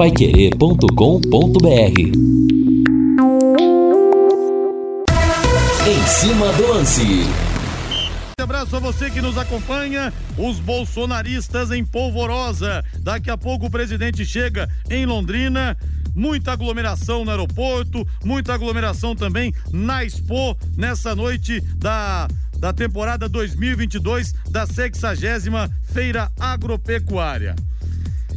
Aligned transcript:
paiquerê.com.br 0.00 2.00
Em 5.86 6.06
cima 6.06 6.50
do 6.54 6.68
lance. 6.68 7.02
Um 8.40 8.42
abraço 8.42 8.76
a 8.76 8.78
você 8.78 9.10
que 9.10 9.20
nos 9.20 9.36
acompanha. 9.36 10.10
Os 10.38 10.58
bolsonaristas 10.58 11.70
em 11.70 11.84
polvorosa. 11.84 12.82
Daqui 13.00 13.30
a 13.30 13.36
pouco 13.36 13.66
o 13.66 13.70
presidente 13.70 14.24
chega 14.24 14.70
em 14.88 15.04
Londrina. 15.04 15.76
Muita 16.14 16.52
aglomeração 16.52 17.22
no 17.22 17.30
aeroporto, 17.30 18.08
muita 18.24 18.54
aglomeração 18.54 19.14
também 19.14 19.52
na 19.70 20.02
Expo 20.02 20.56
nessa 20.78 21.14
noite 21.14 21.60
da 21.76 22.26
da 22.58 22.74
temporada 22.74 23.28
2022 23.28 24.34
da 24.50 24.66
60 24.66 25.14
Feira 25.92 26.30
Agropecuária. 26.38 27.54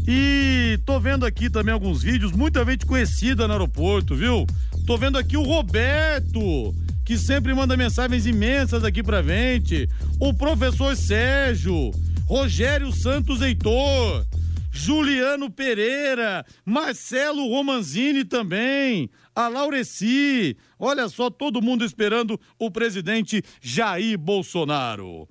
E 0.05 0.79
tô 0.85 0.99
vendo 0.99 1.25
aqui 1.25 1.49
também 1.49 1.73
alguns 1.73 2.03
vídeos, 2.03 2.33
muita 2.33 2.65
gente 2.65 2.85
conhecida 2.85 3.47
no 3.47 3.53
aeroporto, 3.53 4.15
viu? 4.15 4.45
Tô 4.85 4.97
vendo 4.97 5.17
aqui 5.17 5.37
o 5.37 5.43
Roberto, 5.43 6.75
que 7.05 7.17
sempre 7.17 7.53
manda 7.53 7.77
mensagens 7.77 8.25
imensas 8.25 8.83
aqui 8.83 9.01
pra 9.01 9.23
gente. 9.23 9.87
O 10.19 10.33
professor 10.33 10.95
Sérgio, 10.97 11.91
Rogério 12.25 12.91
Santos 12.91 13.41
Heitor, 13.41 14.25
Juliano 14.71 15.49
Pereira, 15.49 16.45
Marcelo 16.65 17.47
Romanzini 17.47 18.25
também, 18.25 19.09
a 19.33 19.47
Laureci. 19.47 20.57
Olha 20.77 21.07
só, 21.07 21.29
todo 21.29 21.61
mundo 21.61 21.85
esperando 21.85 22.37
o 22.59 22.69
presidente 22.69 23.41
Jair 23.61 24.17
Bolsonaro. 24.17 25.29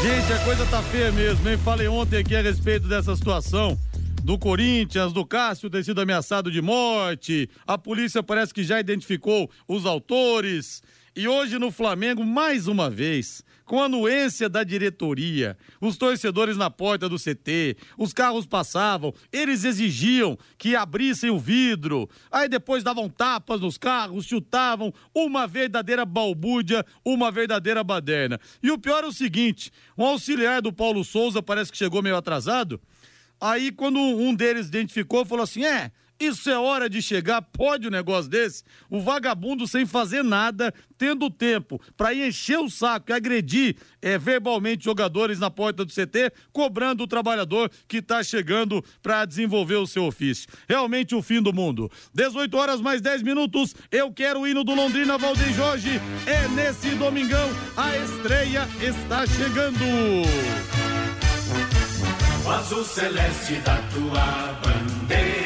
Gente, 0.00 0.32
a 0.32 0.38
coisa 0.44 0.64
tá 0.66 0.80
feia 0.80 1.10
mesmo, 1.10 1.48
hein? 1.48 1.58
Falei 1.58 1.88
ontem 1.88 2.18
aqui 2.18 2.36
a 2.36 2.40
respeito 2.40 2.86
dessa 2.86 3.16
situação 3.16 3.76
do 4.22 4.38
Corinthians, 4.38 5.12
do 5.12 5.26
Cássio 5.26 5.68
ter 5.68 5.84
sido 5.84 6.00
ameaçado 6.00 6.52
de 6.52 6.62
morte. 6.62 7.50
A 7.66 7.76
polícia 7.76 8.22
parece 8.22 8.54
que 8.54 8.62
já 8.62 8.78
identificou 8.78 9.50
os 9.66 9.84
autores. 9.84 10.82
E 11.16 11.26
hoje 11.26 11.58
no 11.58 11.72
Flamengo, 11.72 12.24
mais 12.24 12.68
uma 12.68 12.88
vez, 12.88 13.42
com 13.68 13.82
anuência 13.82 14.48
da 14.48 14.64
diretoria, 14.64 15.54
os 15.78 15.98
torcedores 15.98 16.56
na 16.56 16.70
porta 16.70 17.06
do 17.06 17.18
CT, 17.18 17.76
os 17.98 18.14
carros 18.14 18.46
passavam, 18.46 19.12
eles 19.30 19.62
exigiam 19.62 20.38
que 20.56 20.74
abrissem 20.74 21.28
o 21.28 21.38
vidro, 21.38 22.08
aí 22.32 22.48
depois 22.48 22.82
davam 22.82 23.10
tapas 23.10 23.60
nos 23.60 23.76
carros, 23.76 24.24
chutavam, 24.24 24.90
uma 25.14 25.46
verdadeira 25.46 26.06
balbúrdia, 26.06 26.82
uma 27.04 27.30
verdadeira 27.30 27.84
baderna. 27.84 28.40
E 28.62 28.70
o 28.70 28.78
pior 28.78 29.04
é 29.04 29.06
o 29.06 29.12
seguinte: 29.12 29.70
um 29.98 30.04
auxiliar 30.04 30.62
do 30.62 30.72
Paulo 30.72 31.04
Souza 31.04 31.42
parece 31.42 31.70
que 31.70 31.76
chegou 31.76 32.02
meio 32.02 32.16
atrasado. 32.16 32.80
Aí, 33.38 33.70
quando 33.70 33.98
um 33.98 34.34
deles 34.34 34.66
identificou, 34.68 35.26
falou 35.26 35.44
assim: 35.44 35.62
é, 35.62 35.92
isso 36.20 36.50
é 36.50 36.58
hora 36.58 36.88
de 36.88 37.00
chegar, 37.00 37.40
pode 37.40 37.86
um 37.86 37.90
negócio 37.90 38.30
desse? 38.30 38.64
O 38.90 39.00
vagabundo 39.00 39.66
sem 39.68 39.86
fazer 39.86 40.22
nada, 40.24 40.74
tendo 40.96 41.30
tempo 41.30 41.80
para 41.96 42.14
encher 42.14 42.58
o 42.58 42.68
saco 42.68 43.10
e 43.10 43.12
agredir 43.12 43.76
é, 44.02 44.18
verbalmente 44.18 44.84
jogadores 44.84 45.38
na 45.38 45.50
porta 45.50 45.84
do 45.84 45.92
CT, 45.92 46.32
cobrando 46.52 47.04
o 47.04 47.06
trabalhador 47.06 47.70
que 47.86 47.98
está 47.98 48.22
chegando 48.22 48.84
para 49.02 49.24
desenvolver 49.24 49.76
o 49.76 49.86
seu 49.86 50.04
ofício. 50.04 50.48
Realmente 50.68 51.14
o 51.14 51.22
fim 51.22 51.40
do 51.40 51.52
mundo. 51.52 51.90
18 52.12 52.56
horas 52.56 52.80
mais 52.80 53.00
10 53.00 53.22
minutos, 53.22 53.74
eu 53.90 54.12
quero 54.12 54.40
o 54.40 54.46
hino 54.46 54.64
do 54.64 54.74
Londrina 54.74 55.16
Valdeir 55.16 55.54
Jorge. 55.54 56.00
É 56.26 56.48
nesse 56.48 56.90
domingão, 56.96 57.48
a 57.76 57.96
estreia 57.96 58.68
está 58.80 59.26
chegando. 59.26 59.78
O 62.48 62.50
azul 62.50 62.82
celeste 62.82 63.56
da 63.56 63.76
tua 63.92 64.58
bandeira, 64.62 65.37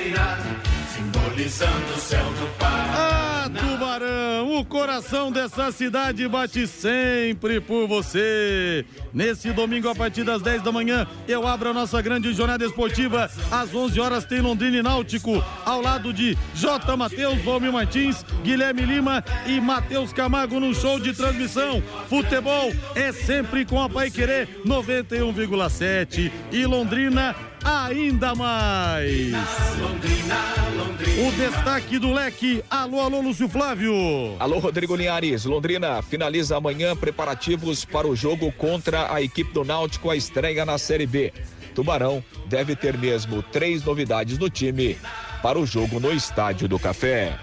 simbolizando 1.49 1.95
o 1.95 1.99
céu 1.99 2.25
do 2.25 2.49
Ah, 2.61 3.49
Paraná. 3.51 3.61
Tubarão, 3.61 4.57
o 4.59 4.65
coração 4.65 5.31
dessa 5.33 5.71
cidade 5.73 6.27
bate 6.29 6.67
sempre 6.67 7.61
por 7.61 7.87
você. 7.87 8.85
Nesse 9.13 9.53
domingo, 9.53 9.89
a 9.89 9.95
partir 9.95 10.25
das 10.25 10.41
10 10.41 10.63
da 10.63 10.73
manhã, 10.73 11.07
eu 11.29 11.47
abro 11.47 11.71
a 11.71 11.75
nossa 11.75 12.01
grande 12.01 12.33
jornada 12.33 12.65
esportiva. 12.65 13.31
Às 13.51 13.75
11 13.75 14.01
horas 14.01 14.25
tem 14.25 14.41
Londrina 14.41 14.79
e 14.79 14.83
Náutico, 14.83 15.45
ao 15.67 15.83
lado 15.83 16.13
de 16.13 16.37
J. 16.55 16.97
Matheus, 16.97 17.43
Valmir 17.43 17.73
Martins, 17.73 18.25
Guilherme 18.43 18.83
Lima 18.83 19.25
e 19.47 19.61
Matheus 19.61 20.13
Camargo 20.13 20.61
num 20.61 20.73
show 20.75 20.99
de 20.99 21.13
transmissão. 21.13 21.83
Futebol 22.09 22.73
é 22.95 23.13
sempre 23.13 23.65
com 23.65 23.83
a 23.83 23.89
Pai 23.89 24.11
Querer 24.11 24.49
91,7 24.65 26.31
e 26.53 26.65
Londrina 26.65 27.35
ainda 27.65 28.35
mais. 28.35 29.33
Londrina, 29.79 30.37
Londrina. 30.77 31.29
O 31.29 31.33
destaque 31.33 31.99
do 31.99 32.13
leque. 32.13 32.65
Alô, 32.71 33.01
alô, 33.01 33.21
Lúcio 33.21 33.49
Flávio. 33.49 33.95
Alô, 34.39 34.59
Rodrigo 34.59 34.97
Linhares. 34.97 35.45
Londrina 35.45 36.03
finaliza 36.03 36.57
amanhã 36.57 36.97
preparativos 36.97 37.85
para 37.85 38.07
o 38.07 38.17
jogo 38.17 38.51
contra 38.53 39.13
a 39.13 39.23
equipe 39.23 39.53
do 39.53 39.65
Náutico, 39.65 40.11
a 40.11 40.17
estreia 40.17 40.65
na 40.65 40.79
Série 40.79 41.07
B. 41.07 41.33
Tubarão 41.75 42.23
deve 42.47 42.77
ter 42.77 42.97
mesmo 42.99 43.43
três 43.43 43.83
novidades 43.85 44.39
no 44.39 44.51
time 44.51 44.99
para 45.43 45.59
o 45.59 45.67
jogo 45.67 45.99
no 45.99 46.13
Estádio 46.13 46.69
do 46.69 46.79
Café. 46.79 47.39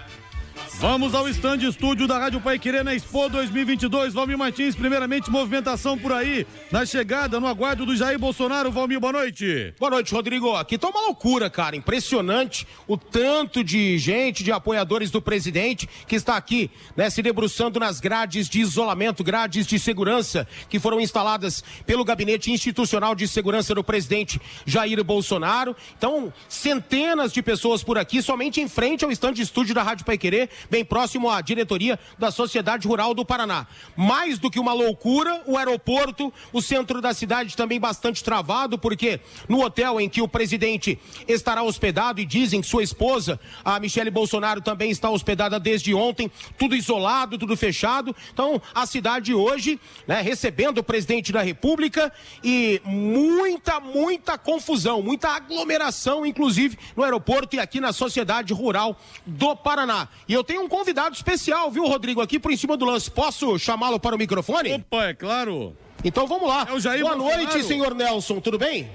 Vamos 0.80 1.14
ao 1.14 1.28
estande 1.28 1.66
estúdio 1.66 2.06
da 2.06 2.16
Rádio 2.16 2.40
Pai 2.40 2.58
Querer 2.58 2.82
na 2.82 2.94
Expo 2.94 3.28
2022. 3.28 4.14
Valmir 4.14 4.38
Martins, 4.38 4.74
primeiramente, 4.74 5.30
movimentação 5.30 5.98
por 5.98 6.10
aí. 6.10 6.46
Na 6.70 6.86
chegada, 6.86 7.38
no 7.38 7.46
aguardo 7.46 7.84
do 7.84 7.94
Jair 7.94 8.18
Bolsonaro. 8.18 8.72
Valmir, 8.72 8.98
boa 8.98 9.12
noite. 9.12 9.74
Boa 9.78 9.90
noite, 9.90 10.14
Rodrigo. 10.14 10.56
Aqui 10.56 10.78
tá 10.78 10.88
uma 10.88 11.02
loucura, 11.02 11.50
cara. 11.50 11.76
Impressionante 11.76 12.66
o 12.88 12.96
tanto 12.96 13.62
de 13.62 13.98
gente, 13.98 14.42
de 14.42 14.50
apoiadores 14.50 15.10
do 15.10 15.20
presidente 15.20 15.86
que 16.08 16.16
está 16.16 16.34
aqui, 16.34 16.70
né, 16.96 17.10
se 17.10 17.20
debruçando 17.20 17.78
nas 17.78 18.00
grades 18.00 18.48
de 18.48 18.60
isolamento, 18.60 19.22
grades 19.22 19.66
de 19.66 19.78
segurança 19.78 20.48
que 20.70 20.80
foram 20.80 20.98
instaladas 20.98 21.62
pelo 21.84 22.06
Gabinete 22.06 22.50
Institucional 22.50 23.14
de 23.14 23.28
Segurança 23.28 23.74
do 23.74 23.84
presidente 23.84 24.40
Jair 24.64 25.04
Bolsonaro. 25.04 25.76
Então, 25.98 26.32
centenas 26.48 27.34
de 27.34 27.42
pessoas 27.42 27.82
por 27.82 27.98
aqui, 27.98 28.22
somente 28.22 28.62
em 28.62 28.68
frente 28.68 29.04
ao 29.04 29.10
estande 29.10 29.42
estúdio 29.42 29.74
da 29.74 29.82
Rádio 29.82 30.06
Pai 30.06 30.16
Querer, 30.16 30.48
bem 30.70 30.84
próximo 30.84 31.28
à 31.28 31.40
diretoria 31.40 31.98
da 32.18 32.30
Sociedade 32.30 32.86
Rural 32.86 33.12
do 33.12 33.24
Paraná. 33.24 33.66
Mais 33.96 34.38
do 34.38 34.50
que 34.50 34.60
uma 34.60 34.72
loucura, 34.72 35.42
o 35.46 35.58
aeroporto, 35.58 36.32
o 36.52 36.62
centro 36.62 37.00
da 37.00 37.12
cidade 37.12 37.56
também 37.56 37.80
bastante 37.80 38.22
travado, 38.22 38.78
porque 38.78 39.20
no 39.48 39.62
hotel 39.64 40.00
em 40.00 40.08
que 40.08 40.22
o 40.22 40.28
presidente 40.28 40.98
estará 41.26 41.62
hospedado, 41.62 42.20
e 42.20 42.24
dizem 42.24 42.60
que 42.60 42.66
sua 42.66 42.82
esposa, 42.82 43.38
a 43.64 43.80
Michele 43.80 44.10
Bolsonaro, 44.10 44.60
também 44.60 44.90
está 44.90 45.10
hospedada 45.10 45.58
desde 45.58 45.92
ontem, 45.94 46.30
tudo 46.58 46.76
isolado, 46.76 47.36
tudo 47.36 47.56
fechado. 47.56 48.14
Então, 48.32 48.60
a 48.74 48.86
cidade 48.86 49.34
hoje, 49.34 49.80
né, 50.06 50.20
recebendo 50.20 50.78
o 50.78 50.84
presidente 50.84 51.32
da 51.32 51.42
República 51.42 52.12
e 52.44 52.80
muita, 52.84 53.80
muita 53.80 54.38
confusão, 54.38 55.02
muita 55.02 55.30
aglomeração, 55.30 56.24
inclusive, 56.24 56.78
no 56.96 57.02
aeroporto 57.02 57.56
e 57.56 57.60
aqui 57.60 57.80
na 57.80 57.92
Sociedade 57.92 58.52
Rural 58.52 58.98
do 59.26 59.56
Paraná. 59.56 60.08
E 60.28 60.32
eu 60.32 60.44
tenho 60.44 60.59
um 60.60 60.68
convidado 60.68 61.14
especial, 61.14 61.70
viu, 61.70 61.86
Rodrigo, 61.86 62.20
aqui 62.20 62.38
por 62.38 62.52
em 62.52 62.56
cima 62.56 62.76
do 62.76 62.84
lance. 62.84 63.10
Posso 63.10 63.58
chamá-lo 63.58 63.98
para 63.98 64.14
o 64.14 64.18
microfone? 64.18 64.72
Opa, 64.74 65.06
é 65.06 65.14
claro. 65.14 65.76
Então 66.04 66.26
vamos 66.26 66.48
lá. 66.48 66.66
É 66.70 66.72
o 66.72 66.80
Jair 66.80 67.02
Boa 67.02 67.16
Bolsonaro. 67.16 67.42
noite, 67.44 67.62
senhor 67.64 67.94
Nelson, 67.94 68.40
tudo 68.40 68.58
bem? 68.58 68.88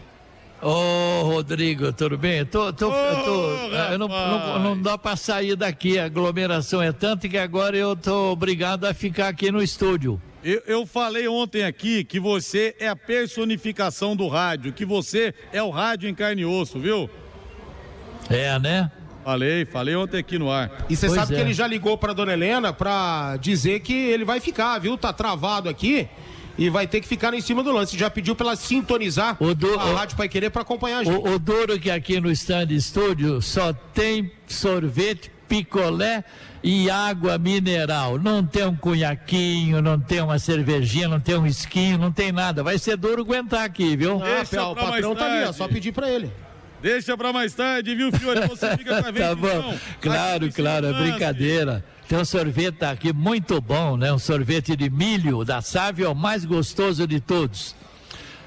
Ô, 0.61 1.21
Rodrigo, 1.23 1.91
tudo 1.93 2.17
bem? 2.17 2.39
Eu 2.39 2.45
Tô, 2.45 2.73
tô, 2.73 2.91
eu 2.91 3.23
tô- 3.23 3.51
eu 3.91 3.99
não, 3.99 4.07
não, 4.07 4.59
não 4.59 4.81
dá 4.81 4.97
para 4.97 5.15
sair 5.15 5.55
daqui, 5.55 5.99
a 5.99 6.05
aglomeração 6.05 6.81
é 6.81 6.91
tanta 6.91 7.27
que 7.27 7.37
agora 7.37 7.75
eu 7.77 7.95
tô 7.95 8.31
obrigado 8.31 8.85
a 8.85 8.93
ficar 8.93 9.27
aqui 9.27 9.51
no 9.51 9.61
estúdio. 9.61 10.19
Eu, 10.43 10.61
eu 10.65 10.85
falei 10.85 11.27
ontem 11.27 11.63
aqui 11.63 12.03
que 12.03 12.19
você 12.19 12.75
é 12.79 12.87
a 12.87 12.95
personificação 12.95 14.15
do 14.15 14.27
rádio, 14.27 14.71
que 14.71 14.85
você 14.85 15.33
é 15.51 15.61
o 15.61 15.69
rádio 15.69 16.09
em 16.09 16.15
carne 16.15 16.43
e 16.43 16.45
osso, 16.45 16.79
viu? 16.79 17.09
É, 18.29 18.57
né? 18.57 18.91
Falei, 19.25 19.65
falei 19.65 19.95
ontem 19.95 20.19
aqui 20.19 20.37
no 20.37 20.51
ar. 20.51 20.85
E 20.87 20.95
você 20.95 21.07
Pois 21.07 21.19
sabe 21.19 21.33
é. 21.33 21.35
que 21.37 21.41
ele 21.41 21.51
já 21.53 21.65
ligou 21.65 21.97
para 21.97 22.13
dona 22.13 22.33
Helena 22.33 22.71
para 22.71 23.37
dizer 23.37 23.79
que 23.79 23.91
ele 23.91 24.23
vai 24.23 24.39
ficar, 24.39 24.77
viu? 24.77 24.95
Tá 24.99 25.11
travado 25.11 25.67
aqui 25.67 26.07
e 26.59 26.69
vai 26.69 26.85
ter 26.85 27.01
que 27.01 27.07
ficar 27.07 27.33
em 27.33 27.41
cima 27.41 27.63
do 27.63 27.71
lance. 27.71 27.97
Já 27.97 28.07
pediu 28.07 28.35
para 28.35 28.45
ela 28.49 28.55
sintonizar 28.55 29.35
O 29.39 29.55
do- 29.55 29.79
a 29.79 29.93
Rádio 29.95 30.15
Pai 30.15 30.29
Querer 30.29 30.51
para 30.51 30.61
acompanhar 30.61 30.99
a 30.99 31.03
gente. 31.03 31.17
O, 31.27 31.33
o 31.33 31.39
duro 31.39 31.79
que 31.79 31.89
aqui 31.89 32.19
no 32.21 32.29
stand 32.31 32.67
estúdio 32.69 33.41
só 33.41 33.73
tem 33.73 34.31
sorvete, 34.45 35.31
picolé 35.49 36.23
e 36.63 36.87
água 36.91 37.39
mineral. 37.39 38.19
Não 38.19 38.45
tem 38.45 38.63
um 38.67 38.75
cunhaquinho, 38.75 39.81
não 39.81 39.99
tem 39.99 40.21
uma 40.21 40.37
cervejinha, 40.37 41.07
não 41.07 41.19
tem 41.19 41.35
um 41.35 41.47
esquinho, 41.47 41.97
não 41.97 42.11
tem 42.11 42.31
nada. 42.31 42.61
Vai 42.61 42.77
ser 42.77 42.95
duro 42.95 43.23
aguentar 43.23 43.63
aqui, 43.65 43.95
viu? 43.97 44.21
Ah, 44.23 44.45
Pel, 44.47 44.65
o 44.69 44.75
patrão 44.75 45.15
tá 45.15 45.25
ali, 45.25 45.49
ó, 45.49 45.51
só 45.51 45.67
pedir 45.67 45.91
para 45.91 46.07
ele. 46.11 46.31
Deixa 46.85 47.17
pra 47.17 47.33
mais 47.33 47.51
tarde, 47.55 47.95
viu, 47.95 48.11
Fiore? 48.11 48.47
Você 48.47 48.77
fica 48.77 49.01
com 49.01 49.07
a 49.07 49.09
gente, 49.11 49.17
Tá 49.19 49.33
bom. 49.33 49.47
então. 49.47 49.79
Claro, 49.99 50.51
claro, 50.53 50.85
é 50.85 50.93
brincadeira. 50.93 51.83
Tem 52.07 52.15
um 52.19 52.23
sorvete 52.23 52.83
aqui 52.85 53.11
muito 53.11 53.59
bom, 53.59 53.97
né? 53.97 54.13
Um 54.13 54.19
sorvete 54.19 54.75
de 54.75 54.87
milho 54.87 55.43
da 55.43 55.63
Sávio, 55.63 56.05
é 56.05 56.09
o 56.09 56.13
mais 56.13 56.45
gostoso 56.45 57.07
de 57.07 57.19
todos. 57.19 57.75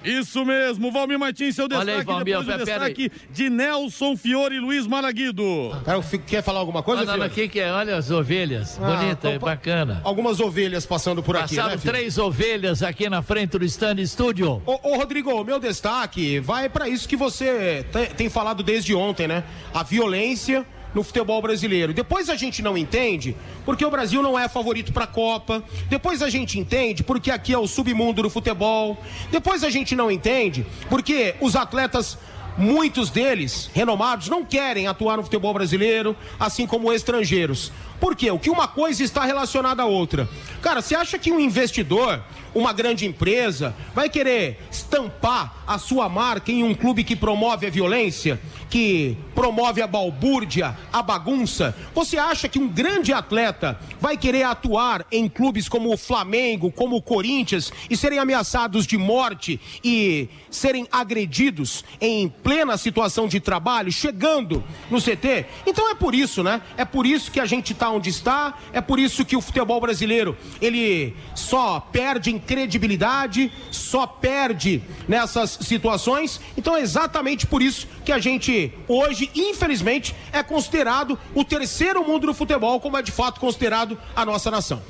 Isso 0.08 0.44
mesmo, 0.44 0.90
Valmir 0.90 1.18
Martins, 1.18 1.54
seu 1.54 1.68
destaque, 1.68 1.90
Olha 1.90 1.98
aí, 2.00 2.04
Valmir, 2.04 2.24
depois 2.24 2.46
o 2.46 2.50
pera 2.50 2.64
destaque 2.64 3.12
de 3.30 3.50
Nelson 3.50 4.16
Fiore 4.16 4.56
e 4.56 4.60
Luiz 4.60 4.86
Malaguido. 4.86 5.44
Cara, 5.84 6.00
quer 6.26 6.42
falar 6.42 6.60
alguma 6.60 6.82
coisa, 6.82 7.10
Olha 7.12 7.24
aqui 7.24 7.48
que 7.48 7.60
é, 7.60 7.72
olha 7.72 7.96
as 7.96 8.10
ovelhas, 8.10 8.78
Ah, 8.80 8.86
bonita, 8.96 9.12
então, 9.12 9.30
é 9.32 9.38
bacana. 9.38 10.00
Algumas 10.04 10.40
ovelhas 10.40 10.86
passando 10.86 11.22
por 11.22 11.36
aqui, 11.36 11.56
Passaram 11.56 11.76
né, 11.76 11.80
três 11.82 12.18
ovelhas 12.18 12.82
aqui 12.82 13.08
na 13.08 13.22
frente 13.22 13.58
do 13.58 13.64
stand 13.64 13.96
estúdio. 14.00 14.62
Ô, 14.66 14.78
ô, 14.90 14.96
Rodrigo, 14.96 15.42
meu 15.44 15.58
destaque 15.58 16.40
vai 16.40 16.68
para 16.68 16.88
isso 16.88 17.08
que 17.08 17.16
você 17.16 17.84
te- 17.92 18.14
tem 18.14 18.28
falado 18.28 18.62
desde 18.62 18.94
ontem, 18.94 19.26
né? 19.28 19.44
A 19.74 19.82
violência 19.82 20.66
no 20.98 21.04
futebol 21.04 21.40
brasileiro. 21.40 21.94
Depois 21.94 22.28
a 22.28 22.34
gente 22.34 22.60
não 22.60 22.76
entende 22.76 23.36
porque 23.64 23.84
o 23.84 23.90
Brasil 23.90 24.20
não 24.20 24.36
é 24.36 24.48
favorito 24.48 24.92
para 24.92 25.04
a 25.04 25.06
Copa. 25.06 25.62
Depois 25.88 26.22
a 26.22 26.28
gente 26.28 26.58
entende 26.58 27.04
porque 27.04 27.30
aqui 27.30 27.52
é 27.52 27.58
o 27.58 27.68
submundo 27.68 28.20
do 28.20 28.28
futebol. 28.28 28.98
Depois 29.30 29.62
a 29.62 29.70
gente 29.70 29.94
não 29.94 30.10
entende 30.10 30.66
porque 30.90 31.36
os 31.40 31.54
atletas 31.54 32.18
Muitos 32.60 33.08
deles, 33.10 33.70
renomados, 33.72 34.28
não 34.28 34.44
querem 34.44 34.88
atuar 34.88 35.16
no 35.16 35.22
futebol 35.22 35.54
brasileiro, 35.54 36.16
assim 36.40 36.66
como 36.66 36.92
estrangeiros. 36.92 37.70
Por 38.00 38.14
quê? 38.14 38.30
O 38.30 38.38
que 38.38 38.50
uma 38.50 38.68
coisa 38.68 39.02
está 39.02 39.24
relacionada 39.24 39.82
à 39.82 39.86
outra. 39.86 40.28
Cara, 40.62 40.80
você 40.80 40.94
acha 40.94 41.18
que 41.18 41.32
um 41.32 41.40
investidor, 41.40 42.22
uma 42.54 42.72
grande 42.72 43.06
empresa, 43.06 43.74
vai 43.94 44.08
querer 44.08 44.60
estampar 44.70 45.54
a 45.66 45.78
sua 45.78 46.08
marca 46.08 46.50
em 46.50 46.64
um 46.64 46.74
clube 46.74 47.04
que 47.04 47.14
promove 47.14 47.66
a 47.66 47.70
violência, 47.70 48.40
que 48.70 49.16
promove 49.34 49.82
a 49.82 49.86
balbúrdia, 49.86 50.76
a 50.92 51.02
bagunça? 51.02 51.76
Você 51.94 52.18
acha 52.18 52.48
que 52.48 52.58
um 52.58 52.68
grande 52.68 53.12
atleta 53.12 53.78
vai 54.00 54.16
querer 54.16 54.44
atuar 54.44 55.06
em 55.12 55.28
clubes 55.28 55.68
como 55.68 55.92
o 55.92 55.96
Flamengo, 55.96 56.70
como 56.70 56.96
o 56.96 57.02
Corinthians 57.02 57.72
e 57.90 57.96
serem 57.96 58.18
ameaçados 58.18 58.86
de 58.86 58.96
morte 58.96 59.60
e 59.84 60.28
serem 60.50 60.86
agredidos 60.90 61.84
em 62.00 62.28
plena 62.28 62.76
situação 62.76 63.28
de 63.28 63.40
trabalho, 63.40 63.92
chegando 63.92 64.64
no 64.90 65.00
CT? 65.00 65.46
Então 65.66 65.90
é 65.90 65.94
por 65.94 66.14
isso, 66.14 66.42
né? 66.42 66.62
É 66.76 66.84
por 66.84 67.06
isso 67.06 67.30
que 67.30 67.40
a 67.40 67.46
gente 67.46 67.72
está 67.72 67.87
onde 67.90 68.10
está, 68.10 68.54
é 68.72 68.80
por 68.80 68.98
isso 68.98 69.24
que 69.24 69.36
o 69.36 69.40
futebol 69.40 69.80
brasileiro 69.80 70.36
ele 70.60 71.14
só 71.34 71.80
perde 71.80 72.30
em 72.30 72.38
credibilidade, 72.38 73.52
só 73.70 74.06
perde 74.06 74.82
nessas 75.06 75.50
situações. 75.62 76.40
Então 76.56 76.76
é 76.76 76.80
exatamente 76.80 77.46
por 77.46 77.62
isso 77.62 77.86
que 78.04 78.12
a 78.12 78.18
gente 78.18 78.72
hoje, 78.86 79.30
infelizmente, 79.34 80.14
é 80.32 80.42
considerado 80.42 81.18
o 81.34 81.44
terceiro 81.44 82.04
mundo 82.06 82.26
do 82.26 82.34
futebol, 82.34 82.80
como 82.80 82.96
é 82.96 83.02
de 83.02 83.12
fato 83.12 83.40
considerado 83.40 83.98
a 84.14 84.24
nossa 84.24 84.50
nação. 84.50 84.82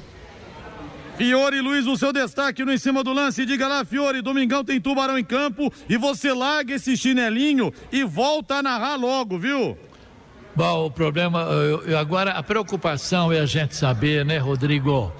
Fiore 1.18 1.60
Luiz, 1.60 1.84
o 1.84 1.96
seu 1.96 2.12
destaque 2.12 2.64
no 2.64 2.72
em 2.72 2.78
cima 2.78 3.02
do 3.02 3.12
lance. 3.12 3.44
Diga 3.44 3.66
lá, 3.66 3.84
Fiore, 3.84 4.22
domingão 4.22 4.64
tem 4.64 4.80
tubarão 4.80 5.18
em 5.18 5.24
campo 5.24 5.72
e 5.88 5.96
você 5.96 6.32
larga 6.32 6.74
esse 6.74 6.96
chinelinho 6.96 7.72
e 7.90 8.04
volta 8.04 8.54
a 8.54 8.62
narrar 8.62 8.94
logo, 8.94 9.36
viu? 9.36 9.76
Bom, 10.58 10.86
o 10.86 10.90
problema, 10.90 11.46
agora 12.00 12.32
a 12.32 12.42
preocupação 12.42 13.32
é 13.32 13.38
a 13.38 13.46
gente 13.46 13.76
saber, 13.76 14.24
né, 14.24 14.38
Rodrigo, 14.38 15.12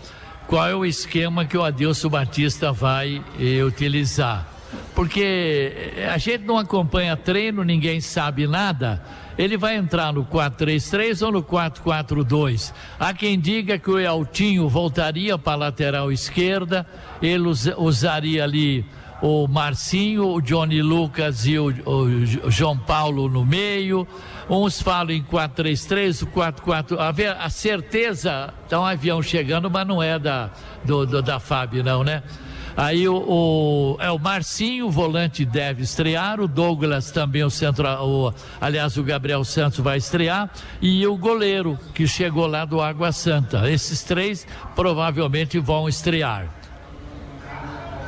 qual 0.49 0.67
é 0.67 0.75
o 0.75 0.85
esquema 0.85 1.45
que 1.45 1.57
o 1.57 1.63
Adilson 1.63 2.09
Batista 2.09 2.73
vai 2.73 3.23
eh, 3.39 3.63
utilizar. 3.63 4.49
Porque 4.97 5.93
eh, 5.97 6.11
a 6.13 6.19
gente 6.19 6.43
não 6.43 6.59
acompanha 6.59 7.17
treino, 7.17 7.63
ninguém 7.63 8.01
sabe 8.01 8.49
nada. 8.49 9.01
Ele 9.39 9.57
vai 9.57 9.77
entrar 9.77 10.13
no 10.13 10.25
4-3-3 10.25 11.25
ou 11.25 11.31
no 11.31 11.43
4-4-2. 11.45 12.75
Há 12.99 13.15
quem 13.15 13.39
diga 13.39 13.79
que 13.79 13.89
o 13.93 13.97
Eltinho 13.97 14.69
voltaria 14.69 15.39
para 15.39 15.53
a 15.53 15.57
lateral 15.57 16.11
esquerda, 16.11 16.85
ele 17.23 17.47
usa- 17.47 17.79
usaria 17.79 18.43
ali 18.43 18.85
o 19.23 19.47
Marcinho, 19.49 20.29
o 20.29 20.41
Johnny 20.41 20.81
Lucas 20.83 21.47
e 21.47 21.59
o, 21.59 21.67
o 21.67 22.51
João 22.51 22.77
Paulo 22.77 23.29
no 23.29 23.45
meio. 23.45 24.07
Uns 24.49 24.81
falam 24.81 25.11
em 25.13 25.23
4-3-3, 25.23 26.23
o 26.23 26.27
4-4. 26.29 26.97
A, 26.99 27.45
a 27.45 27.51
certeza, 27.51 28.53
tá 28.69 28.81
um 28.81 28.85
avião 28.85 29.21
chegando, 29.23 29.71
mas 29.71 29.87
não 29.87 30.03
é 30.03 30.19
da, 30.19 30.51
do, 30.85 31.05
do- 31.05 31.21
da 31.23 31.39
FAB, 31.39 31.83
não, 31.83 32.03
né? 32.03 32.23
Aí 32.77 33.09
o, 33.09 33.17
o- 33.17 33.97
é 34.01 34.09
o 34.11 34.19
Marcinho, 34.21 34.87
o 34.87 34.91
volante 34.91 35.45
deve 35.45 35.83
estrear, 35.83 36.41
o 36.41 36.47
Douglas 36.47 37.11
também, 37.11 37.43
o 37.43 37.51
centro, 37.51 37.89
o, 37.89 38.33
aliás, 38.61 38.97
o 38.97 39.03
Gabriel 39.03 39.43
Santos 39.43 39.81
vai 39.81 39.99
estrear, 39.99 40.49
e 40.81 41.05
o 41.05 41.17
goleiro, 41.17 41.77
que 41.93 42.07
chegou 42.07 42.47
lá 42.47 42.65
do 42.65 42.81
Água 42.81 43.11
Santa. 43.11 43.69
Esses 43.69 44.05
três 44.05 44.47
provavelmente 44.77 45.59
vão 45.59 45.89
estrear. 45.89 46.55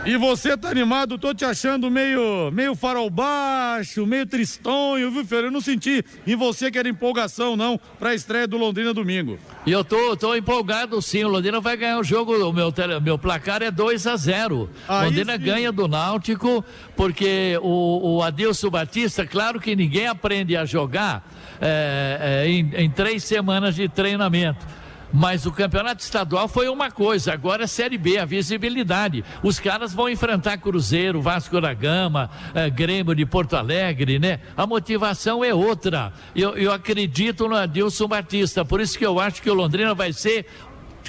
E 0.06 0.16
você 0.16 0.56
tá 0.56 0.70
animado, 0.70 1.18
tô 1.18 1.34
te 1.34 1.44
achando 1.44 1.90
meio, 1.90 2.50
meio 2.50 2.74
farol 2.74 3.10
baixo, 3.10 4.06
meio 4.06 4.24
tristonho, 4.24 5.10
viu, 5.10 5.26
Fiore? 5.26 5.48
Eu 5.48 5.50
não 5.50 5.60
senti 5.60 6.02
em 6.26 6.34
você 6.34 6.70
que 6.70 6.78
era 6.78 6.88
empolgação, 6.88 7.54
não, 7.54 7.78
pra 7.98 8.14
estreia 8.14 8.46
do 8.46 8.56
Londrina 8.56 8.94
domingo. 8.94 9.38
E 9.66 9.70
eu 9.70 9.84
tô, 9.84 10.16
tô 10.16 10.34
empolgado 10.34 11.02
sim, 11.02 11.22
o 11.22 11.28
Londrina 11.28 11.60
vai 11.60 11.76
ganhar 11.76 11.98
o 11.98 12.02
jogo, 12.02 12.32
o 12.32 12.52
meu, 12.52 12.72
meu 13.02 13.18
placar 13.18 13.62
é 13.62 13.70
2 13.70 14.06
a 14.06 14.16
0 14.16 14.70
Aí 14.88 15.06
Londrina 15.06 15.34
sim. 15.34 15.44
ganha 15.44 15.70
do 15.70 15.86
Náutico, 15.86 16.64
porque 16.96 17.58
o, 17.60 18.16
o 18.16 18.22
Adilson 18.22 18.70
Batista, 18.70 19.26
claro 19.26 19.60
que 19.60 19.76
ninguém 19.76 20.06
aprende 20.06 20.56
a 20.56 20.64
jogar 20.64 21.22
é, 21.60 22.44
é, 22.46 22.48
em, 22.48 22.72
em 22.74 22.90
três 22.90 23.22
semanas 23.22 23.74
de 23.74 23.86
treinamento. 23.86 24.79
Mas 25.12 25.44
o 25.44 25.52
campeonato 25.52 26.02
estadual 26.02 26.46
foi 26.46 26.68
uma 26.68 26.90
coisa, 26.90 27.32
agora 27.32 27.64
é 27.64 27.66
Série 27.66 27.98
B, 27.98 28.18
a 28.18 28.24
visibilidade. 28.24 29.24
Os 29.42 29.58
caras 29.58 29.92
vão 29.92 30.08
enfrentar 30.08 30.58
Cruzeiro, 30.58 31.20
Vasco 31.20 31.60
da 31.60 31.74
Gama, 31.74 32.30
eh, 32.54 32.70
Grêmio 32.70 33.14
de 33.14 33.26
Porto 33.26 33.56
Alegre, 33.56 34.18
né? 34.18 34.40
A 34.56 34.66
motivação 34.66 35.44
é 35.44 35.52
outra. 35.52 36.12
Eu, 36.34 36.56
eu 36.56 36.72
acredito 36.72 37.48
no 37.48 37.56
Adilson 37.56 38.06
Batista, 38.06 38.64
por 38.64 38.80
isso 38.80 38.96
que 38.96 39.04
eu 39.04 39.18
acho 39.18 39.42
que 39.42 39.50
o 39.50 39.54
Londrina 39.54 39.94
vai 39.94 40.12
ser 40.12 40.46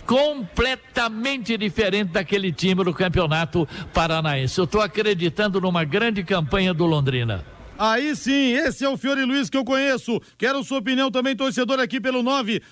completamente 0.06 1.57
diferente 1.57 2.12
daquele 2.12 2.51
time 2.51 2.83
do 2.83 2.94
campeonato 2.94 3.68
paranaense. 3.94 4.57
Eu 4.57 4.65
estou 4.65 4.81
acreditando 4.81 5.62
numa 5.62 5.83
grande 5.83 6.24
campanha 6.24 6.74
do 6.74 6.86
Londrina. 6.86 7.44
Aí 7.83 8.16
sim, 8.16 8.54
esse 8.54 8.86
é 8.86 8.89
o 8.89 8.95
Fiore 8.95 9.25
Luiz 9.25 9.50
que 9.50 9.57
eu 9.57 9.66
conheço. 9.66 10.22
Quero 10.38 10.63
sua 10.63 10.78
opinião 10.78 11.10
também, 11.10 11.36
torcedor, 11.36 11.80
aqui 11.80 12.00
pelo 12.00 12.22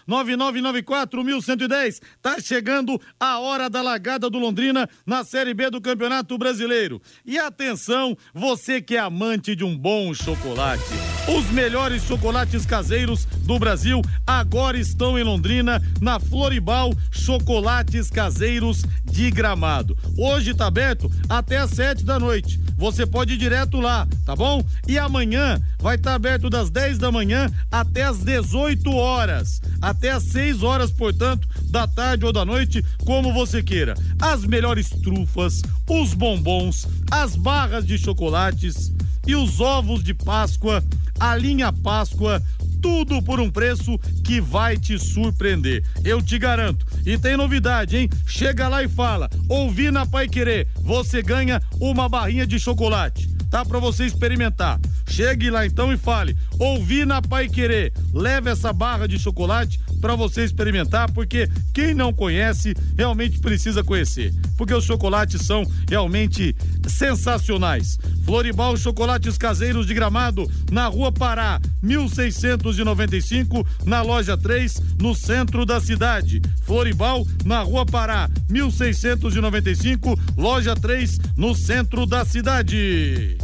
99994-1110. 0.08 2.00
Tá 2.22 2.40
chegando 2.40 3.02
a 3.20 3.40
hora 3.40 3.68
da 3.72 3.82
largada 3.82 4.30
do 4.30 4.38
Londrina 4.38 4.88
na 5.08 5.24
Série 5.24 5.56
B 5.56 5.72
do 5.72 5.82
Campeonato 5.82 6.38
Brasileiro. 6.38 7.02
E 7.26 7.40
atenção, 7.40 8.16
você 8.36 8.84
que 8.84 8.98
é 8.98 9.00
amante 9.00 9.56
de 9.56 9.64
um 9.64 9.76
bom 9.76 10.14
chocolate. 10.14 10.84
Os 11.28 11.50
melhores 11.50 12.04
chocolates 12.04 12.64
caseiros 12.64 13.26
do 13.26 13.58
Brasil 13.58 14.04
agora 14.28 14.78
estão 14.78 15.18
em 15.18 15.24
Londrina, 15.24 15.82
na 16.00 16.20
Floribal 16.20 16.94
Chocolates 17.10 18.12
Caseiros 18.12 18.84
de 19.06 19.32
Gramado. 19.32 19.98
Hoje 20.16 20.54
tá 20.54 20.68
aberto 20.68 21.10
até 21.28 21.58
às 21.58 21.72
sete 21.72 22.06
da 22.06 22.20
noite. 22.20 22.60
Você 22.78 23.08
pode 23.08 23.34
ir 23.34 23.38
direto 23.38 23.80
lá, 23.80 24.08
tá 24.24 24.36
bom? 24.36 24.64
E 24.88 24.99
amanhã 25.00 25.60
vai 25.80 25.96
estar 25.96 26.14
aberto 26.14 26.50
das 26.50 26.70
10 26.70 26.98
da 26.98 27.12
manhã 27.12 27.50
até 27.72 28.04
às 28.04 28.20
18 28.20 28.92
horas. 28.94 29.62
Até 29.82 30.12
às 30.12 30.24
6 30.24 30.62
horas, 30.64 30.92
portanto, 30.92 31.48
da 31.66 31.88
tarde 31.88 32.26
ou 32.26 32.34
da 32.34 32.46
noite, 32.46 32.84
como 33.06 33.34
você 33.34 33.64
queira. 33.64 33.96
As 34.22 34.46
melhores 34.46 34.90
trufas, 34.90 35.62
os 35.90 36.14
bombons, 36.14 36.88
as 37.10 37.36
barras 37.36 37.86
de 37.86 37.98
chocolates 37.98 38.94
e 39.26 39.36
os 39.36 39.60
ovos 39.60 40.04
de 40.04 40.14
Páscoa, 40.14 40.84
a 41.20 41.36
linha 41.36 41.72
Páscoa, 41.72 42.42
tudo 42.82 43.22
por 43.22 43.40
um 43.40 43.50
preço 43.50 43.98
que 44.24 44.40
vai 44.40 44.78
te 44.78 44.98
surpreender. 44.98 45.84
Eu 46.04 46.22
te 46.22 46.38
garanto. 46.38 46.86
E 47.06 47.18
tem 47.18 47.36
novidade, 47.36 47.98
hein? 47.98 48.10
Chega 48.26 48.68
lá 48.68 48.84
e 48.84 48.88
fala: 48.88 49.30
ouvi 49.48 49.92
na 49.92 50.06
Pai 50.06 50.28
Querer, 50.28 50.68
você 50.82 51.22
ganha 51.22 51.62
uma 51.80 52.08
barrinha 52.08 52.48
de 52.48 52.60
chocolate. 52.60 53.30
Tá 53.50 53.66
para 53.66 53.80
você 53.80 54.06
experimentar. 54.06 54.80
Chegue 55.10 55.50
lá 55.50 55.66
então 55.66 55.92
e 55.92 55.98
fale: 55.98 56.38
ouvi 56.60 57.04
na 57.04 57.22
Pai 57.22 57.50
Querer. 57.50 57.92
Leve 58.14 58.50
essa 58.50 58.72
barra 58.72 59.08
de 59.08 59.18
chocolate 59.18 59.80
para 60.00 60.16
você 60.16 60.44
experimentar, 60.44 61.12
porque 61.12 61.50
quem 61.74 61.94
não 61.94 62.14
conhece 62.14 62.74
realmente 62.98 63.40
precisa 63.40 63.84
conhecer. 63.84 64.34
Porque 64.58 64.74
os 64.74 64.86
chocolates 64.86 65.42
são 65.42 65.64
realmente 65.90 66.56
sensacionais. 66.88 67.98
Floribal 68.24 68.78
Chocolates 68.78 69.38
Caseiros 69.38 69.88
de 69.88 69.94
Gramado, 69.94 70.50
na 70.72 70.88
Rua 70.88 71.12
Pará, 71.12 71.60
1695, 71.82 73.66
na 73.86 74.02
loja 74.02 74.38
3, 74.38 74.82
no 75.00 75.16
centro 75.16 75.66
da 75.66 75.82
cidade. 75.82 76.42
Floribal, 76.64 77.26
na 77.44 77.62
Rua 77.62 77.86
Pará, 77.86 78.30
1695, 78.48 80.18
loja 80.38 80.76
3, 80.76 81.20
no 81.36 81.56
centro 81.56 82.06
da 82.06 82.24
cidade. 82.24 83.39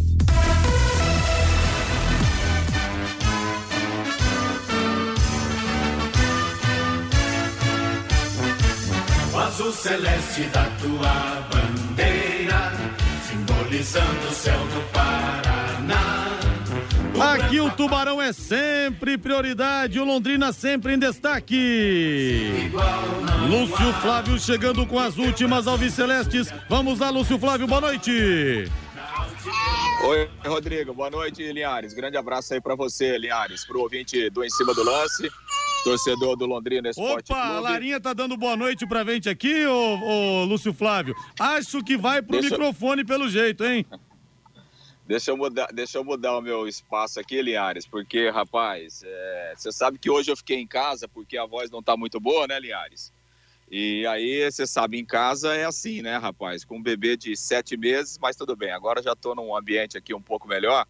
O 9.34 9.38
azul 9.38 9.72
celeste 9.74 10.44
da 10.54 10.66
tua 10.82 11.48
bandeira, 11.52 12.72
simbolizando 13.28 14.28
o 14.28 14.32
céu 14.32 14.60
do 14.60 14.92
Paraná. 14.92 16.26
Aqui 17.20 17.60
o 17.62 17.70
Tubarão 17.72 18.22
é 18.22 18.34
sempre 18.34 19.18
prioridade, 19.18 20.00
o 20.00 20.06
Londrina 20.06 20.52
sempre 20.52 20.94
em 20.94 21.00
destaque. 21.00 22.72
Lúcio 23.50 23.94
Flávio 24.02 24.40
chegando 24.40 24.86
com 24.86 25.00
as 25.00 25.18
últimas 25.18 25.68
alvicelestes. 25.68 26.54
Vamos 26.70 27.00
lá, 27.00 27.10
Lúcio 27.10 27.38
Flávio, 27.40 27.68
boa 27.68 27.82
noite. 27.82 28.70
Oi, 30.04 30.30
Rodrigo. 30.46 30.94
Boa 30.94 31.10
noite, 31.10 31.42
Linhares. 31.52 31.94
Grande 31.94 32.18
abraço 32.18 32.54
aí 32.54 32.62
para 32.62 32.76
você, 32.76 33.18
Linhares, 33.18 33.66
pro 33.66 33.82
ouvinte 33.82 34.30
do 34.30 34.44
Em 34.44 34.50
Cima 34.50 34.74
do 34.74 34.84
Lance, 34.84 35.30
torcedor 35.84 36.36
do 36.36 36.46
Londrina 36.46 36.90
Esporte 36.90 37.32
Opa, 37.32 37.42
Clube. 37.42 37.58
a 37.58 37.60
Larinha 37.60 38.00
tá 38.00 38.14
dando 38.14 38.38
boa 38.38 38.56
noite 38.56 38.86
pra 38.88 39.04
gente 39.04 39.30
aqui, 39.30 39.66
ô, 39.66 40.00
ô 40.00 40.44
Lúcio 40.46 40.74
Flávio. 40.74 41.16
Acho 41.40 41.84
que 41.84 41.98
vai 41.98 42.22
pro 42.22 42.40
Deixa- 42.40 42.50
microfone 42.56 43.04
pelo 43.04 43.28
jeito, 43.30 43.64
hein? 43.64 43.86
Deixa 45.08 45.30
eu 45.30 45.38
mudar, 45.38 45.68
deixa 45.72 46.00
eu 46.00 46.04
mudar 46.04 46.36
o 46.36 46.42
meu 46.42 46.68
espaço 46.68 47.20
aqui, 47.20 47.40
Linhares, 47.40 47.86
porque, 47.86 48.28
rapaz, 48.32 49.04
é, 49.06 49.54
você 49.56 49.72
sabe 49.72 50.00
que 50.00 50.10
hoje 50.10 50.32
eu 50.32 50.36
fiquei 50.38 50.58
em 50.58 50.66
casa 50.66 51.08
porque 51.08 51.38
a 51.38 51.46
voz 51.46 51.70
não 51.70 51.82
tá 51.84 51.96
muito 51.96 52.20
boa, 52.20 52.48
né, 52.48 52.60
Linhares? 52.60 53.14
E 53.70 54.06
aí, 54.06 54.50
você 54.50 54.68
sabe, 54.68 55.00
em 55.00 55.06
casa 55.06 55.56
é 55.56 55.66
assim, 55.66 56.02
né, 56.02 56.18
rapaz? 56.18 56.64
Com 56.64 56.78
um 56.78 56.84
bebê 56.84 57.18
de 57.18 57.36
sete 57.36 57.76
meses, 57.76 58.18
mas 58.22 58.36
tudo 58.36 58.56
bem. 58.56 58.72
Agora 58.72 59.02
já 59.02 59.16
tô 59.16 59.34
num 59.34 59.56
ambiente 59.56 59.98
aqui 59.98 60.14
um 60.14 60.22
pouco 60.22 60.48
melhor 60.48 60.86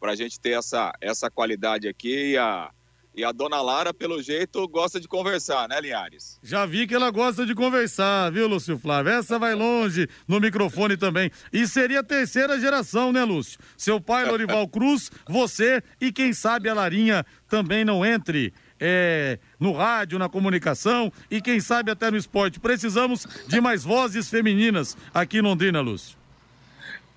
pra 0.00 0.14
gente 0.14 0.40
ter 0.40 0.58
essa, 0.58 0.92
essa 1.00 1.30
qualidade 1.30 1.88
aqui. 1.88 2.32
E 2.32 2.36
a, 2.36 2.70
e 3.14 3.24
a 3.24 3.32
dona 3.32 3.60
Lara, 3.60 3.94
pelo 3.94 4.20
jeito, 4.20 4.66
gosta 4.68 5.00
de 5.00 5.06
conversar, 5.06 5.68
né, 5.68 5.80
Linhares? 5.80 6.38
Já 6.42 6.66
vi 6.66 6.86
que 6.86 6.94
ela 6.94 7.10
gosta 7.10 7.46
de 7.46 7.54
conversar, 7.54 8.30
viu, 8.30 8.48
Lúcio 8.48 8.78
Flávio? 8.78 9.12
Essa 9.12 9.38
vai 9.38 9.54
longe 9.54 10.08
no 10.26 10.40
microfone 10.40 10.96
também. 10.96 11.30
E 11.52 11.66
seria 11.66 12.00
a 12.00 12.04
terceira 12.04 12.60
geração, 12.60 13.12
né, 13.12 13.22
Lúcio? 13.22 13.58
Seu 13.76 14.00
pai, 14.00 14.24
Lorival 14.24 14.66
Cruz, 14.70 15.10
você 15.28 15.82
e 16.00 16.12
quem 16.12 16.32
sabe 16.32 16.68
a 16.68 16.74
Larinha 16.74 17.24
também 17.48 17.84
não 17.84 18.04
entre 18.04 18.52
é, 18.80 19.38
no 19.58 19.72
rádio, 19.72 20.18
na 20.18 20.28
comunicação 20.28 21.12
e 21.30 21.40
quem 21.40 21.60
sabe 21.60 21.90
até 21.90 22.10
no 22.10 22.16
esporte. 22.16 22.60
Precisamos 22.60 23.26
de 23.46 23.60
mais 23.60 23.84
vozes 23.84 24.28
femininas 24.28 24.96
aqui 25.12 25.38
em 25.38 25.42
Londrina, 25.42 25.80
Lúcio. 25.80 26.16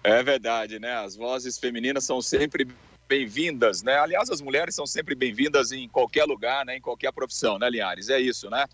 É 0.03 0.23
verdade, 0.23 0.79
né? 0.79 0.95
As 0.95 1.15
vozes 1.15 1.59
femininas 1.59 2.03
são 2.03 2.21
sempre 2.21 2.67
bem-vindas, 3.07 3.83
né? 3.83 3.99
Aliás, 3.99 4.29
as 4.29 4.41
mulheres 4.41 4.73
são 4.73 4.87
sempre 4.87 5.13
bem-vindas 5.13 5.71
em 5.71 5.87
qualquer 5.87 6.25
lugar, 6.25 6.65
né? 6.65 6.77
Em 6.77 6.81
qualquer 6.81 7.11
profissão, 7.11 7.59
né, 7.59 7.69
Linhares? 7.69 8.09
É 8.09 8.19
isso, 8.19 8.49
né? 8.49 8.65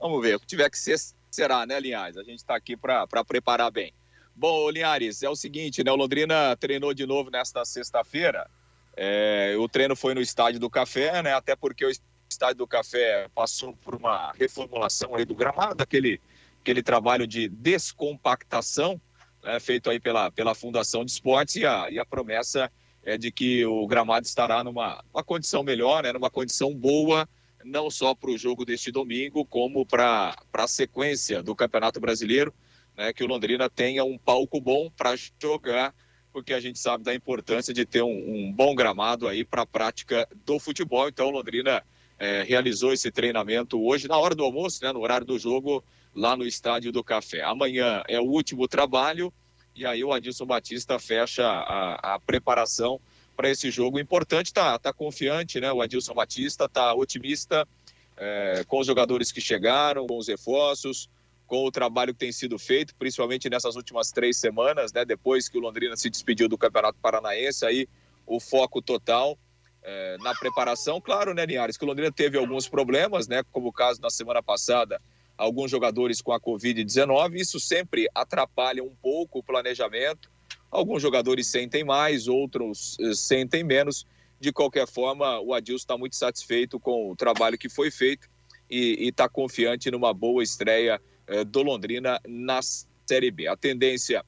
Vamos 0.00 0.20
ver. 0.20 0.36
O 0.36 0.40
que 0.40 0.46
tiver 0.46 0.68
que 0.68 0.78
ser, 0.78 0.98
será, 1.30 1.64
né, 1.64 1.78
Linhares? 1.78 2.16
A 2.16 2.24
gente 2.24 2.38
está 2.38 2.56
aqui 2.56 2.76
para 2.76 3.06
preparar 3.24 3.70
bem. 3.70 3.92
Bom, 4.34 4.68
Linhares, 4.68 5.22
é 5.22 5.28
o 5.28 5.36
seguinte, 5.36 5.84
né? 5.84 5.92
O 5.92 5.96
Londrina 5.96 6.56
treinou 6.56 6.92
de 6.92 7.06
novo 7.06 7.30
nesta 7.30 7.64
sexta-feira. 7.64 8.50
É, 8.96 9.54
o 9.58 9.68
treino 9.68 9.94
foi 9.94 10.14
no 10.14 10.20
Estádio 10.20 10.58
do 10.58 10.68
Café, 10.68 11.22
né? 11.22 11.34
Até 11.34 11.54
porque 11.54 11.84
o 11.84 11.92
Estádio 12.34 12.58
do 12.58 12.66
Café 12.66 13.28
passou 13.34 13.74
por 13.76 13.94
uma 13.94 14.32
reformulação 14.32 15.14
aí 15.14 15.24
do 15.24 15.34
gramado, 15.34 15.82
aquele, 15.82 16.20
aquele 16.60 16.82
trabalho 16.82 17.26
de 17.26 17.48
descompactação, 17.48 19.00
né, 19.42 19.60
feito 19.60 19.88
aí 19.88 20.00
pela, 20.00 20.30
pela 20.32 20.54
Fundação 20.54 21.04
de 21.04 21.12
Esportes 21.12 21.56
e 21.56 21.64
a, 21.64 21.88
e 21.90 21.98
a 21.98 22.04
promessa 22.04 22.70
é 23.04 23.16
de 23.16 23.30
que 23.30 23.64
o 23.64 23.86
gramado 23.86 24.26
estará 24.26 24.64
numa 24.64 25.02
uma 25.12 25.22
condição 25.22 25.62
melhor, 25.62 26.02
né, 26.02 26.12
numa 26.12 26.30
condição 26.30 26.74
boa, 26.74 27.28
não 27.64 27.88
só 27.88 28.14
para 28.14 28.30
o 28.30 28.36
jogo 28.36 28.64
deste 28.64 28.90
domingo, 28.90 29.44
como 29.46 29.86
para 29.86 30.36
a 30.52 30.66
sequência 30.66 31.42
do 31.42 31.54
Campeonato 31.54 32.00
Brasileiro, 32.00 32.52
né, 32.96 33.12
que 33.12 33.22
o 33.22 33.26
Londrina 33.26 33.70
tenha 33.70 34.04
um 34.04 34.18
palco 34.18 34.60
bom 34.60 34.90
para 34.90 35.14
jogar, 35.40 35.94
porque 36.32 36.52
a 36.52 36.60
gente 36.60 36.80
sabe 36.80 37.04
da 37.04 37.14
importância 37.14 37.72
de 37.72 37.86
ter 37.86 38.02
um, 38.02 38.08
um 38.08 38.52
bom 38.52 38.74
gramado 38.74 39.28
aí 39.28 39.44
para 39.44 39.62
a 39.62 39.66
prática 39.66 40.28
do 40.44 40.58
futebol. 40.58 41.08
Então, 41.08 41.30
Londrina 41.30 41.84
é, 42.24 42.42
realizou 42.42 42.90
esse 42.90 43.10
treinamento 43.10 43.78
hoje, 43.84 44.08
na 44.08 44.16
hora 44.16 44.34
do 44.34 44.42
almoço, 44.42 44.82
né, 44.82 44.90
no 44.92 45.00
horário 45.00 45.26
do 45.26 45.38
jogo, 45.38 45.84
lá 46.14 46.34
no 46.34 46.46
Estádio 46.46 46.90
do 46.90 47.04
Café. 47.04 47.42
Amanhã 47.42 48.02
é 48.08 48.18
o 48.18 48.24
último 48.24 48.66
trabalho 48.66 49.30
e 49.76 49.84
aí 49.84 50.02
o 50.02 50.10
Adilson 50.10 50.46
Batista 50.46 50.98
fecha 50.98 51.46
a, 51.46 52.14
a 52.14 52.20
preparação 52.20 52.98
para 53.36 53.50
esse 53.50 53.70
jogo 53.70 53.98
importante. 53.98 54.54
Tá, 54.54 54.78
tá 54.78 54.90
confiante, 54.90 55.60
né? 55.60 55.70
O 55.70 55.82
Adilson 55.82 56.14
Batista 56.14 56.66
tá 56.66 56.94
otimista 56.94 57.68
é, 58.16 58.64
com 58.66 58.80
os 58.80 58.86
jogadores 58.86 59.30
que 59.30 59.40
chegaram, 59.40 60.06
com 60.06 60.16
os 60.16 60.28
reforços, 60.28 61.10
com 61.46 61.66
o 61.66 61.70
trabalho 61.70 62.14
que 62.14 62.20
tem 62.20 62.32
sido 62.32 62.58
feito, 62.58 62.94
principalmente 62.94 63.50
nessas 63.50 63.76
últimas 63.76 64.10
três 64.10 64.38
semanas, 64.38 64.94
né? 64.94 65.04
Depois 65.04 65.46
que 65.46 65.58
o 65.58 65.60
Londrina 65.60 65.94
se 65.94 66.08
despediu 66.08 66.48
do 66.48 66.56
Campeonato 66.56 66.98
Paranaense, 67.02 67.66
aí 67.66 67.86
o 68.26 68.40
foco 68.40 68.80
total 68.80 69.36
é, 69.84 70.16
na 70.18 70.34
preparação. 70.34 71.00
Claro, 71.00 71.34
né, 71.34 71.44
Linhares, 71.44 71.76
que 71.76 71.84
o 71.84 71.86
Londrina 71.86 72.10
teve 72.10 72.38
alguns 72.38 72.68
problemas, 72.68 73.28
né? 73.28 73.42
Como 73.52 73.68
o 73.68 73.72
caso 73.72 74.00
na 74.00 74.10
semana 74.10 74.42
passada 74.42 75.00
alguns 75.36 75.70
jogadores 75.70 76.22
com 76.22 76.32
a 76.32 76.40
Covid-19. 76.40 77.34
Isso 77.34 77.60
sempre 77.60 78.08
atrapalha 78.14 78.82
um 78.82 78.94
pouco 79.02 79.40
o 79.40 79.42
planejamento. 79.42 80.30
Alguns 80.70 81.02
jogadores 81.02 81.46
sentem 81.46 81.84
mais, 81.84 82.26
outros 82.26 82.96
eh, 83.00 83.14
sentem 83.14 83.62
menos. 83.62 84.06
De 84.40 84.52
qualquer 84.52 84.86
forma, 84.86 85.40
o 85.40 85.54
Adilson 85.54 85.82
está 85.82 85.98
muito 85.98 86.16
satisfeito 86.16 86.78
com 86.80 87.10
o 87.10 87.16
trabalho 87.16 87.58
que 87.58 87.68
foi 87.68 87.90
feito 87.90 88.28
e 88.70 89.08
está 89.08 89.28
confiante 89.28 89.90
numa 89.90 90.12
boa 90.12 90.42
estreia 90.42 91.00
eh, 91.26 91.44
do 91.44 91.62
Londrina 91.62 92.20
na 92.26 92.60
Série 93.06 93.30
B. 93.30 93.46
A 93.46 93.56
tendência 93.56 94.24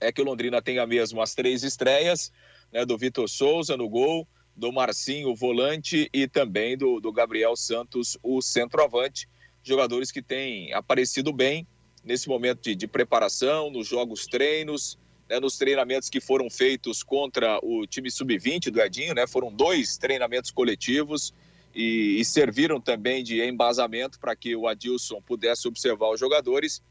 é 0.00 0.10
que 0.10 0.20
o 0.20 0.24
Londrina 0.24 0.62
tenha 0.62 0.86
mesmo 0.86 1.20
as 1.20 1.34
três 1.34 1.62
estreias, 1.62 2.32
né, 2.72 2.84
do 2.84 2.96
Vitor 2.96 3.28
Souza 3.28 3.76
no 3.76 3.88
gol, 3.88 4.26
do 4.60 4.70
Marcinho, 4.70 5.30
o 5.30 5.34
volante, 5.34 6.10
e 6.12 6.28
também 6.28 6.76
do, 6.76 7.00
do 7.00 7.10
Gabriel 7.10 7.56
Santos, 7.56 8.18
o 8.22 8.42
centroavante. 8.42 9.26
Jogadores 9.62 10.12
que 10.12 10.20
têm 10.20 10.72
aparecido 10.74 11.32
bem 11.32 11.66
nesse 12.04 12.28
momento 12.28 12.60
de, 12.60 12.74
de 12.74 12.86
preparação, 12.86 13.70
nos 13.70 13.88
jogos 13.88 14.26
treinos, 14.26 14.98
né, 15.30 15.40
nos 15.40 15.56
treinamentos 15.56 16.10
que 16.10 16.20
foram 16.20 16.50
feitos 16.50 17.02
contra 17.02 17.58
o 17.62 17.86
time 17.86 18.10
sub-20 18.10 18.70
do 18.70 18.80
Edinho, 18.82 19.14
né, 19.14 19.26
foram 19.26 19.50
dois 19.50 19.96
treinamentos 19.96 20.50
coletivos 20.50 21.32
e, 21.74 22.20
e 22.20 22.24
serviram 22.24 22.78
também 22.78 23.24
de 23.24 23.42
embasamento 23.42 24.20
para 24.20 24.36
que 24.36 24.54
o 24.54 24.68
Adilson 24.68 25.22
pudesse 25.22 25.66
observar 25.68 26.10
os 26.10 26.20
jogadores 26.20 26.82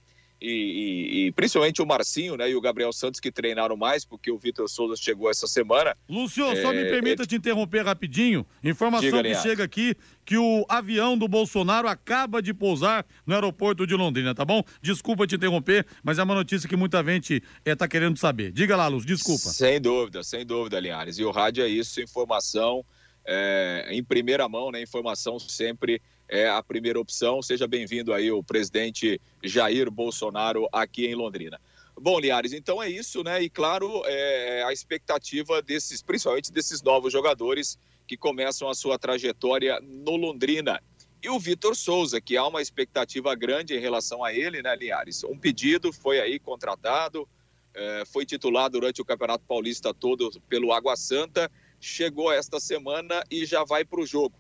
e, 0.41 0.48
e, 0.50 1.25
e, 1.25 1.31
principalmente 1.34 1.81
o 1.81 1.86
Marcinho 1.86 2.38
né, 2.38 2.50
e 2.50 2.55
o 2.55 2.62
Gabriel 2.62 2.93
Santos 2.93 3.19
que 3.19 3.31
treinaram 3.31 3.75
mais, 3.75 4.05
porque 4.05 4.31
o 4.31 4.38
Vitor 4.38 4.69
Souza 4.69 4.96
chegou 4.96 5.29
essa 5.29 5.48
semana. 5.48 5.96
Lúcio, 6.08 6.46
é, 6.46 6.62
só 6.62 6.72
me 6.72 6.86
permita 6.86 7.24
é... 7.24 7.25
te 7.25 7.36
interromper 7.36 7.86
rapidinho. 7.86 8.46
Informação 8.63 9.10
Diga, 9.10 9.22
que 9.22 9.27
aliás. 9.27 9.43
chega 9.43 9.63
aqui 9.63 9.96
que 10.25 10.38
o 10.38 10.65
avião 10.69 11.17
do 11.17 11.27
Bolsonaro 11.27 11.88
acaba 11.88 12.41
de 12.41 12.53
pousar 12.53 13.05
no 13.25 13.36
aeroporto 13.36 13.86
de 13.86 13.96
Londrina, 13.96 14.34
tá 14.34 14.46
bom? 14.46 14.63
Desculpa 14.81 15.27
te 15.27 15.36
interromper, 15.36 15.86
mas 16.03 16.19
é 16.19 16.24
uma 16.24 16.36
notícia 16.36 16.69
que 16.69 16.75
muita 16.75 17.03
gente 17.03 17.43
está 17.65 17.88
querendo 17.88 18.17
saber. 18.17 18.51
Diga 18.51 18.77
lá, 18.77 18.88
Lúcio, 18.88 19.08
desculpa. 19.08 19.50
Sem 19.50 19.81
dúvida, 19.81 20.24
sem 20.24 20.46
dúvida, 20.46 20.79
Linhares. 20.79 21.17
E 21.19 21.24
o 21.24 21.31
rádio 21.31 21.63
é 21.63 21.67
isso, 21.67 22.01
informação 22.01 22.86
é, 23.25 23.88
em 23.89 24.03
primeira 24.03 24.48
mão, 24.48 24.72
né? 24.72 24.81
Informação 24.81 25.38
sempre 25.38 26.01
é 26.29 26.48
a 26.48 26.62
primeira 26.62 27.00
opção. 27.00 27.41
Seja 27.41 27.67
bem-vindo 27.67 28.13
aí 28.13 28.31
o 28.31 28.43
presidente 28.43 29.19
Jair 29.43 29.89
Bolsonaro 29.89 30.69
aqui 30.71 31.07
em 31.07 31.15
Londrina. 31.15 31.59
Bom, 32.00 32.19
Liares, 32.19 32.53
então 32.53 32.81
é 32.81 32.89
isso, 32.89 33.24
né? 33.24 33.41
E 33.41 33.50
claro, 33.50 34.03
é 34.05 34.63
a 34.63 34.71
expectativa 34.71 35.62
desses, 35.62 36.01
principalmente 36.01 36.51
desses 36.51 36.81
novos 36.81 37.12
jogadores 37.12 37.77
que 38.07 38.15
começam 38.15 38.69
a 38.69 38.74
sua 38.74 38.98
trajetória 38.98 39.79
no 39.81 40.15
Londrina. 40.15 40.81
E 41.21 41.29
o 41.29 41.38
Vitor 41.38 41.75
Souza, 41.75 42.21
que 42.21 42.38
há 42.38 42.48
uma 42.48 42.62
expectativa 42.62 43.36
grande 43.36 43.75
em 43.75 43.79
relação 43.79 44.24
a 44.24 44.33
ele, 44.33 44.62
né, 44.62 44.74
Liares? 44.75 45.25
Um 45.25 45.38
pedido 45.38 45.91
foi 45.91 46.21
aí 46.21 46.39
contratado, 46.39 47.27
é, 47.74 48.03
foi 48.05 48.25
titular 48.25 48.69
durante 48.69 49.01
o 49.01 49.05
Campeonato 49.05 49.43
Paulista 49.45 49.93
todo 49.93 50.31
pelo 50.48 50.71
Água 50.71 50.95
Santa, 50.95 51.51
chegou 51.81 52.31
esta 52.31 52.59
semana 52.59 53.21
e 53.29 53.45
já 53.45 53.65
vai 53.65 53.83
para 53.83 54.00
o 54.00 54.05
jogo. 54.05 54.33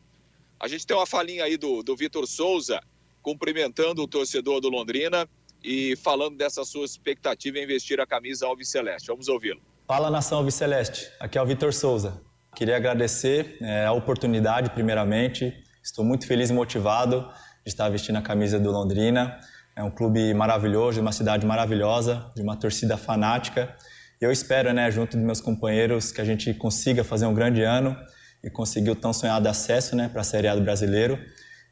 A 0.61 0.67
gente 0.67 0.85
tem 0.85 0.95
uma 0.95 1.05
falinha 1.05 1.45
aí 1.45 1.55
do, 1.55 1.81
do 1.81 1.95
Vitor 1.95 2.27
Souza, 2.27 2.81
cumprimentando 3.21 4.03
o 4.03 4.07
torcedor 4.07 4.59
do 4.59 4.67
Londrina 4.67 5.25
e 5.63 5.95
falando 5.95 6.35
dessa 6.35 6.65
sua 6.65 6.83
expectativa 6.83 7.57
em 7.57 7.65
vestir 7.65 8.01
a 8.01 8.05
camisa 8.05 8.45
Alviceleste. 8.45 9.07
Vamos 9.07 9.29
ouvi-lo. 9.29 9.61
Fala 9.87 10.11
nação 10.11 10.39
Alviceleste, 10.39 11.09
aqui 11.17 11.37
é 11.37 11.41
o 11.41 11.45
Vitor 11.45 11.73
Souza. 11.73 12.21
Queria 12.57 12.75
agradecer 12.75 13.57
é, 13.61 13.85
a 13.85 13.93
oportunidade, 13.93 14.71
primeiramente. 14.71 15.53
Estou 15.81 16.03
muito 16.03 16.27
feliz 16.27 16.49
e 16.49 16.53
motivado 16.53 17.21
de 17.63 17.69
estar 17.71 17.87
vestindo 17.87 18.17
a 18.17 18.21
camisa 18.21 18.59
do 18.59 18.69
Londrina. 18.69 19.39
É 19.77 19.83
um 19.83 19.89
clube 19.89 20.33
maravilhoso, 20.33 20.95
de 20.95 20.99
uma 20.99 21.13
cidade 21.13 21.45
maravilhosa, 21.45 22.29
de 22.35 22.41
uma 22.41 22.57
torcida 22.57 22.97
fanática. 22.97 23.73
E 24.21 24.25
eu 24.25 24.31
espero, 24.31 24.73
né, 24.73 24.91
junto 24.91 25.15
dos 25.15 25.25
meus 25.25 25.39
companheiros, 25.39 26.11
que 26.11 26.19
a 26.19 26.25
gente 26.25 26.53
consiga 26.53 27.01
fazer 27.01 27.27
um 27.27 27.33
grande 27.33 27.63
ano 27.63 27.95
e 28.43 28.49
conseguir 28.49 28.91
o 28.91 28.95
tão 28.95 29.13
sonhado 29.13 29.47
acesso 29.47 29.95
né, 29.95 30.09
para 30.09 30.21
a 30.21 30.23
Série 30.23 30.47
A 30.47 30.55
do 30.55 30.61
Brasileiro. 30.61 31.19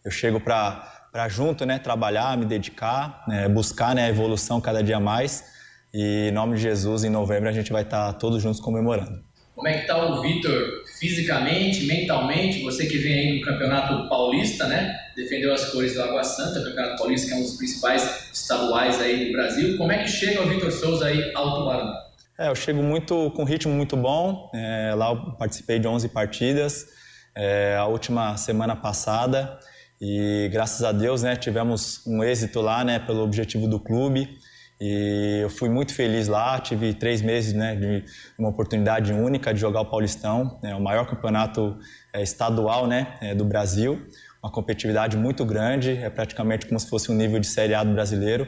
Eu 0.03 0.11
chego 0.11 0.39
para 0.39 1.27
junto 1.29 1.65
né, 1.65 1.79
trabalhar, 1.79 2.37
me 2.37 2.45
dedicar, 2.45 3.23
né, 3.27 3.47
buscar 3.47 3.95
né, 3.95 4.05
a 4.05 4.09
evolução 4.09 4.59
cada 4.61 4.83
dia 4.83 4.99
mais. 4.99 5.45
E 5.93 6.29
em 6.29 6.31
nome 6.31 6.55
de 6.55 6.61
Jesus, 6.61 7.03
em 7.03 7.09
novembro 7.09 7.49
a 7.49 7.51
gente 7.51 7.71
vai 7.71 7.83
estar 7.83 8.13
todos 8.13 8.41
juntos 8.41 8.59
comemorando. 8.59 9.25
Como 9.55 9.67
é 9.67 9.73
que 9.73 9.81
está 9.81 9.97
o 9.97 10.21
Vitor 10.21 10.83
fisicamente, 10.99 11.87
mentalmente? 11.87 12.61
Você 12.61 12.85
que 12.85 12.99
vem 12.99 13.13
aí 13.13 13.39
do 13.39 13.45
Campeonato 13.45 14.07
Paulista, 14.07 14.67
né? 14.67 14.95
Defendeu 15.15 15.51
as 15.51 15.71
cores 15.71 15.95
do 15.95 16.03
Água 16.03 16.23
Santa, 16.23 16.63
Campeonato 16.63 16.97
Paulista, 16.97 17.27
que 17.27 17.33
é 17.33 17.37
um 17.37 17.41
dos 17.41 17.57
principais 17.57 18.29
estaduais 18.31 19.01
aí 19.01 19.25
do 19.25 19.31
Brasil. 19.31 19.75
Como 19.77 19.91
é 19.91 20.03
que 20.03 20.09
chega 20.09 20.43
o 20.43 20.47
Vitor 20.47 20.71
Souza 20.71 21.07
aí 21.07 21.31
ao 21.33 21.55
Tubarão? 21.55 22.06
É, 22.39 22.49
eu 22.49 22.55
chego 22.55 22.83
muito 22.83 23.31
com 23.31 23.41
um 23.41 23.45
ritmo 23.45 23.73
muito 23.73 23.97
bom. 23.97 24.51
É, 24.53 24.93
lá 24.95 25.09
eu 25.09 25.31
participei 25.37 25.79
de 25.79 25.87
11 25.87 26.09
partidas, 26.09 26.85
é, 27.33 27.75
a 27.75 27.85
última 27.87 28.37
semana 28.37 28.75
passada 28.75 29.59
e 29.99 30.47
graças 30.51 30.83
a 30.83 30.91
Deus, 30.91 31.23
né, 31.23 31.35
tivemos 31.35 32.05
um 32.05 32.23
êxito 32.23 32.61
lá, 32.61 32.83
né, 32.83 32.99
pelo 32.99 33.23
objetivo 33.23 33.67
do 33.67 33.79
clube. 33.79 34.37
E 34.79 35.39
eu 35.41 35.49
fui 35.49 35.67
muito 35.69 35.95
feliz 35.95 36.27
lá, 36.27 36.59
tive 36.59 36.93
três 36.93 37.23
meses 37.23 37.53
né, 37.53 37.75
de 37.75 38.05
uma 38.37 38.49
oportunidade 38.49 39.11
única 39.11 39.51
de 39.51 39.59
jogar 39.59 39.81
o 39.81 39.85
Paulistão, 39.85 40.59
é 40.63 40.75
o 40.75 40.79
maior 40.79 41.07
campeonato 41.07 41.75
é, 42.13 42.21
estadual 42.21 42.85
né, 42.85 43.17
é, 43.19 43.33
do 43.33 43.43
Brasil, 43.43 44.05
uma 44.43 44.51
competitividade 44.51 45.17
muito 45.17 45.43
grande, 45.43 45.97
é 45.97 46.11
praticamente 46.11 46.67
como 46.67 46.79
se 46.79 46.87
fosse 46.87 47.11
um 47.11 47.15
nível 47.15 47.39
de 47.39 47.47
Série 47.47 47.73
A 47.73 47.83
do 47.83 47.91
brasileiro. 47.91 48.47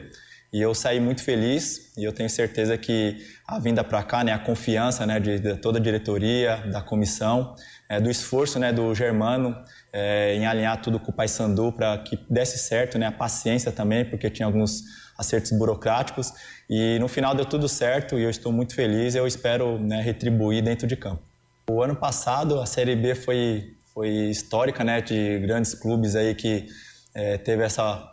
E 0.52 0.60
eu 0.60 0.74
saí 0.74 0.98
muito 0.98 1.22
feliz 1.22 1.92
e 1.96 2.02
eu 2.02 2.12
tenho 2.12 2.28
certeza 2.28 2.76
que 2.76 3.24
a 3.46 3.58
vinda 3.60 3.84
para 3.84 4.02
cá, 4.02 4.24
né, 4.24 4.32
a 4.32 4.38
confiança 4.38 5.06
né, 5.06 5.20
de, 5.20 5.38
de, 5.38 5.56
toda 5.56 5.78
a 5.78 5.82
diretoria, 5.82 6.56
da 6.72 6.82
comissão, 6.82 7.54
é, 7.88 8.00
do 8.00 8.10
esforço 8.10 8.58
né, 8.58 8.72
do 8.72 8.92
Germano 8.92 9.56
é, 9.92 10.34
em 10.34 10.46
alinhar 10.46 10.80
tudo 10.82 10.98
com 10.98 11.12
o 11.12 11.14
Paysandu 11.14 11.72
para 11.72 11.98
que 11.98 12.18
desse 12.28 12.58
certo, 12.58 12.98
né, 12.98 13.06
a 13.06 13.12
paciência 13.12 13.70
também, 13.70 14.04
porque 14.04 14.28
tinha 14.28 14.46
alguns 14.46 14.82
acertos 15.16 15.52
burocráticos 15.52 16.32
e 16.68 16.98
no 16.98 17.06
final 17.06 17.32
deu 17.34 17.44
tudo 17.44 17.68
certo 17.68 18.18
e 18.18 18.22
eu 18.22 18.30
estou 18.30 18.50
muito 18.50 18.74
feliz 18.74 19.14
e 19.14 19.18
eu 19.18 19.26
espero 19.26 19.78
né, 19.78 20.00
retribuir 20.02 20.62
dentro 20.62 20.86
de 20.86 20.96
campo. 20.96 21.22
O 21.70 21.80
ano 21.80 21.94
passado 21.94 22.60
a 22.60 22.66
Série 22.66 22.96
B 22.96 23.14
foi, 23.14 23.74
foi 23.94 24.08
histórica, 24.08 24.82
né, 24.82 25.00
de 25.00 25.38
grandes 25.38 25.74
clubes 25.74 26.16
aí 26.16 26.34
que 26.34 26.66
é, 27.14 27.38
teve 27.38 27.62
essa 27.62 28.12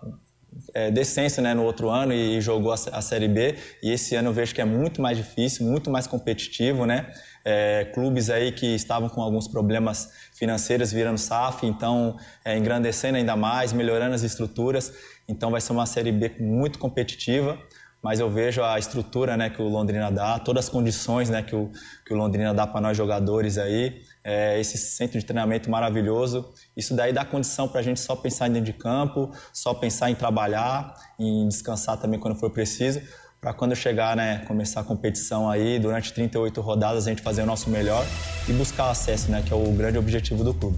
é, 0.73 0.91
decência 0.91 1.41
né, 1.41 1.53
no 1.53 1.63
outro 1.63 1.89
ano 1.89 2.13
e, 2.13 2.37
e 2.37 2.41
jogou 2.41 2.71
a, 2.71 2.75
a, 2.75 3.01
Série 3.01 3.27
B. 3.27 3.55
E 3.81 3.91
esse 3.91 4.15
ano 4.15 4.29
eu 4.29 4.33
vejo 4.33 4.53
que 4.53 4.61
é 4.61 4.65
muito 4.65 5.01
mais 5.01 5.17
difícil, 5.17 5.65
muito 5.65 5.89
mais 5.89 6.07
competitivo, 6.07 6.85
né? 6.85 7.11
É, 7.43 7.85
clubes 7.93 8.29
aí 8.29 8.51
que 8.51 8.67
estavam 8.75 9.07
com 9.07 9.21
alguns 9.21 9.47
problemas 9.47 10.11
financeiros 10.33 10.91
virando 10.91 11.17
SAF, 11.17 11.65
então 11.65 12.17
é, 12.43 12.57
engrandecendo 12.57 13.17
ainda 13.17 13.35
mais, 13.35 13.71
melhorando 13.71 14.15
as 14.15 14.23
estruturas. 14.23 14.93
Então 15.27 15.51
vai 15.51 15.61
ser 15.61 15.71
uma 15.71 15.85
Série 15.85 16.11
B 16.11 16.35
muito 16.39 16.77
competitiva, 16.77 17.57
mas 18.01 18.19
eu 18.19 18.29
vejo 18.29 18.63
a 18.63 18.77
estrutura 18.77 19.35
né, 19.35 19.49
que 19.49 19.61
o 19.61 19.67
Londrina 19.67 20.11
dá, 20.11 20.39
todas 20.39 20.65
as 20.65 20.69
condições 20.69 21.29
né, 21.29 21.41
que, 21.41 21.55
o, 21.55 21.71
que 22.05 22.13
o 22.13 22.17
Londrina 22.17 22.53
dá 22.53 22.67
para 22.67 22.81
nós 22.81 22.95
jogadores 22.95 23.57
aí, 23.57 24.01
é, 24.27 24.59
esse 24.59 24.77
centro 24.77 25.17
de 25.17 25.25
treinamento 25.25 25.71
maravilhoso. 25.71 26.53
Isso 26.75 26.93
daí 26.93 27.13
dá 27.13 27.23
condição 27.23 27.65
para 27.65 27.79
a 27.79 27.83
gente 27.83 28.01
só 28.01 28.13
pensar 28.13 28.49
dentro 28.49 28.65
de 28.65 28.73
campo, 28.73 29.31
só 29.53 29.73
pensar 29.73 30.11
em 30.11 30.15
trabalhar, 30.15 30.93
em 31.17 31.47
descansar 31.47 31.97
também 31.97 32.19
quando 32.19 32.37
for 32.37 32.49
preciso, 32.49 33.01
para 33.39 33.53
quando 33.53 33.73
chegar, 33.73 34.17
né, 34.17 34.43
começar 34.45 34.81
a 34.81 34.83
competição 34.83 35.49
aí, 35.49 35.79
durante 35.79 36.11
38 36.11 36.59
rodadas 36.59 37.07
a 37.07 37.09
gente 37.09 37.21
fazer 37.21 37.43
o 37.43 37.45
nosso 37.45 37.69
melhor 37.69 38.05
e 38.49 38.51
buscar 38.51 38.89
acesso, 38.89 39.31
né, 39.31 39.41
que 39.41 39.53
é 39.53 39.55
o 39.55 39.71
grande 39.71 39.97
objetivo 39.97 40.43
do 40.43 40.53
clube. 40.53 40.77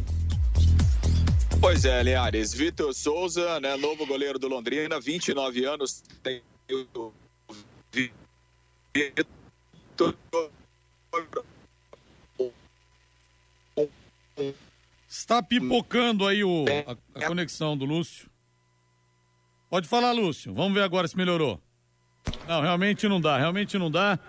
Pois 1.59 1.85
é, 1.85 2.03
Linhares. 2.03 2.53
Vitor 2.53 2.93
Souza, 2.93 3.59
né, 3.59 3.75
novo 3.77 4.05
goleiro 4.05 4.37
do 4.37 4.47
Londrina, 4.47 4.99
29 4.99 5.65
anos, 5.65 6.03
tem 6.21 6.43
o 6.71 7.11
Vitor 7.91 8.29
Está 15.07 15.41
pipocando 15.41 16.27
aí 16.27 16.43
o, 16.43 16.65
a, 16.85 17.19
a, 17.19 17.27
conexão 17.27 17.77
do 17.77 17.85
Lúcio. 17.85 18.29
Pode 19.69 19.87
falar, 19.87 20.11
Lúcio. 20.11 20.53
Vamos 20.53 20.73
ver 20.73 20.83
agora 20.83 21.07
se 21.07 21.17
melhorou. 21.17 21.61
Não, 22.47 22.61
realmente 22.61 23.07
não 23.07 23.19
dá, 23.19 23.37
realmente 23.37 23.77
não 23.77 23.89
dá. 23.89 24.19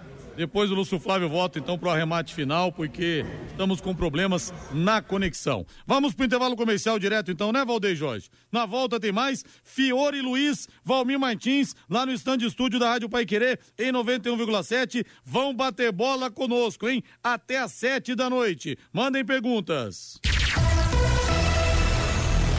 Depois 0.40 0.70
o 0.70 0.74
Lúcio 0.74 0.98
Flávio 0.98 1.28
volta 1.28 1.58
então 1.58 1.78
para 1.78 1.90
o 1.90 1.92
arremate 1.92 2.34
final, 2.34 2.72
porque 2.72 3.26
estamos 3.50 3.78
com 3.78 3.94
problemas 3.94 4.54
na 4.72 5.02
conexão. 5.02 5.66
Vamos 5.86 6.14
para 6.14 6.22
o 6.22 6.26
intervalo 6.26 6.56
comercial 6.56 6.98
direto 6.98 7.30
então, 7.30 7.52
né, 7.52 7.62
Valdeir 7.62 7.94
Jorge? 7.94 8.30
Na 8.50 8.64
volta 8.64 8.98
tem 8.98 9.12
mais 9.12 9.44
Fiore 9.62 10.22
Luiz, 10.22 10.66
Valmir 10.82 11.20
Martins, 11.20 11.76
lá 11.90 12.06
no 12.06 12.12
stand 12.12 12.38
estúdio 12.38 12.78
da 12.78 12.88
Rádio 12.88 13.10
Pai 13.10 13.26
Querer, 13.26 13.60
em 13.78 13.92
91,7. 13.92 15.04
Vão 15.22 15.54
bater 15.54 15.92
bola 15.92 16.30
conosco, 16.30 16.88
hein? 16.88 17.04
Até 17.22 17.58
às 17.58 17.72
sete 17.72 18.14
da 18.14 18.30
noite. 18.30 18.78
Mandem 18.90 19.22
perguntas. 19.22 20.18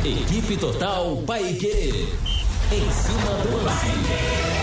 Equipe 0.06 0.56
Total 0.56 1.18
Paique. 1.24 2.06
Em 2.72 2.92
cima 2.92 3.32
do 3.44 3.64
lance 3.64 4.61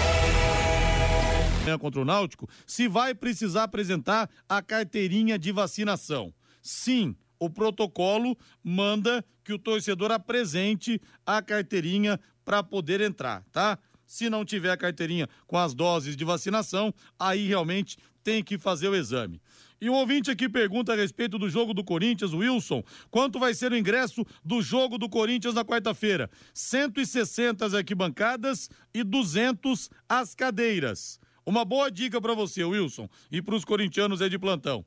contra 1.77 2.01
o 2.01 2.05
Náutico, 2.05 2.49
se 2.65 2.87
vai 2.87 3.15
precisar 3.15 3.65
apresentar 3.65 4.31
a 4.49 4.63
carteirinha 4.63 5.37
de 5.37 5.51
vacinação. 5.51 6.33
Sim, 6.63 7.17
o 7.39 7.51
protocolo 7.51 8.37
manda 8.63 9.25
que 9.45 9.53
o 9.53 9.59
torcedor 9.59 10.13
apresente 10.13 11.01
a 11.27 11.43
carteirinha 11.43 12.21
para 12.45 12.63
poder 12.63 13.01
entrar, 13.01 13.45
tá? 13.51 13.79
Se 14.07 14.31
não 14.31 14.45
tiver 14.45 14.71
a 14.71 14.77
carteirinha 14.77 15.29
com 15.47 15.59
as 15.59 15.75
doses 15.75 16.17
de 16.17 16.25
vacinação, 16.25 16.95
aí 17.19 17.47
realmente 17.47 17.99
tem 18.25 18.43
que 18.43 18.59
fazer 18.59 18.89
o 18.89 18.97
exame. 18.97 19.41
E 19.81 19.89
um 19.89 19.95
ouvinte 19.95 20.31
aqui 20.31 20.49
pergunta 20.49 20.93
a 20.93 20.97
respeito 20.97 21.39
do 21.39 21.49
jogo 21.49 21.73
do 21.73 21.85
Corinthians, 21.85 22.33
Wilson, 22.33 22.83
quanto 23.11 23.39
vai 23.39 23.55
ser 23.55 23.71
o 23.71 23.77
ingresso 23.77 24.27
do 24.45 24.61
jogo 24.61 24.99
do 24.99 25.09
Corinthians 25.09 25.55
na 25.55 25.65
quarta-feira? 25.65 26.29
160 26.53 27.65
as 27.65 27.75
arquibancadas 27.75 28.69
e 28.93 29.05
200 29.05 29.89
as 30.09 30.35
cadeiras. 30.35 31.21
Uma 31.49 31.65
boa 31.65 31.91
dica 31.91 32.21
para 32.21 32.35
você, 32.35 32.63
Wilson, 32.63 33.09
e 33.33 33.41
para 33.41 33.55
os 33.55 33.65
corintianos 33.65 34.21
é 34.21 34.29
de 34.29 34.39
plantão. 34.39 34.85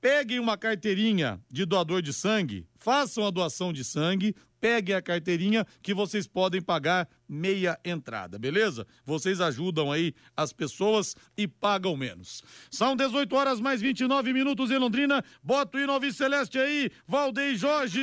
Peguem 0.00 0.40
uma 0.40 0.56
carteirinha 0.56 1.38
de 1.50 1.66
doador 1.66 2.00
de 2.00 2.14
sangue, 2.14 2.66
façam 2.78 3.26
a 3.26 3.30
doação 3.30 3.74
de 3.74 3.84
sangue, 3.84 4.34
peguem 4.58 4.94
a 4.94 5.02
carteirinha 5.02 5.66
que 5.82 5.92
vocês 5.92 6.26
podem 6.26 6.62
pagar 6.62 7.06
meia 7.28 7.78
entrada, 7.84 8.38
beleza? 8.38 8.86
Vocês 9.04 9.38
ajudam 9.38 9.92
aí 9.92 10.14
as 10.34 10.50
pessoas 10.50 11.14
e 11.36 11.46
pagam 11.46 11.94
menos. 11.94 12.42
São 12.70 12.96
18 12.96 13.36
horas 13.36 13.60
mais 13.60 13.82
29 13.82 14.32
minutos 14.32 14.70
em 14.70 14.78
Londrina. 14.78 15.22
Bota 15.42 15.76
o 15.76 15.80
hino 15.82 16.10
Celeste 16.10 16.58
aí, 16.58 16.90
Valdei 17.06 17.54
Jorge. 17.54 18.00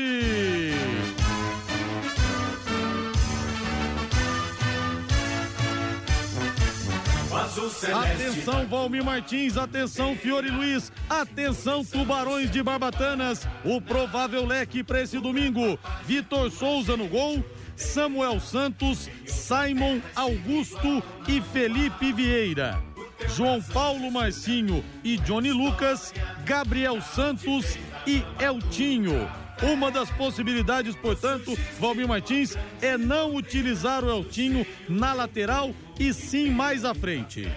Atenção, 7.64 8.68
Valmir 8.68 9.04
Martins, 9.04 9.56
atenção, 9.56 10.16
Fiore 10.16 10.50
Luiz, 10.50 10.92
atenção, 11.10 11.84
Tubarões 11.84 12.52
de 12.52 12.62
Barbatanas. 12.62 13.48
O 13.64 13.80
provável 13.80 14.46
leque 14.46 14.84
para 14.84 15.02
esse 15.02 15.18
domingo: 15.20 15.80
Vitor 16.06 16.52
Souza 16.52 16.98
no 16.98 17.08
gol, 17.08 17.44
Samuel 17.76 18.40
Santos, 18.40 19.10
Simon 19.26 20.02
Augusto 20.14 21.02
e 21.28 21.40
Felipe 21.40 22.12
Vieira. 22.12 22.82
João 23.30 23.62
Paulo 23.62 24.12
Marcinho 24.12 24.84
e 25.04 25.18
Johnny 25.18 25.52
Lucas, 25.52 26.14
Gabriel 26.46 27.02
Santos 27.02 27.78
e 28.06 28.24
Eltinho. 28.40 29.43
Uma 29.62 29.92
das 29.92 30.10
possibilidades, 30.10 30.96
portanto, 30.96 31.58
Valmir 31.80 32.08
Martins, 32.08 32.58
é 32.82 32.98
não 32.98 33.36
utilizar 33.36 34.04
o 34.04 34.10
Eltinho 34.10 34.66
na 34.90 35.14
lateral 35.14 35.74
e 36.00 36.14
sim 36.14 36.50
mais 36.50 36.84
à 36.84 36.94
frente. 36.94 37.48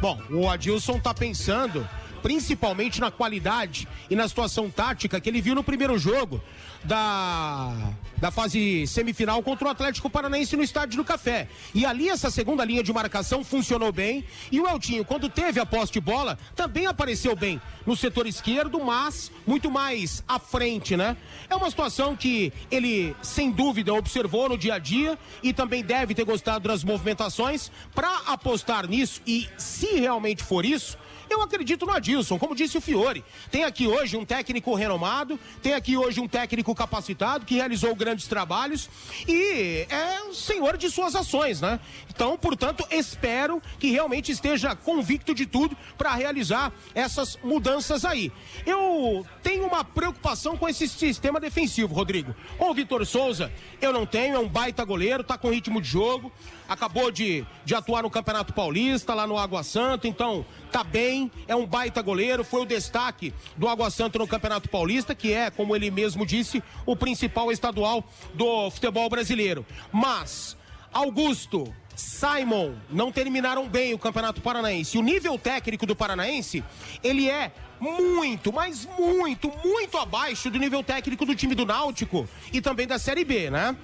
Bom, 0.00 0.20
o 0.30 0.50
Adilson 0.50 0.98
tá 0.98 1.14
pensando 1.14 1.88
principalmente 2.24 3.02
na 3.02 3.10
qualidade 3.10 3.86
e 4.08 4.16
na 4.16 4.26
situação 4.26 4.70
tática 4.70 5.20
que 5.20 5.28
ele 5.28 5.42
viu 5.42 5.54
no 5.54 5.62
primeiro 5.62 5.98
jogo 5.98 6.40
da, 6.82 7.92
da 8.16 8.30
fase 8.30 8.86
semifinal 8.86 9.42
contra 9.42 9.68
o 9.68 9.70
Atlético 9.70 10.08
Paranaense 10.08 10.56
no 10.56 10.62
Estádio 10.62 10.96
do 10.96 11.04
Café. 11.04 11.48
E 11.74 11.84
ali 11.84 12.08
essa 12.08 12.30
segunda 12.30 12.64
linha 12.64 12.82
de 12.82 12.90
marcação 12.94 13.44
funcionou 13.44 13.92
bem 13.92 14.24
e 14.50 14.58
o 14.58 14.66
Eltinho, 14.66 15.04
quando 15.04 15.28
teve 15.28 15.60
a 15.60 15.66
posse 15.66 15.92
de 15.92 16.00
bola, 16.00 16.38
também 16.56 16.86
apareceu 16.86 17.36
bem 17.36 17.60
no 17.84 17.94
setor 17.94 18.26
esquerdo, 18.26 18.82
mas 18.82 19.30
muito 19.46 19.70
mais 19.70 20.24
à 20.26 20.38
frente, 20.38 20.96
né? 20.96 21.18
É 21.50 21.54
uma 21.54 21.68
situação 21.68 22.16
que 22.16 22.50
ele, 22.70 23.14
sem 23.20 23.50
dúvida, 23.50 23.92
observou 23.92 24.48
no 24.48 24.56
dia 24.56 24.76
a 24.76 24.78
dia 24.78 25.18
e 25.42 25.52
também 25.52 25.84
deve 25.84 26.14
ter 26.14 26.24
gostado 26.24 26.68
das 26.68 26.82
movimentações 26.82 27.70
para 27.94 28.08
apostar 28.28 28.88
nisso 28.88 29.20
e 29.26 29.46
se 29.58 29.98
realmente 29.98 30.42
for 30.42 30.64
isso, 30.64 30.96
Eu 31.28 31.42
acredito 31.42 31.86
no 31.86 31.92
Adilson, 31.92 32.38
como 32.38 32.54
disse 32.54 32.76
o 32.76 32.80
Fiore. 32.80 33.24
Tem 33.50 33.64
aqui 33.64 33.86
hoje 33.86 34.16
um 34.16 34.24
técnico 34.24 34.74
renomado, 34.74 35.38
tem 35.62 35.74
aqui 35.74 35.96
hoje 35.96 36.20
um 36.20 36.28
técnico 36.28 36.74
capacitado 36.74 37.46
que 37.46 37.54
realizou 37.54 37.94
grandes 37.94 38.26
trabalhos 38.26 38.88
e 39.26 39.86
é 39.88 40.24
senhor 40.34 40.76
de 40.76 40.90
suas 40.90 41.14
ações, 41.14 41.60
né? 41.60 41.80
Então, 42.08 42.36
portanto, 42.36 42.86
espero 42.90 43.62
que 43.78 43.90
realmente 43.90 44.30
esteja 44.30 44.76
convicto 44.76 45.34
de 45.34 45.46
tudo 45.46 45.76
para 45.96 46.14
realizar 46.14 46.72
essas 46.94 47.38
mudanças 47.42 48.04
aí. 48.04 48.30
Eu 48.66 49.24
tenho 49.42 49.66
uma 49.66 49.84
preocupação 49.84 50.56
com 50.56 50.68
esse 50.68 50.86
sistema 50.88 51.40
defensivo, 51.40 51.94
Rodrigo. 51.94 52.34
Com 52.58 52.70
o 52.70 52.74
Vitor 52.74 53.04
Souza, 53.06 53.50
eu 53.80 53.92
não 53.92 54.04
tenho, 54.04 54.36
é 54.36 54.38
um 54.38 54.48
baita 54.48 54.84
goleiro, 54.84 55.24
tá 55.24 55.38
com 55.38 55.50
ritmo 55.50 55.80
de 55.80 55.88
jogo, 55.88 56.30
acabou 56.68 57.10
de, 57.10 57.44
de 57.64 57.74
atuar 57.74 58.02
no 58.02 58.10
Campeonato 58.10 58.52
Paulista, 58.52 59.14
lá 59.14 59.26
no 59.26 59.38
Água 59.38 59.62
Santa, 59.62 60.06
então 60.06 60.44
tá 60.70 60.84
bem, 60.84 61.23
é 61.46 61.54
um 61.54 61.66
baita 61.66 62.02
goleiro, 62.02 62.44
foi 62.44 62.62
o 62.62 62.66
destaque 62.66 63.32
do 63.56 63.68
Água 63.68 63.90
Santa 63.90 64.18
no 64.18 64.26
Campeonato 64.26 64.68
Paulista, 64.68 65.14
que 65.14 65.32
é, 65.32 65.50
como 65.50 65.74
ele 65.74 65.90
mesmo 65.90 66.24
disse, 66.24 66.62
o 66.86 66.96
principal 66.96 67.50
estadual 67.52 68.04
do 68.34 68.70
futebol 68.70 69.08
brasileiro. 69.08 69.64
Mas, 69.92 70.56
Augusto, 70.92 71.72
Simon 71.96 72.74
não 72.90 73.12
terminaram 73.12 73.68
bem 73.68 73.94
o 73.94 73.98
Campeonato 73.98 74.40
Paranaense. 74.40 74.98
O 74.98 75.02
nível 75.02 75.38
técnico 75.38 75.86
do 75.86 75.94
Paranaense, 75.94 76.64
ele 77.02 77.28
é 77.28 77.52
muito, 77.80 78.52
mas 78.52 78.88
muito, 78.98 79.52
muito 79.64 79.98
abaixo 79.98 80.50
do 80.50 80.58
nível 80.58 80.82
técnico 80.82 81.24
do 81.26 81.34
time 81.34 81.54
do 81.54 81.66
Náutico 81.66 82.28
e 82.52 82.60
também 82.60 82.86
da 82.86 82.98
Série 82.98 83.24
B, 83.24 83.50
né? 83.50 83.76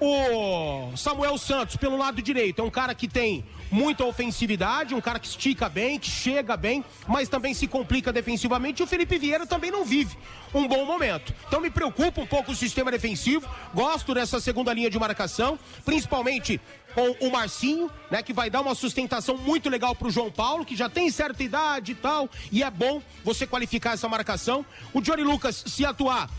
O 0.00 0.96
Samuel 0.96 1.38
Santos, 1.38 1.76
pelo 1.76 1.96
lado 1.96 2.20
direito, 2.20 2.60
é 2.60 2.64
um 2.64 2.70
cara 2.70 2.94
que 2.94 3.06
tem 3.06 3.44
muita 3.74 4.04
ofensividade, 4.04 4.94
um 4.94 5.00
cara 5.00 5.18
que 5.18 5.26
estica 5.26 5.68
bem, 5.68 5.98
que 5.98 6.08
chega 6.08 6.56
bem, 6.56 6.84
mas 7.08 7.28
também 7.28 7.52
se 7.52 7.66
complica 7.66 8.12
defensivamente. 8.12 8.80
E 8.80 8.84
o 8.84 8.86
Felipe 8.86 9.18
Vieira 9.18 9.48
também 9.48 9.68
não 9.68 9.84
vive 9.84 10.16
um 10.54 10.68
bom 10.68 10.84
momento. 10.84 11.34
Então 11.48 11.60
me 11.60 11.68
preocupa 11.68 12.20
um 12.20 12.26
pouco 12.26 12.52
o 12.52 12.54
sistema 12.54 12.88
defensivo. 12.92 13.48
Gosto 13.74 14.14
dessa 14.14 14.38
segunda 14.38 14.72
linha 14.72 14.88
de 14.88 14.96
marcação, 14.96 15.58
principalmente 15.84 16.60
com 16.94 17.26
o 17.26 17.32
Marcinho, 17.32 17.90
né, 18.08 18.22
que 18.22 18.32
vai 18.32 18.48
dar 18.48 18.60
uma 18.60 18.76
sustentação 18.76 19.36
muito 19.36 19.68
legal 19.68 19.96
para 19.96 20.06
o 20.06 20.10
João 20.12 20.30
Paulo, 20.30 20.64
que 20.64 20.76
já 20.76 20.88
tem 20.88 21.10
certa 21.10 21.42
idade 21.42 21.90
e 21.90 21.94
tal, 21.96 22.30
e 22.52 22.62
é 22.62 22.70
bom 22.70 23.02
você 23.24 23.44
qualificar 23.44 23.94
essa 23.94 24.08
marcação. 24.08 24.64
O 24.92 25.00
Johnny 25.00 25.24
Lucas, 25.24 25.64
se 25.66 25.84
atuar, 25.84 26.30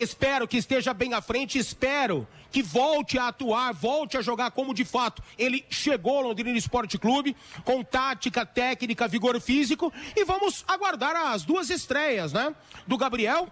espero 0.00 0.48
que 0.48 0.56
esteja 0.56 0.92
bem 0.92 1.14
à 1.14 1.22
frente, 1.22 1.56
espero 1.56 2.26
que 2.50 2.62
volte 2.62 3.18
a 3.18 3.28
atuar, 3.28 3.72
volte 3.72 4.16
a 4.16 4.22
jogar 4.22 4.50
como 4.50 4.74
de 4.74 4.84
fato 4.84 5.22
ele 5.38 5.64
chegou 5.70 6.18
ao 6.18 6.22
Londrina 6.24 6.56
Esporte 6.56 6.98
Clube, 6.98 7.36
com 7.64 7.82
tática, 7.82 8.44
técnica, 8.44 9.08
vigor 9.08 9.40
físico, 9.40 9.92
e 10.16 10.24
vamos 10.24 10.64
aguardar 10.66 11.16
as 11.16 11.44
duas 11.44 11.70
estreias, 11.70 12.32
né? 12.32 12.54
Do 12.86 12.96
Gabriel 12.96 13.48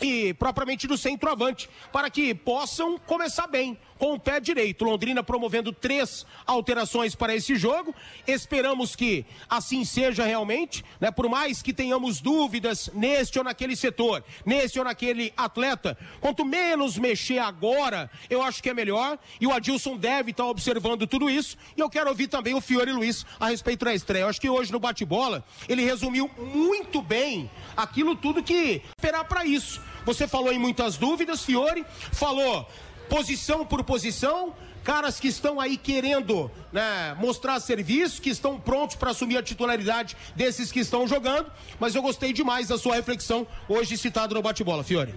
e 0.00 0.34
propriamente 0.34 0.86
do 0.86 0.96
centroavante, 0.96 1.68
para 1.92 2.10
que 2.10 2.34
possam 2.34 2.98
começar 2.98 3.46
bem 3.46 3.78
com 4.02 4.14
o 4.14 4.18
pé 4.18 4.40
direito. 4.40 4.84
Londrina 4.84 5.22
promovendo 5.22 5.72
três 5.72 6.26
alterações 6.44 7.14
para 7.14 7.36
esse 7.36 7.54
jogo. 7.54 7.94
Esperamos 8.26 8.96
que 8.96 9.24
assim 9.48 9.84
seja 9.84 10.24
realmente, 10.24 10.84
né? 11.00 11.12
Por 11.12 11.28
mais 11.28 11.62
que 11.62 11.72
tenhamos 11.72 12.20
dúvidas 12.20 12.90
neste 12.92 13.38
ou 13.38 13.44
naquele 13.44 13.76
setor, 13.76 14.24
nesse 14.44 14.76
ou 14.76 14.84
naquele 14.84 15.32
atleta, 15.36 15.96
quanto 16.20 16.44
menos 16.44 16.98
mexer 16.98 17.38
agora, 17.38 18.10
eu 18.28 18.42
acho 18.42 18.60
que 18.60 18.70
é 18.70 18.74
melhor. 18.74 19.16
E 19.40 19.46
o 19.46 19.52
Adilson 19.52 19.96
deve 19.96 20.32
estar 20.32 20.46
observando 20.46 21.06
tudo 21.06 21.30
isso. 21.30 21.56
E 21.76 21.80
eu 21.80 21.88
quero 21.88 22.08
ouvir 22.08 22.26
também 22.26 22.54
o 22.54 22.60
Fiore 22.60 22.90
Luiz 22.90 23.24
a 23.38 23.50
respeito 23.50 23.84
da 23.84 23.94
estreia. 23.94 24.24
Eu 24.24 24.28
acho 24.28 24.40
que 24.40 24.50
hoje 24.50 24.72
no 24.72 24.80
bate-bola 24.80 25.44
ele 25.68 25.84
resumiu 25.84 26.28
muito 26.36 27.00
bem 27.00 27.48
aquilo 27.76 28.16
tudo 28.16 28.42
que 28.42 28.82
esperar 28.98 29.22
para 29.26 29.44
isso. 29.44 29.80
Você 30.04 30.26
falou 30.26 30.52
em 30.52 30.58
muitas 30.58 30.96
dúvidas, 30.96 31.44
Fiore, 31.44 31.86
falou 32.10 32.66
posição 33.12 33.62
por 33.62 33.84
posição, 33.84 34.54
caras 34.82 35.20
que 35.20 35.28
estão 35.28 35.60
aí 35.60 35.76
querendo 35.76 36.50
né, 36.72 37.14
mostrar 37.20 37.60
serviço, 37.60 38.22
que 38.22 38.30
estão 38.30 38.58
prontos 38.58 38.96
para 38.96 39.10
assumir 39.10 39.36
a 39.36 39.42
titularidade 39.42 40.16
desses 40.34 40.72
que 40.72 40.80
estão 40.80 41.06
jogando, 41.06 41.52
mas 41.78 41.94
eu 41.94 42.00
gostei 42.00 42.32
demais 42.32 42.68
da 42.68 42.78
sua 42.78 42.94
reflexão 42.94 43.46
hoje 43.68 43.98
citado 43.98 44.34
no 44.34 44.40
bate-bola, 44.40 44.82
Fiore. 44.82 45.14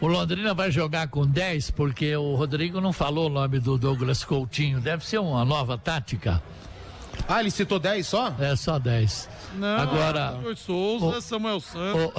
O 0.00 0.06
Londrina 0.06 0.54
vai 0.54 0.70
jogar 0.70 1.08
com 1.08 1.26
10 1.26 1.70
porque 1.72 2.16
o 2.16 2.34
Rodrigo 2.34 2.80
não 2.80 2.94
falou 2.94 3.26
o 3.26 3.30
nome 3.30 3.58
do 3.58 3.76
Douglas 3.76 4.24
Coutinho. 4.24 4.80
Deve 4.80 5.06
ser 5.06 5.18
uma 5.18 5.44
nova 5.44 5.76
tática. 5.76 6.42
Ah, 7.28 7.40
ele 7.40 7.50
citou 7.50 7.78
10 7.78 8.06
só? 8.06 8.34
É, 8.38 8.56
só 8.56 8.78
10. 8.78 9.28
Não, 9.56 9.76
Agora. 9.78 10.40
Souza, 10.56 11.18
o, 11.18 11.20
Samuel 11.20 11.60
Santos. 11.60 12.06
O, 12.06 12.12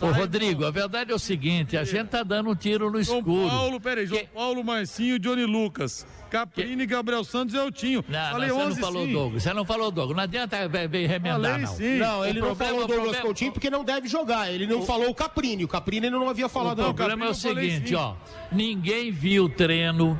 Ô, 0.00 0.10
Rodrigo, 0.10 0.64
a 0.64 0.70
verdade 0.70 1.12
é 1.12 1.14
o 1.14 1.18
seguinte: 1.18 1.76
a 1.76 1.84
gente 1.84 2.08
tá 2.08 2.22
dando 2.22 2.50
um 2.50 2.54
tiro 2.54 2.90
no 2.90 2.98
escuro. 2.98 3.24
João 3.24 3.48
Paulo, 3.48 3.80
peraí, 3.80 4.06
João 4.06 4.26
Paulo 4.34 4.64
Marcinho, 4.64 5.18
Johnny 5.18 5.44
Lucas. 5.44 6.06
Caprini, 6.30 6.86
Gabriel 6.86 7.24
Santos 7.24 7.54
e 7.54 7.58
Eltinho. 7.58 8.04
Não, 8.08 8.30
Falei 8.30 8.48
não, 8.48 8.56
você 8.56 8.66
11, 8.66 8.80
não 8.80 8.86
falou 8.86 9.04
sim. 9.04 9.12
Douglas. 9.12 9.42
Você 9.42 9.52
não 9.52 9.64
falou 9.64 9.90
Douglas. 9.90 10.16
Não 10.16 10.22
adianta 10.22 10.68
vir 10.88 11.08
remendar, 11.08 11.40
Falei, 11.40 11.66
não. 11.66 11.74
Sim. 11.74 11.98
Não, 11.98 12.24
ele 12.24 12.40
o 12.40 12.44
não 12.44 12.54
falou 12.54 12.78
Douglas 12.78 12.98
problema... 13.00 13.22
Coutinho 13.22 13.52
porque 13.52 13.68
não 13.68 13.84
deve 13.84 14.06
jogar. 14.06 14.50
Ele 14.50 14.66
não 14.66 14.78
o... 14.78 14.86
falou 14.86 15.10
o 15.10 15.14
Caprini. 15.14 15.64
O 15.64 15.68
Caprini 15.68 16.06
ele 16.06 16.16
não 16.16 16.28
havia 16.28 16.48
falado. 16.48 16.80
O 16.88 16.94
problema 16.94 17.26
é 17.26 17.30
o 17.30 17.34
seguinte, 17.34 17.94
ó. 17.96 18.14
Ninguém 18.52 19.10
viu 19.10 19.46
o 19.46 19.48
treino 19.48 20.18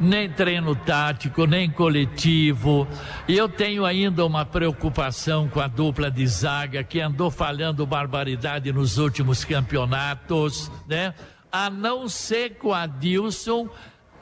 nem 0.00 0.28
treino 0.28 0.74
tático, 0.74 1.46
nem 1.46 1.70
coletivo. 1.70 2.86
E 3.28 3.36
eu 3.36 3.48
tenho 3.48 3.84
ainda 3.84 4.24
uma 4.24 4.44
preocupação 4.44 5.48
com 5.48 5.60
a 5.60 5.66
dupla 5.66 6.10
de 6.10 6.26
zaga 6.26 6.82
que 6.82 7.00
andou 7.00 7.30
falhando 7.30 7.86
barbaridade 7.86 8.72
nos 8.72 8.98
últimos 8.98 9.44
campeonatos, 9.44 10.70
né? 10.88 11.14
A 11.50 11.68
não 11.68 12.08
ser 12.08 12.54
que 12.54 12.66
o 12.66 12.72
Adilson 12.72 13.68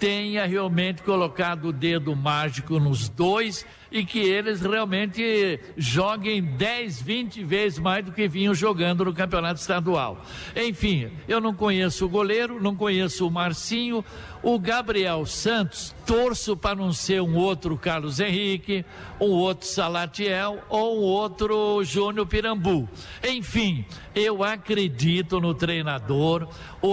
tenha 0.01 0.47
realmente 0.47 1.03
colocado 1.03 1.67
o 1.67 1.73
dedo 1.73 2.17
mágico 2.17 2.81
nos 2.81 3.11
dois 3.11 3.67
e 3.93 4.03
que 4.03 4.19
eles 4.19 4.63
realmente 4.63 5.61
joguem 5.77 6.43
10, 6.43 7.03
20 7.03 7.45
vezes 7.45 7.79
mais 7.79 8.05
do 8.05 8.13
que 8.13 8.27
vinham 8.27 8.55
jogando 8.55 9.05
no 9.05 9.13
campeonato 9.13 9.61
estadual. 9.61 10.25
Enfim, 10.57 11.11
eu 11.29 11.39
não 11.39 11.53
conheço 11.53 12.07
o 12.07 12.09
goleiro, 12.09 12.63
não 12.63 12.75
conheço 12.75 13.27
o 13.27 13.31
Marcinho, 13.31 14.03
o 14.43 14.59
Gabriel 14.59 15.27
Santos, 15.27 15.95
torço 16.07 16.57
para 16.57 16.77
não 16.77 16.95
ser 16.95 17.21
um 17.21 17.37
outro 17.37 17.77
Carlos 17.77 18.21
Henrique, 18.21 18.87
um 19.21 19.31
outro 19.33 19.67
Salatiel 19.67 20.61
ou 20.71 21.01
um 21.01 21.03
outro 21.03 21.85
Júnior 21.85 22.27
Pirambu. 22.27 22.89
Enfim, 23.29 23.85
eu 24.15 24.43
acredito 24.43 25.41
no 25.41 25.53
treinador, 25.53 26.49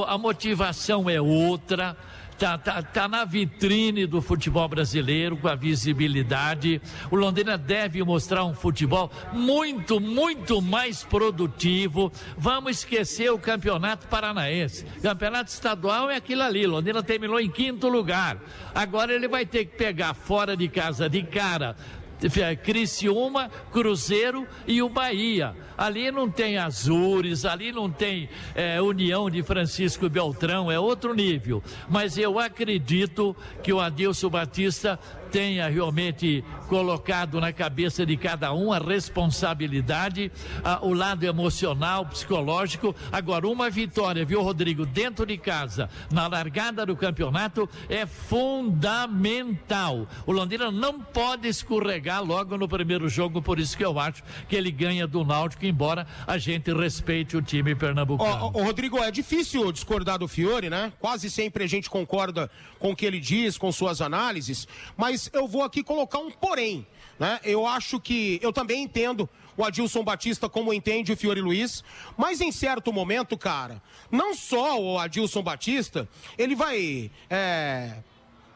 a 0.08 0.18
motivação 0.18 1.10
é 1.10 1.22
outra 1.22 1.96
tá, 2.38 2.58
tá, 2.58 2.82
tá 2.82 3.08
na 3.08 3.26
vitrine 3.26 4.06
do 4.06 4.22
futebol 4.22 4.68
brasileiro 4.68 5.38
com 5.38 5.48
a 5.48 5.56
visibilidade. 5.56 6.82
O 7.10 7.16
Londrina 7.16 7.58
deve 7.58 8.04
mostrar 8.04 8.46
um 8.46 8.54
futebol 8.54 9.12
muito, 9.34 10.00
muito 10.00 10.62
mais 10.62 11.04
produtivo. 11.04 12.12
Vamos 12.38 12.80
esquecer 12.80 13.32
o 13.32 13.40
campeonato 13.40 14.08
paranaense. 14.08 14.86
Campeonato 15.02 15.50
estadual 15.50 16.10
é 16.10 16.16
aquilo 16.18 16.44
ali. 16.44 16.66
Londrina 16.68 17.02
terminou 17.02 17.40
em 17.40 17.50
quinto 17.50 17.88
lugar. 17.88 18.38
Agora 18.74 19.14
ele 19.14 19.28
vai 19.28 19.46
ter 19.46 19.66
que 19.66 19.76
pegar 19.76 20.14
fora 20.14 20.56
de 20.56 20.68
casa 20.68 21.10
de 21.10 21.24
cara 21.24 21.76
Criciúma, 22.64 23.50
Cruzeiro 23.72 24.48
e 24.66 24.82
o 24.82 24.90
Bahia. 24.90 25.56
Ali 25.78 26.10
não 26.10 26.30
tem 26.30 26.58
Azures, 26.58 27.46
ali 27.46 27.72
não 27.72 27.90
tem 27.90 28.28
é, 28.56 28.82
União 28.82 29.30
de 29.30 29.44
Francisco 29.44 30.10
Beltrão, 30.10 30.72
é 30.72 30.80
outro 30.80 31.14
nível. 31.14 31.62
Mas 31.88 32.18
eu 32.18 32.40
acredito 32.40 33.36
que 33.62 33.72
o 33.72 33.80
Adilson 33.80 34.30
Batista 34.30 35.00
tenha 35.38 35.70
realmente 35.70 36.44
colocado 36.68 37.40
na 37.40 37.54
cabeça 37.54 38.04
de 38.04 38.18
cada 38.18 38.52
um 38.56 38.74
a 38.74 38.80
responsabilidade, 38.80 40.32
a, 40.64 40.84
o 40.84 40.96
lado 40.96 41.24
emocional, 41.26 42.08
psicológico. 42.08 42.96
Agora, 43.12 43.48
uma 43.48 43.70
vitória, 43.70 44.26
viu, 44.26 44.42
Rodrigo, 44.42 44.84
dentro 44.84 45.28
de 45.28 45.38
casa, 45.38 45.92
na 46.12 46.26
largada 46.26 46.88
do 46.88 46.96
campeonato, 46.96 47.70
é 47.88 48.08
fundamental. 48.08 48.48
O 50.26 50.32
Londrina 50.32 50.72
não 50.72 51.00
pode 51.00 51.48
escorregar 51.48 52.24
logo 52.24 52.58
no 52.58 52.68
primeiro 52.68 53.08
jogo, 53.08 53.40
por 53.40 53.60
isso 53.60 53.78
que 53.78 53.86
eu 53.86 54.00
acho 54.00 54.24
que 54.50 54.56
ele 54.56 54.72
ganha 54.72 55.06
do 55.06 55.24
Náutico, 55.24 55.68
embora 55.68 56.08
a 56.26 56.40
gente 56.40 56.74
respeite 56.74 57.38
o 57.38 57.44
time 57.44 57.76
pernambucano. 57.76 58.46
Ô, 58.56 58.64
Rodrigo, 58.64 58.98
é 58.98 59.12
difícil 59.12 59.72
discordar 59.72 60.18
do 60.18 60.28
Fiore, 60.28 60.68
né? 60.68 60.92
Quase 61.00 61.30
sempre 61.30 61.64
a 61.64 61.68
gente 61.68 61.92
concorda 61.92 62.50
com 62.80 62.90
o 62.90 62.96
que 62.96 63.06
ele 63.06 63.20
diz, 63.20 63.56
com 63.56 63.72
suas 63.72 64.02
análises, 64.02 64.68
mas 64.98 65.27
eu 65.34 65.48
vou 65.48 65.64
aqui 65.64 65.84
colocar 65.84 66.20
um 66.20 66.32
porém, 66.32 66.86
né? 67.20 67.40
Eu 67.44 67.66
acho 67.66 68.00
que 68.00 68.40
eu 68.42 68.52
também 68.54 68.84
entendo 68.84 69.30
o 69.56 69.64
Adilson 69.64 70.04
Batista 70.04 70.48
como 70.48 70.74
entende 70.74 71.12
o 71.12 71.18
Fiore 71.18 71.42
Luiz, 71.42 71.84
mas 72.16 72.42
em 72.42 72.52
certo 72.52 72.94
momento, 72.94 73.38
cara, 73.38 73.82
não 74.12 74.36
só 74.36 74.80
o 74.80 75.00
Adilson 75.00 75.42
Batista, 75.42 76.08
ele 76.38 76.56
vai 76.56 77.12
é, 77.30 77.96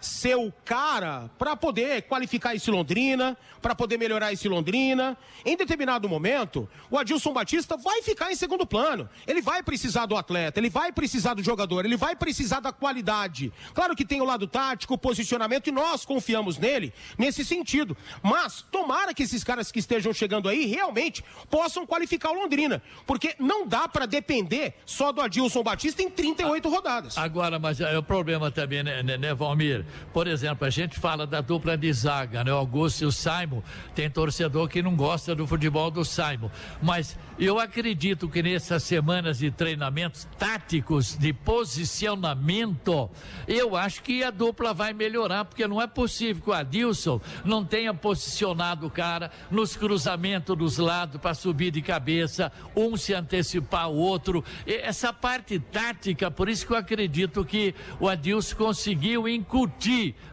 ser 0.02 0.36
o 0.36 0.52
cara 0.66 1.30
para 1.38 1.56
poder 1.56 2.02
qualificar 2.04 2.56
esse 2.56 2.70
Londrina, 2.72 3.38
para 3.62 3.76
poder 3.76 3.98
melhorar 3.98 4.34
esse 4.34 4.50
Londrina. 4.50 5.16
Em 5.46 5.56
determinado 5.56 6.10
momento, 6.10 6.68
o 6.90 6.98
Adilson 6.98 7.32
Batista 7.32 7.78
vai 7.78 8.02
ficar 8.02 8.32
em 8.32 8.36
segundo 8.36 8.66
plano. 8.66 9.08
Ele 9.28 9.42
vai 9.42 9.62
precisar 9.62 10.08
do 10.08 10.18
atleta, 10.18 10.60
ele 10.60 10.70
vai 10.70 10.92
precisar 10.92 11.36
do 11.36 11.44
jogador, 11.44 11.86
ele 11.86 11.96
vai 11.96 12.16
precisar 12.16 12.60
da 12.60 12.72
qualidade. 12.72 13.54
Claro 13.74 13.96
que 13.96 14.04
tem 14.04 14.20
o 14.20 14.26
lado 14.26 14.48
tático, 14.48 14.96
o 14.96 14.98
posicionamento 14.98 15.68
e 15.68 15.72
nós 15.72 16.04
confiamos 16.04 16.58
nele 16.58 16.92
nesse 17.18 17.46
sentido. 17.46 17.96
Mas 18.24 18.66
tomara 18.72 19.14
que 19.14 19.24
esses 19.24 19.44
caras 19.44 19.72
que 19.72 19.80
estejam 19.80 20.14
chegando 20.14 20.50
aí 20.50 20.66
realmente 20.66 21.24
possam 21.50 21.86
qualificar 21.86 22.32
o 22.32 22.42
Londrina, 22.42 22.82
porque 23.06 23.36
não 23.40 23.68
dá 23.68 23.88
para 23.88 24.06
depender 24.06 24.74
só 24.86 25.12
do 25.12 25.22
Adilson 25.22 25.62
Batista 25.62 26.02
em 26.02 26.10
38 26.10 26.70
rodadas. 26.70 27.18
Agora, 27.18 27.60
mas 27.60 27.80
é 27.80 27.98
o 27.98 28.04
problema 28.04 28.50
também, 28.50 28.84
né, 28.84 29.04
né, 29.04 29.18
né 29.18 29.34
Valmir? 29.34 29.86
Por 30.14 30.28
exemplo, 30.28 30.66
a 30.66 30.70
gente 30.70 31.00
fala 31.00 31.26
da 31.26 31.42
dupla 31.42 31.78
de 31.78 31.92
zaga, 31.92 32.44
né? 32.44 32.54
O 32.54 32.58
Augusto 32.58 33.02
e 33.02 33.06
o 33.06 33.12
Saimo. 33.12 33.64
Tem 33.96 34.10
torcedor 34.10 34.68
que 34.68 34.82
não 34.82 34.96
gosta 34.96 35.36
do 35.36 35.48
futebol 35.48 35.90
do 35.90 36.04
Saimo. 36.04 36.52
Mas 36.82 37.18
eu 37.40 37.60
acredito 37.60 38.30
que 38.30 38.44
nessas 38.44 38.84
semanas 38.84 39.40
de 39.40 39.52
treinamentos 39.52 40.28
táticos, 40.38 41.18
de 41.18 41.34
posicionamento, 41.34 43.10
eu 43.48 43.76
acho 43.76 44.04
que 44.04 44.24
a 44.24 44.32
dupla 44.32 44.74
vai 44.74 44.94
melhorar, 44.94 45.46
porque 45.46 45.68
não 45.68 45.82
é 45.82 45.88
possível 45.88 46.44
que 46.44 46.50
o 46.50 46.54
Adilson 46.54 47.20
não 47.44 47.66
tenha 47.66 47.94
posicionado 47.94 48.88
o 48.88 48.92
cara 48.92 49.32
nos 49.50 49.76
cruzamentos 49.76 50.58
dos 50.58 50.78
lados 50.78 51.20
para 51.20 51.34
subir 51.34 51.72
de 51.72 51.82
cabeça, 51.82 52.52
um 52.76 52.96
se 52.96 53.14
antecipar 53.14 53.86
ao 53.86 53.96
outro. 53.96 54.44
Essa 54.66 55.12
parte 55.12 55.60
tática, 55.60 56.30
por 56.30 56.48
isso 56.48 56.66
que 56.66 56.74
eu 56.74 56.78
acredito 56.78 57.44
que 57.44 57.74
o 58.00 58.08
Adilson 58.08 58.56
conseguiu 58.56 59.28
incutir 59.28 59.81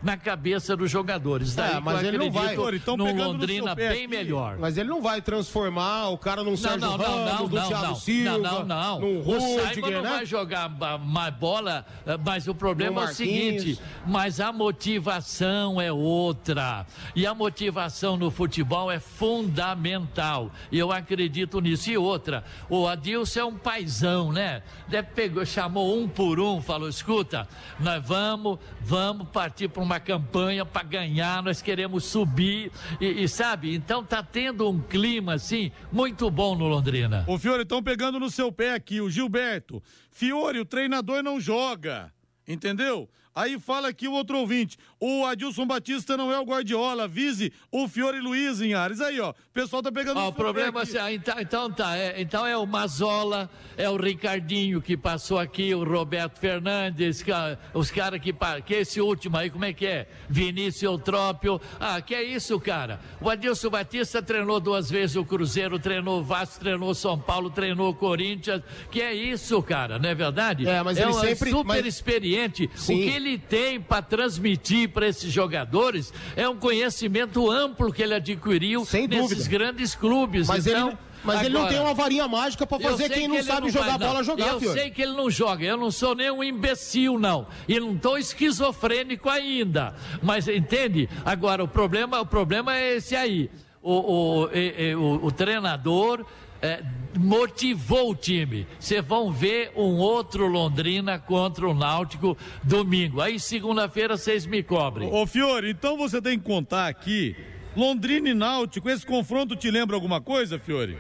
na 0.03 0.17
cabeça 0.17 0.77
dos 0.77 0.91
jogadores. 0.91 1.55
Daí 1.55 1.77
é, 1.77 1.81
mas 1.81 2.03
ele 2.03 2.19
não 2.19 2.31
vai. 2.31 2.55
Então, 2.75 2.97
no 2.97 3.13
Londrina 3.13 3.75
bem 3.75 3.89
aqui. 3.89 4.07
melhor. 4.09 4.59
Mas 4.59 4.77
ele 4.77 4.89
não 4.89 5.01
vai 5.01 5.21
transformar 5.21 6.09
o 6.09 6.19
cara 6.19 6.43
num 6.43 6.57
Sérgio 6.57 6.81
não, 6.81 6.99
não, 6.99 7.05
Ramos, 7.05 7.51
não, 7.51 7.61
não, 7.61 7.69
Thiago 7.69 7.87
não, 7.87 7.95
Silva, 7.95 8.39
não, 8.39 8.65
não, 8.65 8.99
não. 8.99 9.19
o 9.19 9.23
Rudiger, 9.23 9.91
não 9.93 10.03
né? 10.03 10.11
vai 10.11 10.27
jogar 10.27 10.69
mais 10.99 11.35
bola, 11.35 11.87
eh, 12.07 12.19
mas 12.25 12.49
o 12.49 12.55
problema 12.55 13.03
é 13.03 13.05
o 13.05 13.15
seguinte, 13.15 13.79
mas 14.07 14.41
a 14.41 14.53
motivação 14.53 15.81
é 15.81 15.93
outra. 15.93 16.87
E 17.15 17.27
a 17.27 17.35
motivação 17.35 18.17
no 18.17 18.31
futebol 18.31 18.91
é 18.91 18.99
fundamental. 18.99 20.51
E 20.71 20.79
eu 20.79 20.93
acredito 20.93 21.61
nisso. 21.61 21.91
E 21.91 21.97
outra, 21.97 22.45
o 22.69 22.87
Adilson 22.87 23.41
é 23.41 23.45
um 23.45 23.57
paizão, 23.57 24.33
né? 24.33 24.63
Deve 24.89 25.09
pegou, 25.15 25.45
chamou 25.45 25.99
um 25.99 26.09
por 26.09 26.41
um, 26.41 26.61
falou: 26.61 26.89
escuta, 26.89 27.49
nós 27.79 28.05
vamos, 28.05 28.59
vamos 28.81 29.29
partir 29.39 29.69
para 29.69 29.81
uma 29.81 30.01
campanha 30.01 30.67
para 30.67 30.83
ganhar, 30.83 31.41
nós 31.45 31.63
queremos 31.63 32.03
subir. 32.07 32.73
E, 33.01 33.23
e, 33.23 33.29
sabe, 33.29 33.73
então 33.73 34.03
tá 34.03 34.21
tendo 34.21 34.69
um 34.69 34.81
clima 34.81 35.35
assim 35.35 35.71
muito 35.93 36.29
bom 36.29 36.57
no 36.57 36.67
Londrina. 36.67 37.23
Ô 37.25 37.39
Fiore, 37.39 37.63
estão 37.63 37.81
pegando 37.81 38.19
no 38.19 38.29
seu 38.31 38.51
pé 38.51 38.75
aqui, 38.75 39.01
o 39.01 39.09
Gilberto. 39.09 39.81
Fiore, 40.11 40.59
o 40.59 40.65
treinador 40.65 41.23
não 41.23 41.41
joga. 41.41 42.13
Entendeu? 42.49 43.09
Aí 43.39 43.57
fala 43.57 43.89
aqui 43.89 44.09
o 44.09 44.13
outro 44.13 44.37
ouvinte. 44.37 44.77
O 44.99 45.25
Adilson 45.25 45.65
Batista 45.65 46.17
não 46.17 46.33
é 46.33 46.41
o 46.41 46.45
Guardiola. 46.45 47.07
Vise 47.07 47.53
o 47.71 47.87
Fiore 47.87 48.19
Luiz 48.19 48.61
em 48.61 48.75
Ares. 48.75 49.01
Aí, 49.01 49.21
ó. 49.21 49.31
O 49.31 49.35
pessoal 49.55 49.81
tá 49.81 49.93
pegando 49.93 50.19
ó, 50.19 50.27
o 50.27 50.33
problema 50.33 50.83
é, 50.83 51.15
então, 51.15 51.35
então 51.39 51.71
tá. 51.71 51.97
É, 51.97 52.21
então 52.21 52.45
é 52.45 52.57
o 52.57 52.67
Mazola, 52.67 53.49
é 53.77 53.89
o 53.89 53.97
Ricardinho 53.97 54.83
que 54.83 54.97
passou 54.97 55.39
aqui, 55.39 55.73
o 55.73 55.85
Roberto 55.85 56.41
Fernandes, 56.41 57.25
os 57.73 57.91
caras 57.93 58.21
que. 58.21 58.35
Que 58.67 58.75
esse 58.75 59.01
último 59.01 59.37
aí, 59.37 59.51
como 59.51 59.65
é 59.65 59.73
que 59.73 59.87
é? 59.87 60.09
Vinícius 60.29 60.83
Eutrópio. 60.83 61.61
Ah, 61.79 62.01
que 62.01 62.17
é 62.17 62.23
isso, 62.25 62.59
cara? 62.59 62.99
O 63.21 63.31
Adilson 63.31 63.71
Batista 63.71 64.21
treinou 64.21 64.59
duas 64.59 64.91
vezes 64.91 65.15
o 65.15 65.25
Cruzeiro, 65.25 65.79
treinou 65.79 66.19
o 66.21 66.25
Vasco, 66.25 66.59
treinou 66.59 66.91
o 66.91 66.95
São 66.95 67.17
Paulo, 67.17 67.51
treinou 67.51 67.91
o 67.91 67.95
Corinthians. 67.95 68.63
Que 68.91 69.01
é 69.01 69.15
isso, 69.15 69.63
cara? 69.63 69.97
Não 69.97 70.09
é 70.09 70.15
verdade? 70.15 70.69
É, 70.69 70.83
mas 70.83 70.99
é 70.99 71.03
ele 71.03 71.11
um 71.11 71.15
sempre. 71.15 71.51
super 71.51 71.65
mas... 71.65 71.87
experiente. 71.87 72.69
Sim. 72.75 72.95
O 72.95 72.97
que 73.05 73.17
ele 73.17 73.28
tem 73.37 73.81
para 73.81 74.01
transmitir 74.01 74.89
para 74.91 75.09
esses 75.09 75.31
jogadores 75.33 76.13
é 76.37 76.49
um 76.49 76.57
conhecimento 76.57 77.51
amplo 77.51 77.93
que 77.93 78.03
ele 78.03 78.15
adquiriu 78.15 78.85
Sem 78.85 79.09
nesses 79.09 79.31
dúvida. 79.31 79.51
grandes 79.51 79.95
clubes. 79.95 80.47
Mas 80.47 80.67
então, 80.67 80.89
ele... 80.89 80.99
Mas 81.25 81.41
Agora, 81.41 81.47
ele 81.47 81.59
não 81.59 81.69
tem 81.69 81.81
uma 81.81 81.95
varinha 81.95 82.29
mágica 82.29 82.67
para 82.67 82.79
fazer 82.79 83.09
quem 83.09 83.27
não 83.27 83.37
que 83.37 83.43
sabe 83.43 83.63
não 83.63 83.69
jogar 83.71 83.99
vai, 83.99 84.09
bola 84.09 84.23
jogar, 84.23 84.53
Eu 84.53 84.73
sei 84.73 84.91
que 84.91 85.03
ele 85.03 85.13
não 85.13 85.29
joga, 85.29 85.65
eu 85.65 85.77
não 85.77 85.91
sou 85.91 86.15
nem 86.15 86.31
um 86.31 86.43
imbecil, 86.45 87.19
não. 87.19 87.47
E 87.67 87.79
não 87.81 87.93
estou 87.93 88.17
esquizofrênico 88.17 89.29
ainda. 89.29 89.95
Mas 90.23 90.47
entende? 90.47 91.09
Agora, 91.25 91.63
o 91.65 91.69
problema, 91.69 92.21
o 92.21 92.27
problema 92.27 92.77
é 92.77 92.97
esse 92.97 93.17
aí. 93.17 93.51
O, 93.83 93.93
o, 93.93 94.45
o, 94.45 94.49
o, 94.97 95.27
o 95.27 95.33
treinador 95.33 96.25
é, 96.63 96.83
motivou 97.17 98.11
o 98.11 98.15
time. 98.15 98.67
Vocês 98.79 99.05
vão 99.05 99.31
ver 99.31 99.73
um 99.77 99.97
outro 99.99 100.47
Londrina 100.47 101.19
contra 101.19 101.69
o 101.69 101.75
Náutico 101.75 102.37
domingo. 102.63 103.21
Aí 103.21 103.39
segunda-feira 103.39 104.17
vocês 104.17 104.47
me 104.47 104.63
cobrem. 104.63 105.13
Ô, 105.13 105.27
Fiore, 105.27 105.71
então 105.71 105.97
você 105.97 106.21
tem 106.21 106.39
que 106.39 106.45
contar 106.45 106.89
aqui. 106.89 107.37
Londrina 107.77 108.31
e 108.31 108.35
Náutico, 108.35 108.89
esse 108.89 109.07
confronto 109.07 109.55
te 109.55 109.71
lembra 109.71 109.95
alguma 109.95 110.21
coisa, 110.21 110.59
Fiore? 110.59 110.97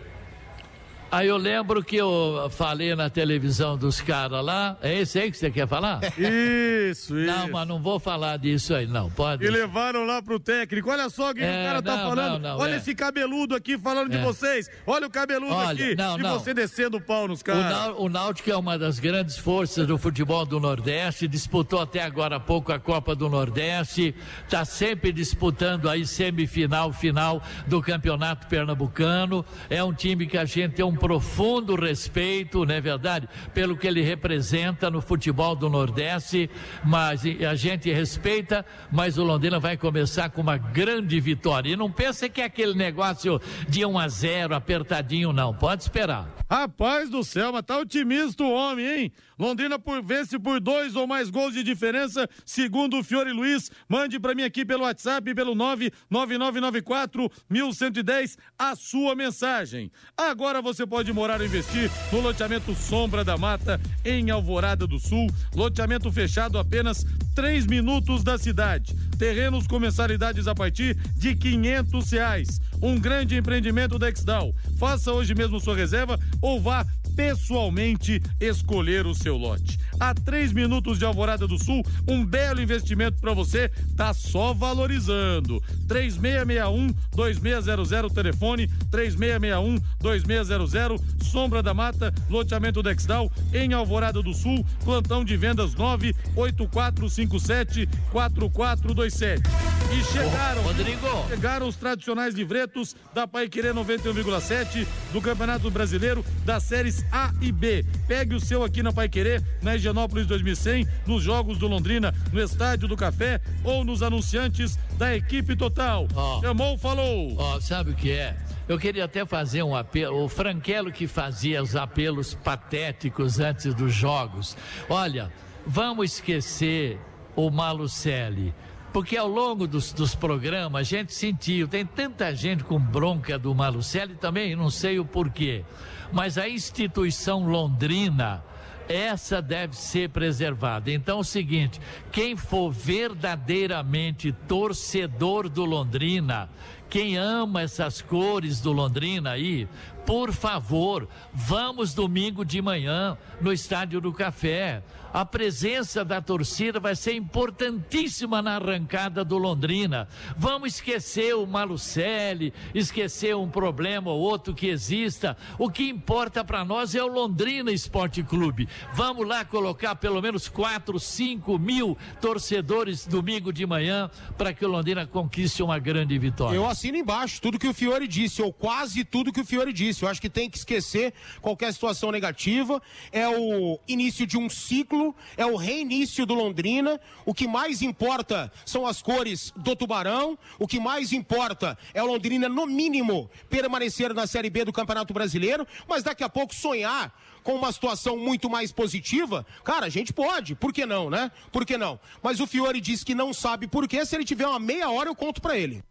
Aí 1.11 1.27
eu 1.27 1.39
lembro 1.39 1.83
que 1.83 1.97
eu 1.97 2.51
falei 2.51 2.95
na 2.95 3.09
televisão 3.09 3.79
dos 3.79 3.99
caras 3.99 4.45
lá. 4.45 4.77
É 4.83 5.01
esse 5.01 5.19
aí 5.19 5.31
que 5.31 5.39
você 5.39 5.51
quer 5.51 5.67
falar? 5.67 6.01
Isso, 6.19 7.17
isso. 7.19 7.27
Não, 7.27 7.51
mas 7.51 7.67
não 7.67 7.81
vou 7.81 7.99
falar 7.99 8.37
disso 8.37 8.75
aí, 8.75 8.87
não. 8.87 9.11
Pode. 9.11 9.43
E 9.43 9.49
levaram 9.49 10.05
lá 10.05 10.21
pro 10.21 10.39
técnico. 10.39 10.91
Olha 10.91 11.09
só 11.09 11.31
o 11.31 11.35
que 11.35 11.43
é, 11.43 11.63
o 11.63 11.67
cara 11.67 11.83
tá 11.83 11.91
não, 11.91 11.99
tá 11.99 12.09
falando. 12.09 12.43
Não, 12.43 12.51
não, 12.51 12.59
Olha 12.59 12.75
é. 12.75 12.77
esse 12.77 12.95
cabeludo 12.95 13.55
aqui 13.55 13.79
falando 13.79 14.13
é. 14.13 14.19
de 14.19 14.23
vocês. 14.23 14.71
Olha 14.87 15.07
o 15.07 15.11
cabeludo 15.11 15.55
Olha, 15.55 15.73
aqui. 15.73 15.95
Não, 15.97 16.19
e 16.19 16.23
você 16.25 16.53
descendo 16.53 16.99
o 16.99 17.01
pau 17.01 17.27
nos 17.27 17.43
caras. 17.43 17.97
O, 17.97 18.05
o 18.05 18.09
Náutico 18.11 18.51
é 18.51 18.57
uma 18.57 18.79
das 18.79 18.99
grandes 18.99 19.39
forças 19.39 19.87
do 19.87 19.97
futebol 19.97 20.45
do 20.45 20.61
Nordeste. 20.61 21.27
Disputou 21.27 21.81
até 21.81 22.03
agora 22.03 22.37
há 22.37 22.41
pouco 22.41 22.71
a 22.71 22.79
Copa 22.79 23.15
do 23.15 23.31
Nordeste. 23.31 24.15
Tá 24.51 24.63
sempre 24.67 25.11
disputando 25.11 25.89
aí 25.89 26.07
semifinal, 26.07 26.93
final 26.93 27.43
do 27.67 27.81
Campeonato 27.81 28.47
Pernambucano. 28.47 29.43
É 29.71 29.83
um 29.83 29.95
time 29.95 30.27
que 30.27 30.37
a 30.37 30.45
gente 30.45 30.75
tem 30.75 30.85
um 30.85 30.98
profundo 30.99 31.75
respeito, 31.75 32.65
não 32.65 32.75
é 32.75 32.81
verdade, 32.81 33.29
pelo 33.55 33.77
que 33.77 33.87
ele 33.87 34.03
representa 34.03 34.91
no 34.91 35.01
futebol 35.01 35.55
do 35.55 35.71
Nordeste, 35.71 36.51
mas 36.85 37.23
a 37.49 37.55
gente 37.55 37.91
respeita, 37.93 38.65
mas 38.91 39.17
o 39.17 39.25
Londrina 39.25 39.59
vai 39.59 39.77
começar 39.77 40.31
com 40.31 40.41
uma 40.41 40.57
grande 40.57 41.19
vitória. 41.21 41.73
E 41.73 41.77
não 41.77 41.91
pensa 41.91 42.29
que 42.29 42.41
é 42.41 42.45
aquele 42.45 42.75
negócio 42.75 43.41
de 43.69 43.85
1 43.85 43.99
a 43.99 44.09
0 44.09 44.55
apertadinho, 44.55 45.33
não. 45.33 45.55
Pode 45.55 45.83
esperar. 45.83 46.38
Rapaz 46.51 47.11
do 47.11 47.23
céu, 47.23 47.53
mas 47.53 47.63
tá 47.63 47.77
otimista 47.77 48.43
o 48.43 48.51
homem, 48.51 48.87
hein? 48.87 49.13
Londrina 49.39 49.79
por, 49.79 50.03
vence 50.03 50.39
por 50.39 50.59
dois 50.59 50.97
ou 50.97 51.07
mais 51.07 51.29
gols 51.29 51.53
de 51.53 51.63
diferença, 51.63 52.29
segundo 52.45 52.99
o 52.99 53.05
Fiore 53.05 53.33
Luiz. 53.33 53.71
Mande 53.87 54.19
para 54.19 54.35
mim 54.35 54.43
aqui 54.43 54.65
pelo 54.65 54.85
WhatsApp, 54.85 55.35
pelo 55.35 55.55
99994 55.55 57.31
1110 57.51 58.39
a 58.59 58.75
sua 58.75 59.15
mensagem. 59.15 59.93
Agora 60.17 60.63
você 60.63 60.87
pode 60.87 61.13
morar 61.13 61.39
ou 61.39 61.47
investir 61.47 61.91
no 62.11 62.21
loteamento 62.21 62.75
Sombra 62.75 63.23
da 63.23 63.37
Mata, 63.37 63.79
em 64.03 64.31
Alvorada 64.31 64.87
do 64.87 64.99
Sul. 64.99 65.29
Loteamento 65.55 66.11
fechado 66.11 66.59
apenas 66.59 67.05
3 67.35 67.67
minutos 67.67 68.25
da 68.25 68.39
cidade. 68.39 68.97
Terrenos 69.19 69.67
com 69.67 69.81
mensalidades 69.81 70.47
a 70.47 70.55
partir 70.55 70.97
de 71.17 71.35
500 71.35 72.11
reais. 72.13 72.61
Um 72.81 72.99
grande 72.99 73.37
empreendimento 73.37 73.99
da 73.99 74.09
Exdal. 74.09 74.55
Faça 74.79 75.13
hoje 75.13 75.35
mesmo 75.35 75.61
sua 75.61 75.75
reserva 75.77 76.19
ou 76.41 76.61
vá 76.61 76.87
pessoalmente 77.17 78.23
escolher 78.41 79.05
o 79.05 79.15
seu 79.15 79.37
lote. 79.37 79.77
A 80.01 80.15
três 80.15 80.53
minutos 80.53 80.99
de 80.99 81.05
Alvorada 81.05 81.47
do 81.47 81.63
Sul, 81.63 81.85
um 82.07 82.25
belo 82.25 82.61
investimento 82.61 83.21
para 83.21 83.35
você, 83.35 83.69
tá 83.97 84.15
só 84.15 84.55
valorizando. 84.55 85.61
3661 85.89 86.95
2600 87.15 88.13
telefone 88.13 88.69
3661 88.91 89.79
2600 90.01 91.29
Sombra 91.29 91.63
da 91.63 91.75
Mata, 91.75 92.13
loteamento 92.29 92.83
Dexdal 92.83 93.31
em 93.53 93.73
Alvorada 93.73 94.23
do 94.23 94.33
Sul, 94.33 94.65
plantão 94.85 95.25
de 95.25 95.37
vendas 95.37 95.75
98457 95.75 97.89
4427. 98.11 99.43
E 99.91 100.05
chegaram, 100.13 100.63
Rodrigo. 100.63 101.07
chegaram 101.29 101.67
os 101.67 101.75
tradicionais 101.77 102.35
livretos 102.35 102.95
da 103.15 103.27
Paiquerê 103.27 103.73
91,7 103.73 104.87
do 105.13 105.23
Campeonato 105.23 105.71
Brasileiro 105.71 106.23
das 106.45 106.65
séries 106.65 107.03
A 107.11 107.33
e 107.41 107.51
B. 107.51 107.87
Pegue 108.07 108.35
o 108.35 108.41
seu 108.41 108.63
aqui 108.63 108.83
na 108.83 108.93
Paiquerê, 108.93 109.41
na 109.63 109.79
Higienópolis 109.89 110.27
2100, 110.27 110.87
nos 111.07 111.23
Jogos 111.23 111.57
do 111.57 111.67
Londrina, 111.67 112.15
no 112.31 112.41
Estádio 112.41 112.87
do 112.87 112.97
Café 112.97 113.41
ou 113.65 113.85
nos 113.85 114.03
anunciantes 114.03 114.79
da 114.99 115.17
equipe 115.17 115.57
total. 115.57 116.07
Oh. 116.15 116.41
Chamou, 116.43 116.77
falou. 116.77 117.35
Ó, 117.39 117.57
oh, 117.57 117.61
sabe 117.61 117.93
o 117.93 117.95
que 117.95 118.11
é? 118.11 118.37
Eu 118.69 118.79
queria 118.79 119.07
até 119.07 119.25
fazer 119.25 119.63
um 119.63 119.75
apelo. 119.75 120.23
O 120.25 120.29
Franquelo 120.29 120.93
que 120.93 121.07
fazia 121.07 121.63
os 121.63 121.75
apelos 121.75 122.35
patéticos 122.35 123.41
antes 123.41 123.75
dos 123.75 123.95
jogos. 123.95 124.57
Olha, 124.91 125.33
vamos 125.67 126.13
esquecer 126.13 126.99
o 127.35 127.51
Malucelli? 127.51 128.55
Porque 128.93 129.17
ao 129.17 129.29
longo 129.29 129.67
dos, 129.67 129.93
dos 129.93 130.15
programas 130.15 130.81
a 130.81 130.83
gente 130.83 131.15
sentiu, 131.15 131.67
tem 131.67 131.87
tanta 131.87 132.35
gente 132.35 132.63
com 132.63 132.79
bronca 132.79 133.39
do 133.39 133.55
Malucelli 133.55 134.17
também, 134.17 134.55
não 134.55 134.69
sei 134.69 134.99
o 134.99 135.05
porquê. 135.05 135.65
Mas 136.13 136.37
a 136.37 136.49
instituição 136.49 137.47
londrina, 137.47 138.43
essa 138.89 139.43
deve 139.43 139.77
ser 139.77 140.09
preservada. 140.11 140.91
Então 140.91 141.19
é 141.19 141.21
o 141.21 141.25
seguinte: 141.25 141.81
quem 142.11 142.37
for 142.37 142.71
verdadeiramente 142.71 144.33
torcedor 144.33 145.49
do 145.49 145.65
Londrina, 145.65 146.49
quem 146.89 147.17
ama 147.17 147.63
essas 147.63 148.01
cores 148.01 148.61
do 148.61 148.73
Londrina 148.73 149.33
aí, 149.33 149.69
por 150.07 150.33
favor, 150.33 151.07
vamos 151.35 151.93
domingo 151.93 152.45
de 152.45 152.63
manhã 152.63 153.17
no 153.41 153.53
Estádio 153.53 154.01
do 154.01 154.13
Café. 154.13 154.83
A 155.19 155.27
presença 155.27 156.05
da 156.05 156.23
torcida 156.23 156.79
vai 156.79 156.95
ser 156.95 157.13
importantíssima 157.13 158.41
na 158.41 158.55
arrancada 158.55 159.25
do 159.25 159.37
Londrina. 159.37 160.07
Vamos 160.37 160.75
esquecer 160.75 161.35
o 161.35 161.45
Malucelli, 161.45 162.55
esquecer 162.73 163.35
um 163.35 163.51
problema 163.51 164.13
ou 164.13 164.21
outro 164.21 164.55
que 164.55 164.69
exista. 164.69 165.37
O 165.59 165.69
que 165.69 165.89
importa 165.89 166.45
para 166.45 166.65
nós 166.65 166.95
é 166.95 167.03
o 167.03 167.09
Londrina 167.09 167.73
Esporte 167.73 168.23
Clube. 168.23 168.69
Vamos 168.95 169.27
lá 169.27 169.45
colocar 169.45 169.97
pelo 169.97 170.23
menos 170.23 170.47
4, 170.47 171.01
5 171.01 171.59
mil 171.59 171.99
torcedores 172.21 173.05
domingo 173.05 173.53
de 173.53 173.67
manhã 173.67 174.09
para 174.37 174.55
que 174.55 174.65
o 174.65 174.69
Londrina 174.69 175.05
conquiste 175.05 175.65
uma 175.65 175.81
grande 175.81 176.17
vitória. 176.17 176.55
Eu 176.55 176.65
assino 176.65 176.97
embaixo 176.97 177.43
tudo 177.43 177.59
que 177.59 177.67
o 177.67 177.75
Fiore 177.75 178.07
disse, 178.07 178.41
ou 178.41 178.53
quase 178.53 179.05
tudo 179.05 179.33
que 179.33 179.41
o 179.41 179.45
Fiore 179.45 179.73
disse. 179.73 180.05
Eu 180.05 180.09
acho 180.09 180.21
que 180.21 180.31
tem 180.31 180.49
que 180.49 180.59
esquecer 180.59 181.13
qualquer 181.43 181.73
situação 181.73 182.13
negativa. 182.13 182.81
É 183.11 183.29
o 183.29 183.81
início 183.89 184.25
de 184.25 184.39
um 184.39 184.49
ciclo 184.49 185.08
é 185.37 185.45
o 185.45 185.57
reinício 185.57 186.25
do 186.25 186.35
Londrina. 186.35 187.01
O 187.25 187.35
que 187.35 187.47
mais 187.47 187.83
importa 187.83 188.51
são 188.65 188.87
as 188.87 189.03
cores 189.03 189.53
do 189.57 189.77
Tubarão. 189.77 190.39
O 190.59 190.67
que 190.67 190.81
mais 190.81 191.13
importa 191.13 191.77
é 191.93 192.03
o 192.03 192.07
Londrina, 192.07 192.49
no 192.49 192.67
mínimo, 192.67 193.31
permanecer 193.49 194.15
na 194.15 194.27
Série 194.27 194.51
B 194.51 194.65
do 194.65 194.73
Campeonato 194.73 195.15
Brasileiro. 195.15 195.67
Mas 195.89 196.03
daqui 196.03 196.25
a 196.25 196.29
pouco 196.29 196.55
sonhar 196.55 197.13
com 197.43 197.55
uma 197.55 197.73
situação 197.73 198.17
muito 198.17 198.51
mais 198.51 198.73
positiva, 198.73 199.47
cara, 199.65 199.87
a 199.87 199.89
gente 199.89 200.13
pode, 200.13 200.55
por 200.55 200.73
que 200.73 200.85
não, 200.85 201.09
né? 201.09 201.31
Por 201.51 201.65
que 201.65 201.79
não? 201.79 201.99
Mas 202.23 202.41
o 202.41 202.47
Fiore 202.47 202.81
disse 202.81 203.05
que 203.05 203.15
não 203.15 203.33
sabe 203.33 203.67
por 203.67 203.89
quê, 203.89 204.05
se 204.05 204.15
ele 204.15 204.25
tiver 204.25 204.47
uma 204.47 204.59
meia 204.59 204.91
hora 204.91 205.09
eu 205.09 205.15
conto 205.15 205.41
para 205.41 205.57
ele. 205.57 205.83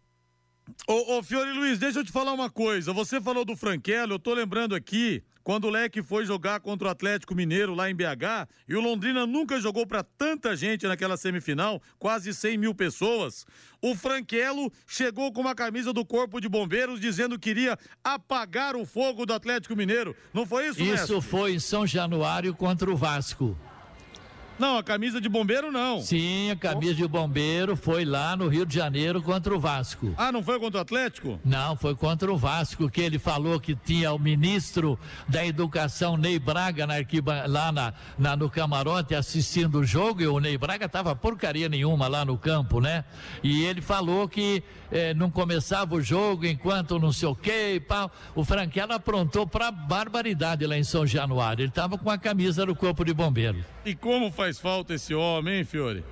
Ô, 0.86 1.18
ô, 1.18 1.22
Fiore 1.22 1.52
Luiz, 1.52 1.78
deixa 1.78 2.00
eu 2.00 2.04
te 2.04 2.12
falar 2.12 2.32
uma 2.32 2.50
coisa. 2.50 2.92
Você 2.92 3.20
falou 3.20 3.44
do 3.44 3.56
Franquelo, 3.56 4.14
eu 4.14 4.18
tô 4.18 4.34
lembrando 4.34 4.74
aqui 4.74 5.22
quando 5.48 5.64
o 5.64 5.70
Leque 5.70 6.02
foi 6.02 6.26
jogar 6.26 6.60
contra 6.60 6.88
o 6.88 6.90
Atlético 6.90 7.34
Mineiro 7.34 7.74
lá 7.74 7.90
em 7.90 7.94
BH, 7.94 8.46
e 8.68 8.76
o 8.76 8.82
Londrina 8.82 9.26
nunca 9.26 9.58
jogou 9.58 9.86
para 9.86 10.02
tanta 10.02 10.54
gente 10.54 10.86
naquela 10.86 11.16
semifinal, 11.16 11.80
quase 11.98 12.34
100 12.34 12.58
mil 12.58 12.74
pessoas. 12.74 13.46
O 13.80 13.94
Franquelo 13.94 14.70
chegou 14.86 15.32
com 15.32 15.40
uma 15.40 15.54
camisa 15.54 15.90
do 15.90 16.04
Corpo 16.04 16.38
de 16.38 16.50
Bombeiros 16.50 17.00
dizendo 17.00 17.38
que 17.38 17.48
iria 17.48 17.78
apagar 18.04 18.76
o 18.76 18.84
fogo 18.84 19.24
do 19.24 19.32
Atlético 19.32 19.74
Mineiro. 19.74 20.14
Não 20.34 20.44
foi 20.44 20.66
isso, 20.66 20.82
Isso 20.82 21.14
mestre? 21.14 21.22
foi 21.22 21.54
em 21.54 21.58
São 21.58 21.86
Januário 21.86 22.52
contra 22.54 22.90
o 22.90 22.94
Vasco. 22.94 23.56
Não, 24.58 24.76
a 24.76 24.82
camisa 24.82 25.20
de 25.20 25.28
bombeiro 25.28 25.70
não. 25.70 26.00
Sim, 26.00 26.50
a 26.50 26.56
camisa 26.56 26.94
de 26.94 27.06
bombeiro 27.06 27.76
foi 27.76 28.04
lá 28.04 28.36
no 28.36 28.48
Rio 28.48 28.66
de 28.66 28.74
Janeiro 28.74 29.22
contra 29.22 29.54
o 29.54 29.60
Vasco. 29.60 30.12
Ah, 30.16 30.32
não 30.32 30.42
foi 30.42 30.58
contra 30.58 30.78
o 30.78 30.82
Atlético? 30.82 31.38
Não, 31.44 31.76
foi 31.76 31.94
contra 31.94 32.32
o 32.32 32.36
Vasco, 32.36 32.90
que 32.90 33.00
ele 33.00 33.18
falou 33.18 33.60
que 33.60 33.76
tinha 33.76 34.12
o 34.12 34.18
ministro 34.18 34.98
da 35.28 35.46
Educação, 35.46 36.16
Ney 36.16 36.38
Braga, 36.38 36.86
na 36.86 36.94
arquiba, 36.94 37.44
lá 37.46 37.70
na, 37.70 37.94
na, 38.18 38.34
no 38.36 38.50
camarote 38.50 39.14
assistindo 39.14 39.78
o 39.78 39.84
jogo, 39.84 40.22
e 40.22 40.26
o 40.26 40.40
Ney 40.40 40.58
Braga 40.58 40.88
tava 40.88 41.14
porcaria 41.14 41.68
nenhuma 41.68 42.08
lá 42.08 42.24
no 42.24 42.36
campo, 42.36 42.80
né? 42.80 43.04
E 43.44 43.62
ele 43.64 43.80
falou 43.80 44.28
que 44.28 44.62
eh, 44.90 45.14
não 45.14 45.30
começava 45.30 45.94
o 45.94 46.02
jogo 46.02 46.46
enquanto 46.46 46.98
não 46.98 47.12
sei 47.12 47.28
o 47.28 47.34
quê 47.34 47.74
e 47.76 47.80
pau. 47.80 48.10
O 48.34 48.44
Franquela 48.44 48.96
aprontou 48.96 49.46
pra 49.46 49.70
barbaridade 49.70 50.66
lá 50.66 50.76
em 50.76 50.84
São 50.84 51.06
Januário. 51.06 51.62
Ele 51.64 51.70
tava 51.70 51.96
com 51.98 52.10
a 52.10 52.18
camisa 52.18 52.66
do 52.66 52.74
Corpo 52.74 53.04
de 53.04 53.12
Bombeiro. 53.12 53.64
E 53.84 53.94
como 53.94 54.30
faz 54.30 54.47
falta 54.56 54.94
esse 54.94 55.14
homem, 55.14 55.58
hein, 55.58 55.64
Fiore? 55.64 56.04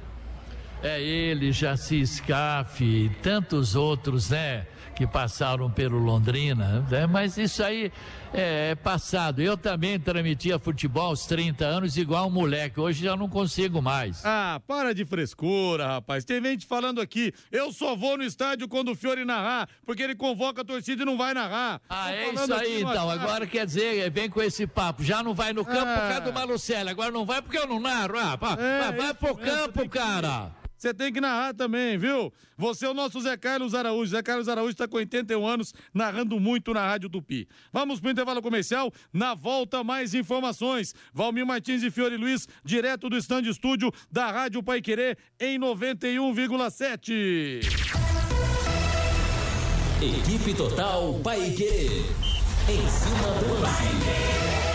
É 0.83 1.01
ele, 1.01 1.53
Jaci 1.53 2.05
Scaff 2.07 2.85
e 2.85 3.09
tantos 3.23 3.77
outros, 3.77 4.31
né? 4.31 4.67
Que 4.97 5.07
passaram 5.07 5.71
pelo 5.71 5.99
Londrina, 5.99 6.81
né? 6.91 7.07
Mas 7.07 7.37
isso 7.37 7.63
aí 7.63 7.93
é, 8.33 8.71
é 8.71 8.75
passado. 8.75 9.43
Eu 9.43 9.55
também 9.55 10.01
transmitia 10.01 10.59
futebol 10.59 11.09
aos 11.09 11.27
30 11.27 11.67
anos 11.67 11.99
igual 11.99 12.29
um 12.29 12.31
moleque. 12.31 12.81
Hoje 12.81 13.05
já 13.05 13.15
não 13.15 13.29
consigo 13.29 13.83
mais. 13.83 14.25
Ah, 14.25 14.59
para 14.67 14.95
de 14.95 15.05
frescura, 15.05 15.87
rapaz. 15.87 16.25
Tem 16.25 16.43
gente 16.43 16.65
falando 16.65 16.99
aqui. 16.99 17.31
Eu 17.53 17.75
só 17.75 17.95
vou 17.95 18.17
no 18.17 18.25
estádio 18.25 18.67
quando 18.69 18.93
o 18.93 18.95
Fiore 18.97 19.23
narrar, 19.27 19.69
porque 19.85 20.03
ele 20.03 20.15
convoca 20.15 20.63
a 20.63 20.65
torcida 20.65 21.03
e 21.03 21.05
não 21.07 21.19
vai 21.19 21.35
narrar. 21.35 21.79
Ah, 21.91 22.07
Tô 22.07 22.11
é 22.13 22.33
isso 22.45 22.55
aí 22.55 22.81
então. 22.81 23.11
Agora 23.11 23.47
quer 23.47 23.67
dizer, 23.67 24.11
vem 24.11 24.31
com 24.31 24.41
esse 24.41 24.67
papo. 24.67 25.05
Já 25.05 25.23
não 25.23 25.35
vai 25.35 25.53
no 25.53 25.63
campo 25.63 25.79
por 25.93 26.03
Ah. 26.05 26.09
causa 26.09 26.21
do 26.23 26.33
Malucelli. 26.33 26.89
Agora 26.89 27.11
não 27.11 27.27
vai 27.27 27.43
porque 27.43 27.59
eu 27.59 27.67
não 27.67 27.79
narro. 27.79 28.17
Ah, 28.19 28.39
pá, 28.39 28.57
É, 28.59 28.93
vai, 28.93 29.13
pro 29.13 29.37
campo, 29.37 29.87
cara. 29.91 30.53
Você 30.77 30.93
tem 30.93 31.13
que 31.13 31.21
narrar 31.21 31.55
também, 31.55 31.97
viu? 31.97 32.33
Você 32.57 32.87
é 32.87 32.89
o 32.89 32.95
nosso 32.95 33.21
Zé 33.21 33.37
Carlos 33.37 33.75
Araújo. 33.75 34.11
Zé 34.11 34.23
Carlos 34.23 34.49
Araújo 34.49 34.73
está 34.73 34.87
com 34.87 34.97
81 34.97 35.47
anos, 35.47 35.73
narrando 35.93 36.39
muito 36.39 36.73
na 36.75 36.87
Rádio 36.87 37.09
Tupi. 37.09 37.49
Vamos 37.73 38.01
pro 38.01 38.11
intervalo 38.11 38.43
comercial. 38.43 38.93
Na 39.13 39.35
volta, 39.35 39.83
mais 39.83 40.15
informações. 40.15 40.95
Valmir 41.13 41.47
Martins 41.47 41.83
e 41.83 41.91
Fiore 41.91 42.17
Luiz, 42.17 42.47
direto 42.65 43.09
do 43.09 43.17
stand 43.17 43.43
estúdio 43.43 43.91
da 44.11 44.31
Rádio 44.31 44.63
Pai 44.63 44.83
Querer, 44.83 45.19
em 45.41 45.59
91,7. 45.59 47.61
Equipe 50.03 50.55
Total 50.55 51.15
Paique. 51.25 52.05
Em 52.69 52.89
cima 52.89 53.29
do 53.41 53.61
lance. 53.61 54.66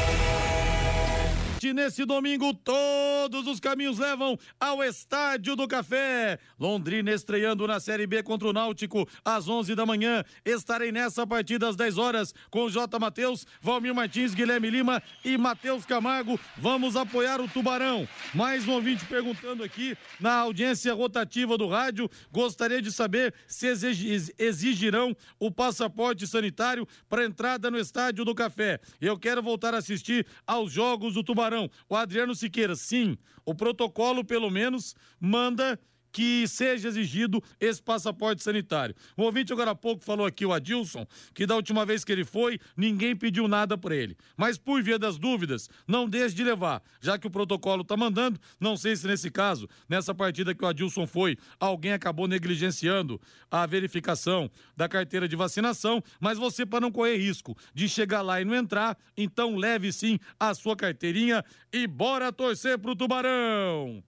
Nesse 1.64 2.06
domingo, 2.06 2.54
todos 2.56 3.46
os 3.46 3.60
caminhos 3.60 4.00
levam 4.00 4.36
ao 4.60 4.84
Estádio 4.84 5.56
do 5.56 5.68
Café. 5.68 6.40
Londrina 6.60 7.12
estreando 7.12 7.68
na 7.68 7.80
Série 7.80 8.08
B 8.08 8.24
contra 8.24 8.48
o 8.48 8.54
Náutico 8.54 9.08
às 9.24 9.48
11 9.48 9.76
da 9.76 9.86
manhã. 9.86 10.24
Estarei 10.44 10.92
nessa 10.92 11.26
partida 11.28 11.70
às 11.70 11.76
10 11.76 12.00
horas 12.00 12.34
com 12.50 12.68
J. 12.68 12.98
Matheus, 12.98 13.46
Valmir 13.62 13.94
Martins, 13.94 14.34
Guilherme 14.34 14.72
Lima 14.72 15.04
e 15.24 15.38
Matheus 15.38 15.86
Camargo. 15.86 16.40
Vamos 16.58 16.96
apoiar 16.96 17.40
o 17.40 17.48
Tubarão. 17.48 18.08
Mais 18.34 18.68
um 18.68 18.72
ouvinte 18.72 19.06
perguntando 19.06 19.64
aqui 19.64 19.96
na 20.20 20.34
audiência 20.34 20.92
rotativa 20.96 21.58
do 21.60 21.68
rádio. 21.68 22.10
Gostaria 22.32 22.82
de 22.82 22.92
saber 22.92 23.34
se 23.48 23.68
exigi- 23.68 24.34
exigirão 24.40 25.16
o 25.40 25.52
passaporte 25.52 26.26
sanitário 26.26 26.88
para 27.08 27.24
entrada 27.24 27.70
no 27.70 27.78
Estádio 27.78 28.26
do 28.26 28.34
Café. 28.34 28.80
Eu 29.00 29.18
quero 29.18 29.44
voltar 29.44 29.76
a 29.76 29.78
assistir 29.78 30.26
aos 30.48 30.72
jogos 30.72 31.14
do 31.14 31.24
Tubarão. 31.24 31.51
O 31.90 31.96
Adriano 31.96 32.36
Siqueira, 32.36 32.76
sim, 32.76 33.18
o 33.46 33.54
protocolo 33.54 34.24
pelo 34.24 34.50
menos 34.50 34.96
manda 35.20 35.80
que 36.12 36.48
seja 36.48 36.88
exigido 36.88 37.42
esse 37.60 37.82
passaporte 37.82 38.44
sanitário. 38.44 38.96
O 39.16 39.24
ouvinte 39.24 39.54
agora 39.54 39.72
há 39.72 39.76
pouco 39.76 40.04
falou 40.04 40.26
aqui, 40.26 40.46
o 40.46 40.54
Adilson, 40.54 41.06
que 41.34 41.46
da 41.46 41.56
última 41.56 41.86
vez 41.86 42.04
que 42.04 42.12
ele 42.12 42.26
foi, 42.26 42.60
ninguém 42.76 43.16
pediu 43.16 43.48
nada 43.48 43.78
para 43.78 43.96
ele. 43.96 44.18
Mas 44.36 44.58
por 44.58 44.82
via 44.84 45.00
das 45.00 45.18
dúvidas, 45.18 45.70
não 45.88 46.08
deixe 46.08 46.36
de 46.36 46.44
levar, 46.44 46.82
já 47.00 47.18
que 47.18 47.28
o 47.28 47.32
protocolo 47.32 47.84
tá 47.84 47.96
mandando, 47.96 48.40
não 48.60 48.76
sei 48.76 48.96
se 48.96 49.08
nesse 49.08 49.30
caso, 49.30 49.68
nessa 49.88 50.14
partida 50.14 50.54
que 50.54 50.64
o 50.64 50.68
Adilson 50.68 51.08
foi, 51.08 51.38
alguém 51.60 51.94
acabou 51.94 52.28
negligenciando 52.28 53.20
a 53.50 53.66
verificação 53.66 54.50
da 54.76 54.88
carteira 54.88 55.28
de 55.28 55.36
vacinação, 55.36 56.04
mas 56.20 56.38
você 56.38 56.66
para 56.66 56.82
não 56.82 56.92
correr 56.92 57.18
risco 57.18 57.58
de 57.74 57.88
chegar 57.88 58.22
lá 58.22 58.42
e 58.42 58.46
não 58.46 58.56
entrar, 58.56 58.98
então 59.16 59.56
leve 59.56 59.92
sim 59.92 60.20
a 60.40 60.54
sua 60.54 60.76
carteirinha 60.76 61.44
e 61.72 61.88
bora 61.88 62.32
torcer 62.32 62.78
pro 62.78 62.96
Tubarão. 62.96 64.04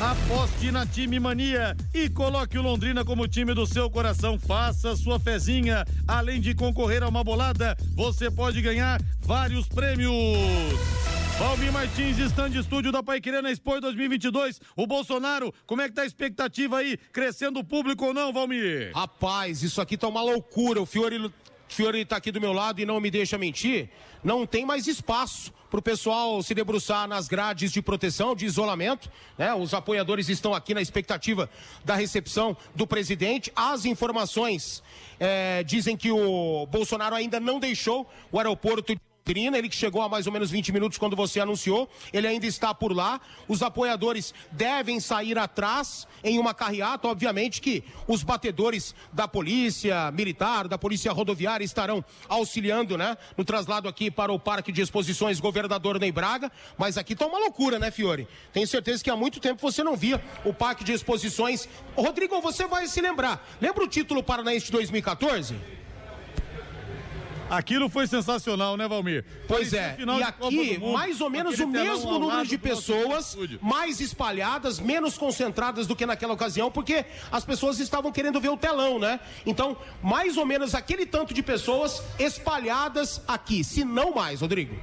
Aposte 0.00 0.70
na 0.70 0.86
Time 0.86 1.18
Mania 1.18 1.76
e 1.92 2.08
coloque 2.08 2.56
o 2.56 2.62
Londrina 2.62 3.04
como 3.04 3.26
time 3.26 3.52
do 3.52 3.66
seu 3.66 3.90
coração. 3.90 4.38
Faça 4.38 4.94
sua 4.94 5.18
fezinha. 5.18 5.84
Além 6.06 6.40
de 6.40 6.54
concorrer 6.54 7.02
a 7.02 7.08
uma 7.08 7.24
bolada, 7.24 7.76
você 7.96 8.30
pode 8.30 8.62
ganhar 8.62 9.00
vários 9.18 9.66
prêmios. 9.66 10.14
Valmir 11.36 11.72
Martins, 11.72 12.16
stand 12.18 12.50
estúdio 12.50 12.92
da 12.92 13.02
Paiquerê 13.02 13.42
na 13.42 13.50
Expo 13.50 13.80
2022. 13.80 14.60
O 14.76 14.86
Bolsonaro, 14.86 15.52
como 15.66 15.82
é 15.82 15.88
que 15.88 15.94
tá 15.94 16.02
a 16.02 16.06
expectativa 16.06 16.78
aí? 16.78 16.96
Crescendo 17.12 17.58
o 17.58 17.64
público 17.64 18.06
ou 18.06 18.14
não, 18.14 18.32
Valmir? 18.32 18.92
Rapaz, 18.94 19.64
isso 19.64 19.80
aqui 19.80 19.96
tá 19.96 20.06
uma 20.06 20.22
loucura. 20.22 20.80
O 20.80 20.86
Fiore, 20.86 21.28
Fiore 21.74 22.04
tá 22.04 22.16
aqui 22.16 22.32
do 22.32 22.40
meu 22.40 22.52
lado 22.52 22.80
e 22.80 22.86
não 22.86 23.00
me 23.00 23.10
deixa 23.10 23.38
mentir. 23.38 23.88
Não 24.22 24.46
tem 24.46 24.64
mais 24.64 24.86
espaço 24.86 25.52
pro 25.70 25.82
pessoal 25.82 26.42
se 26.42 26.54
debruçar 26.54 27.06
nas 27.06 27.28
grades 27.28 27.72
de 27.72 27.82
proteção, 27.82 28.34
de 28.34 28.46
isolamento. 28.46 29.10
Né? 29.36 29.54
Os 29.54 29.74
apoiadores 29.74 30.28
estão 30.28 30.54
aqui 30.54 30.74
na 30.74 30.80
expectativa 30.80 31.48
da 31.84 31.94
recepção 31.94 32.56
do 32.74 32.86
presidente. 32.86 33.52
As 33.54 33.84
informações 33.84 34.82
eh, 35.20 35.62
dizem 35.64 35.96
que 35.96 36.10
o 36.10 36.66
Bolsonaro 36.66 37.14
ainda 37.14 37.38
não 37.38 37.60
deixou 37.60 38.08
o 38.32 38.38
aeroporto 38.38 38.98
Londrina, 39.28 39.58
ele 39.58 39.68
que 39.68 39.76
chegou 39.76 40.00
há 40.00 40.08
mais 40.08 40.26
ou 40.26 40.32
menos 40.32 40.50
20 40.50 40.72
minutos 40.72 40.96
quando 40.96 41.14
você 41.14 41.38
anunciou, 41.38 41.86
ele 42.14 42.26
ainda 42.26 42.46
está 42.46 42.72
por 42.72 42.96
lá. 42.96 43.20
Os 43.46 43.62
apoiadores 43.62 44.32
devem 44.50 45.00
sair 45.00 45.36
atrás 45.36 46.08
em 46.24 46.38
uma 46.38 46.54
carreata, 46.54 47.08
obviamente 47.08 47.60
que 47.60 47.84
os 48.06 48.22
batedores 48.22 48.94
da 49.12 49.28
polícia 49.28 50.10
militar, 50.12 50.66
da 50.66 50.78
polícia 50.78 51.12
rodoviária 51.12 51.62
estarão 51.62 52.02
auxiliando, 52.26 52.96
né, 52.96 53.18
no 53.36 53.44
traslado 53.44 53.86
aqui 53.86 54.10
para 54.10 54.32
o 54.32 54.38
Parque 54.38 54.72
de 54.72 54.80
Exposições 54.80 55.38
Governador 55.38 56.00
Ney 56.00 56.10
Braga, 56.10 56.50
mas 56.78 56.96
aqui 56.96 57.14
tá 57.14 57.26
uma 57.26 57.38
loucura, 57.38 57.78
né, 57.78 57.90
Fiore? 57.90 58.26
Tenho 58.50 58.66
certeza 58.66 59.04
que 59.04 59.10
há 59.10 59.16
muito 59.16 59.40
tempo 59.40 59.60
você 59.60 59.84
não 59.84 59.94
via 59.94 60.24
o 60.42 60.54
Parque 60.54 60.82
de 60.82 60.92
Exposições. 60.92 61.68
Rodrigo, 61.94 62.40
você 62.40 62.66
vai 62.66 62.86
se 62.86 63.02
lembrar. 63.02 63.46
Lembra 63.60 63.84
o 63.84 63.88
título 63.88 64.22
paranaense 64.22 64.66
de 64.66 64.72
2014? 64.72 65.77
Aquilo 67.50 67.88
foi 67.88 68.06
sensacional, 68.06 68.76
né, 68.76 68.86
Valmir? 68.86 69.24
Pois 69.46 69.72
é, 69.72 69.96
e 69.98 70.22
aqui 70.22 70.78
mais 70.78 71.20
ou 71.20 71.30
menos 71.30 71.58
o 71.58 71.66
mesmo 71.66 72.18
número 72.18 72.46
de 72.46 72.58
pessoas, 72.58 73.36
mais 73.62 74.00
espalhadas, 74.00 74.78
menos 74.78 75.16
concentradas 75.16 75.86
do 75.86 75.96
que 75.96 76.04
naquela 76.04 76.34
ocasião, 76.34 76.70
porque 76.70 77.04
as 77.32 77.44
pessoas 77.44 77.78
estavam 77.78 78.12
querendo 78.12 78.40
ver 78.40 78.50
o 78.50 78.56
telão, 78.56 78.98
né? 78.98 79.18
Então, 79.46 79.76
mais 80.02 80.36
ou 80.36 80.44
menos 80.44 80.74
aquele 80.74 81.06
tanto 81.06 81.32
de 81.32 81.42
pessoas 81.42 82.02
espalhadas 82.18 83.22
aqui, 83.26 83.64
se 83.64 83.84
não 83.84 84.14
mais, 84.14 84.40
Rodrigo. 84.40 84.76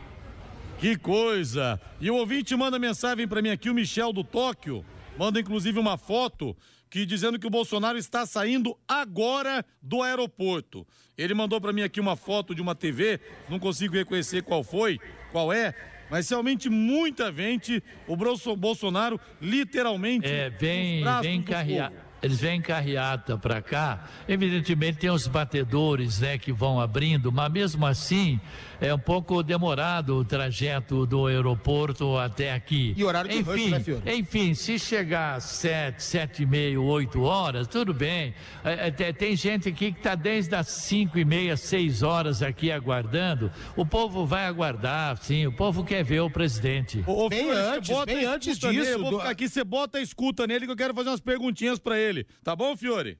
Que 0.79 0.97
coisa! 0.97 1.79
E 2.01 2.09
o 2.09 2.15
ouvinte 2.15 2.55
manda 2.55 2.79
mensagem 2.79 3.27
para 3.27 3.41
mim 3.41 3.49
aqui, 3.49 3.69
o 3.69 3.73
Michel 3.73 4.11
do 4.11 4.23
Tóquio, 4.23 4.83
manda 5.17 5.39
inclusive 5.39 5.79
uma 5.79 5.97
foto 5.97 6.55
que 6.89 7.05
dizendo 7.05 7.39
que 7.39 7.47
o 7.47 7.49
Bolsonaro 7.49 7.97
está 7.97 8.25
saindo 8.25 8.77
agora 8.87 9.65
do 9.81 10.01
aeroporto. 10.01 10.85
Ele 11.17 11.33
mandou 11.33 11.59
para 11.59 11.73
mim 11.73 11.81
aqui 11.81 11.99
uma 11.99 12.15
foto 12.15 12.53
de 12.53 12.61
uma 12.61 12.75
TV, 12.75 13.19
não 13.49 13.59
consigo 13.59 13.95
reconhecer 13.95 14.43
qual 14.43 14.63
foi, 14.63 14.99
qual 15.31 15.51
é, 15.51 15.73
mas 16.09 16.29
realmente 16.29 16.69
muita 16.69 17.31
gente, 17.31 17.83
o 18.07 18.15
Bolsonaro 18.55 19.19
literalmente 19.41 20.27
é 20.27 20.49
bem 20.49 21.03
bem 21.21 21.41
carreado 21.41 22.05
eles 22.25 22.39
vêm 22.39 22.59
carreata 22.59 23.37
para 23.37 23.61
cá. 23.61 24.09
Evidentemente 24.27 24.97
tem 24.97 25.11
os 25.11 25.27
batedores, 25.27 26.19
né, 26.21 26.39
que 26.39 26.51
vão 26.51 26.79
abrindo, 26.79 27.31
mas 27.31 27.51
mesmo 27.51 27.85
assim 27.85 28.39
é 28.79 28.93
um 28.93 28.99
pouco 28.99 29.41
demorado 29.43 30.17
o 30.17 30.25
trajeto 30.25 31.05
do 31.05 31.27
aeroporto 31.27 32.17
até 32.17 32.53
aqui. 32.53 32.93
E 32.97 33.03
horário 33.03 33.29
de 33.29 33.37
enfim, 33.37 33.71
rush, 33.71 33.87
né, 34.03 34.15
Enfim, 34.15 34.53
se 34.53 34.77
chegar 34.79 35.35
às 35.35 35.45
sete, 35.45 36.03
sete 36.03 36.43
e 36.43 36.45
meia, 36.45 36.79
oito 36.79 37.21
horas, 37.21 37.67
tudo 37.67 37.93
bem. 37.93 38.33
É, 38.63 38.87
é, 38.87 39.13
tem 39.13 39.35
gente 39.35 39.69
aqui 39.69 39.91
que 39.91 39.99
está 39.99 40.15
desde 40.15 40.55
as 40.55 40.67
cinco 40.67 41.17
e 41.17 41.25
meia, 41.25 41.57
seis 41.57 42.03
horas 42.03 42.41
aqui 42.41 42.71
aguardando. 42.71 43.51
O 43.75 43.85
povo 43.85 44.25
vai 44.25 44.45
aguardar, 44.45 45.17
sim. 45.17 45.47
O 45.47 45.51
povo 45.51 45.83
quer 45.83 46.03
ver 46.03 46.21
o 46.21 46.29
presidente. 46.29 47.03
Ô, 47.05 47.29
bem 47.29 47.49
antes, 47.51 48.05
bem 48.05 48.25
antes 48.25 48.57
disso. 48.57 48.73
Nele, 48.73 48.89
eu 48.91 48.99
vou 48.99 49.19
ficar 49.19 49.29
aqui, 49.29 49.47
você 49.47 49.63
bota 49.63 49.97
a 49.97 50.01
escuta 50.01 50.47
nele 50.47 50.65
que 50.65 50.71
eu 50.71 50.77
quero 50.77 50.93
fazer 50.93 51.09
umas 51.09 51.21
perguntinhas 51.21 51.79
para 51.79 51.97
ele. 51.97 52.25
Tá 52.43 52.55
bom, 52.55 52.75
Fiore? 52.75 53.17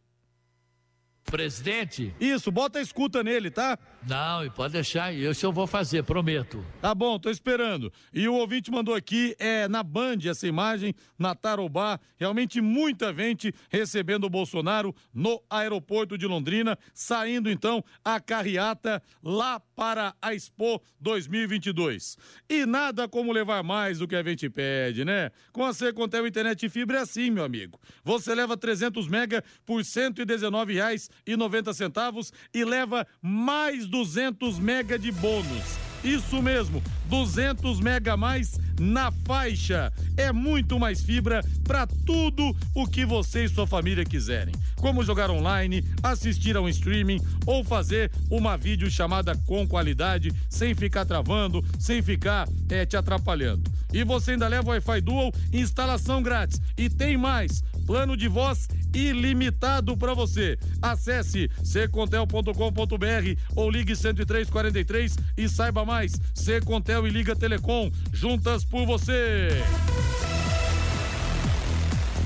Presidente? 1.26 2.14
Isso, 2.20 2.52
bota 2.52 2.80
a 2.80 2.82
escuta 2.82 3.24
nele, 3.24 3.50
tá? 3.50 3.78
Não, 4.08 4.46
e 4.46 4.52
pode 4.52 4.74
deixar, 4.74 5.12
isso 5.12 5.44
eu 5.44 5.52
vou 5.52 5.66
fazer, 5.66 6.04
prometo. 6.04 6.64
Tá 6.80 6.94
bom, 6.94 7.18
tô 7.18 7.28
esperando. 7.28 7.92
E 8.14 8.28
o 8.28 8.36
ouvinte 8.36 8.70
mandou 8.70 8.94
aqui, 8.94 9.36
é 9.40 9.68
na 9.68 9.82
Band 9.82 10.20
essa 10.30 10.48
imagem, 10.48 10.94
na 11.18 11.34
Tarobá, 11.34 12.00
realmente 12.16 12.62
muita 12.62 13.12
gente 13.12 13.52
recebendo 13.68 14.26
o 14.26 14.30
Bolsonaro 14.30 14.94
no 15.12 15.42
aeroporto 15.50 16.20
de 16.20 16.28
Londrina, 16.28 16.78
saindo 16.94 17.50
então 17.50 17.84
a 18.04 18.20
carreata 18.20 19.02
lá 19.24 19.60
para 19.60 20.14
a 20.22 20.36
Expo 20.36 20.80
2022. 21.00 22.16
E 22.48 22.64
nada 22.68 23.08
como 23.08 23.32
levar 23.32 23.64
mais 23.64 23.98
do 23.98 24.08
que 24.08 24.16
a 24.16 24.22
gente 24.22 24.48
pede, 24.52 25.04
né? 25.04 25.32
Com 25.52 25.66
a 25.66 25.74
Secontel 25.74 26.28
Internet 26.28 26.70
Fibra 26.70 27.00
é 27.00 27.02
assim, 27.02 27.32
meu 27.32 27.44
amigo. 27.44 27.80
Você 28.04 28.36
leva 28.36 28.56
300 28.56 29.08
mega 29.08 29.44
por 29.66 29.78
R$ 29.78 29.84
119,90 29.84 32.32
e 32.54 32.64
leva 32.64 33.08
mais 33.20 33.88
200 33.96 34.60
mega 34.60 35.00
de 35.00 35.10
bônus. 35.10 35.78
Isso 36.04 36.42
mesmo, 36.42 36.84
200 37.08 37.80
mega 37.80 38.14
a 38.14 38.18
mais 38.18 38.60
na 38.78 39.10
faixa. 39.10 39.90
É 40.18 40.34
muito 40.34 40.78
mais 40.78 41.02
fibra 41.02 41.42
para 41.64 41.88
tudo 41.88 42.54
o 42.76 42.86
que 42.86 43.06
você 43.06 43.46
e 43.46 43.50
sua 43.50 43.66
família 43.66 44.04
quiserem. 44.04 44.54
Como 44.76 45.02
jogar 45.02 45.32
online, 45.32 45.82
assistir 46.04 46.58
a 46.58 46.62
um 46.62 46.68
streaming 46.68 47.22
ou 47.46 47.64
fazer 47.64 48.12
uma 48.30 48.58
videochamada 48.58 49.34
com 49.48 49.66
qualidade, 49.66 50.30
sem 50.50 50.76
ficar 50.76 51.06
travando, 51.06 51.64
sem 51.80 52.02
ficar 52.02 52.50
é, 52.70 52.86
te 52.86 52.98
atrapalhando. 52.98 53.72
E 53.94 54.04
você 54.04 54.32
ainda 54.32 54.50
leva 54.50 54.72
Wi-Fi 54.72 55.00
Dual, 55.00 55.32
instalação 55.54 56.22
grátis. 56.22 56.62
E 56.78 56.90
tem 56.90 57.16
mais, 57.16 57.64
plano 57.86 58.16
de 58.16 58.28
voz 58.28 58.68
ilimitado 58.94 59.98
para 59.98 60.14
você. 60.14 60.58
Acesse 60.82 61.50
secontel.com.br 61.64 63.42
ou 63.56 63.70
ligue 63.70 63.96
10343 63.96 65.18
e 65.38 65.50
saiba 65.50 65.84
mais 65.84 65.96
mais. 65.96 66.20
Secontel 66.34 67.08
e 67.08 67.10
Liga 67.10 67.36
Telecom, 67.36 67.90
juntas 68.12 68.66
por 68.66 68.86
você. 68.86 69.50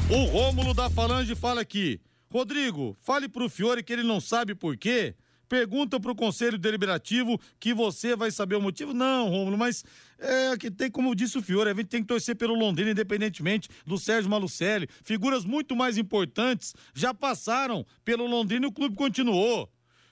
O 0.09 0.25
Rômulo 0.25 0.73
da 0.73 0.89
Falange 0.89 1.35
fala 1.35 1.61
aqui. 1.61 2.01
Rodrigo, 2.31 2.95
fale 3.01 3.29
pro 3.29 3.49
Fiore 3.49 3.83
que 3.83 3.93
ele 3.93 4.03
não 4.03 4.19
sabe 4.19 4.55
por 4.55 4.75
quê. 4.75 5.15
Pergunta 5.49 5.99
pro 5.99 6.13
Conselho 6.13 6.59
Deliberativo 6.59 7.41
que 7.59 7.73
você 7.73 8.15
vai 8.15 8.29
saber 8.29 8.55
o 8.55 8.61
motivo. 8.61 8.93
Não, 8.93 9.27
Rômulo, 9.27 9.57
mas 9.57 9.83
é 10.19 10.55
que 10.55 10.69
tem, 10.69 10.91
como 10.91 11.15
disse 11.15 11.39
o 11.39 11.41
Fiore, 11.41 11.71
a 11.71 11.73
gente 11.73 11.87
tem 11.87 12.01
que 12.01 12.07
torcer 12.07 12.35
pelo 12.35 12.53
Londrina, 12.53 12.91
independentemente 12.91 13.67
do 13.83 13.97
Sérgio 13.97 14.29
Malucelli. 14.29 14.87
Figuras 15.03 15.43
muito 15.43 15.75
mais 15.75 15.97
importantes 15.97 16.75
já 16.93 17.15
passaram 17.15 17.83
pelo 18.05 18.27
Londrina 18.27 18.67
e 18.67 18.69
o 18.69 18.71
clube 18.71 18.95
continuou. 18.95 19.67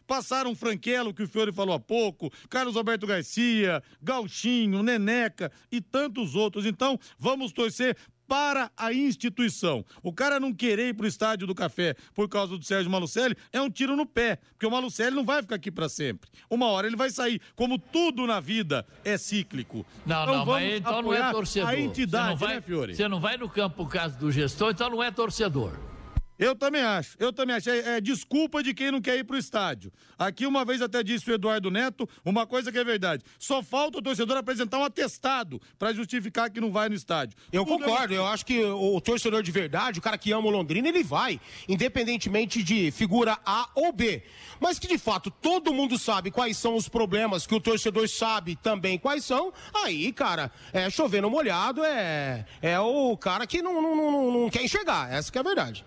Passaram 0.07 0.55
Franquelo, 0.55 1.13
que 1.13 1.21
o 1.21 1.27
Fiore 1.27 1.51
falou 1.51 1.75
há 1.75 1.79
pouco, 1.79 2.31
Carlos 2.49 2.77
Alberto 2.77 3.05
Garcia, 3.05 3.83
Gauchinho, 4.01 4.81
Neneca 4.81 5.51
e 5.69 5.81
tantos 5.81 6.33
outros. 6.33 6.65
Então, 6.65 6.97
vamos 7.19 7.51
torcer 7.51 7.95
para 8.27 8.71
a 8.75 8.93
instituição. 8.93 9.85
O 10.03 10.11
cara 10.11 10.39
não 10.39 10.53
querer 10.53 10.89
ir 10.89 10.93
pro 10.93 11.07
estádio 11.07 11.47
do 11.47 11.55
café 11.55 11.95
por 12.13 12.27
causa 12.27 12.57
do 12.57 12.63
Sérgio 12.63 12.91
Malucelli 12.91 13.35
é 13.51 13.61
um 13.61 13.69
tiro 13.69 13.95
no 13.95 14.05
pé, 14.05 14.37
porque 14.51 14.65
o 14.65 14.71
Malucelli 14.71 15.15
não 15.15 15.25
vai 15.25 15.41
ficar 15.41 15.55
aqui 15.55 15.71
para 15.71 15.87
sempre. 15.87 16.29
Uma 16.49 16.67
hora 16.67 16.87
ele 16.87 16.95
vai 16.95 17.09
sair, 17.09 17.41
como 17.55 17.79
tudo 17.79 18.27
na 18.27 18.39
vida 18.39 18.85
é 19.03 19.17
cíclico. 19.17 19.85
Não, 20.05 20.23
então, 20.23 20.35
não, 20.35 20.45
mas 20.45 20.73
então 20.73 21.01
não 21.01 21.13
é 21.13 21.31
torcedor. 21.31 21.69
A 21.69 21.79
entidade, 21.79 22.25
você 22.25 22.31
não 22.31 22.37
vai, 22.37 22.55
né, 22.55 22.61
Fiore? 22.61 22.95
Você 22.95 23.07
não 23.07 23.19
vai 23.19 23.37
no 23.37 23.49
campo 23.49 23.77
por 23.77 23.89
causa 23.89 24.17
do 24.17 24.31
gestor, 24.31 24.71
então 24.71 24.89
não 24.89 25.03
é 25.03 25.11
torcedor. 25.11 25.96
Eu 26.39 26.55
também 26.55 26.81
acho, 26.81 27.15
eu 27.19 27.33
também 27.33 27.55
acho. 27.55 27.69
É, 27.69 27.97
é, 27.97 28.01
desculpa 28.01 28.61
de 28.61 28.73
quem 28.73 28.91
não 28.91 29.01
quer 29.01 29.17
ir 29.17 29.23
pro 29.23 29.37
estádio. 29.37 29.91
Aqui 30.17 30.45
uma 30.45 30.63
vez 30.63 30.81
até 30.81 31.01
disse 31.01 31.29
o 31.29 31.33
Eduardo 31.33 31.71
Neto, 31.71 32.07
uma 32.23 32.45
coisa 32.45 32.71
que 32.71 32.77
é 32.77 32.83
verdade. 32.83 33.23
Só 33.39 33.63
falta 33.63 33.97
o 33.97 34.01
torcedor 34.01 34.37
apresentar 34.37 34.77
um 34.77 34.83
atestado 34.83 35.59
para 35.79 35.93
justificar 35.93 36.51
que 36.51 36.61
não 36.61 36.71
vai 36.71 36.89
no 36.89 36.95
estádio. 36.95 37.37
Eu 37.51 37.65
Tudo 37.65 37.83
é 37.83 37.87
concordo, 37.87 38.13
é... 38.13 38.17
eu 38.17 38.27
acho 38.27 38.45
que 38.45 38.63
o, 38.63 38.95
o, 38.95 39.01
torcedor 39.01 39.41
de 39.41 39.51
verdade, 39.51 39.99
o 39.99 40.01
cara 40.01 40.17
que 40.17 40.31
ama 40.31 40.47
o 40.47 40.51
Londrina, 40.51 40.87
ele 40.87 41.03
vai, 41.03 41.39
independentemente 41.67 42.61
de 42.61 42.91
figura 42.91 43.37
A 43.43 43.69
ou 43.73 43.91
B. 43.91 44.21
Mas 44.59 44.77
que 44.77 44.87
de 44.87 44.97
fato 44.97 45.31
todo 45.31 45.73
mundo 45.73 45.97
sabe 45.97 46.29
quais 46.29 46.57
são 46.57 46.75
os 46.75 46.87
problemas, 46.87 47.47
que 47.47 47.55
o 47.55 47.59
torcedor 47.59 48.07
sabe 48.07 48.55
também 48.55 48.99
quais 48.99 49.25
são, 49.25 49.51
aí, 49.73 50.13
cara, 50.13 50.51
é 50.71 50.89
chovendo 50.89 51.29
molhado, 51.29 51.83
é, 51.83 52.45
é 52.61 52.79
o 52.79 53.17
cara 53.17 53.47
que 53.47 53.61
não, 53.61 53.81
não, 53.81 53.95
não, 53.95 54.31
não 54.31 54.49
quer 54.49 54.63
enxergar. 54.63 55.11
Essa 55.11 55.31
que 55.31 55.37
é 55.37 55.41
a 55.41 55.43
verdade. 55.43 55.85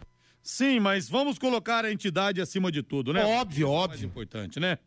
Sim, 0.50 0.80
mas 0.80 1.08
vamos 1.08 1.38
colocar 1.38 1.84
a 1.84 1.92
entidade 1.92 2.40
acima 2.40 2.72
de 2.72 2.82
tudo, 2.82 3.12
né? 3.12 3.24
Óbvio, 3.24 3.68
Isso 3.68 3.72
óbvio. 3.72 4.02
É 4.02 4.06
importante, 4.06 4.58
né? 4.58 4.78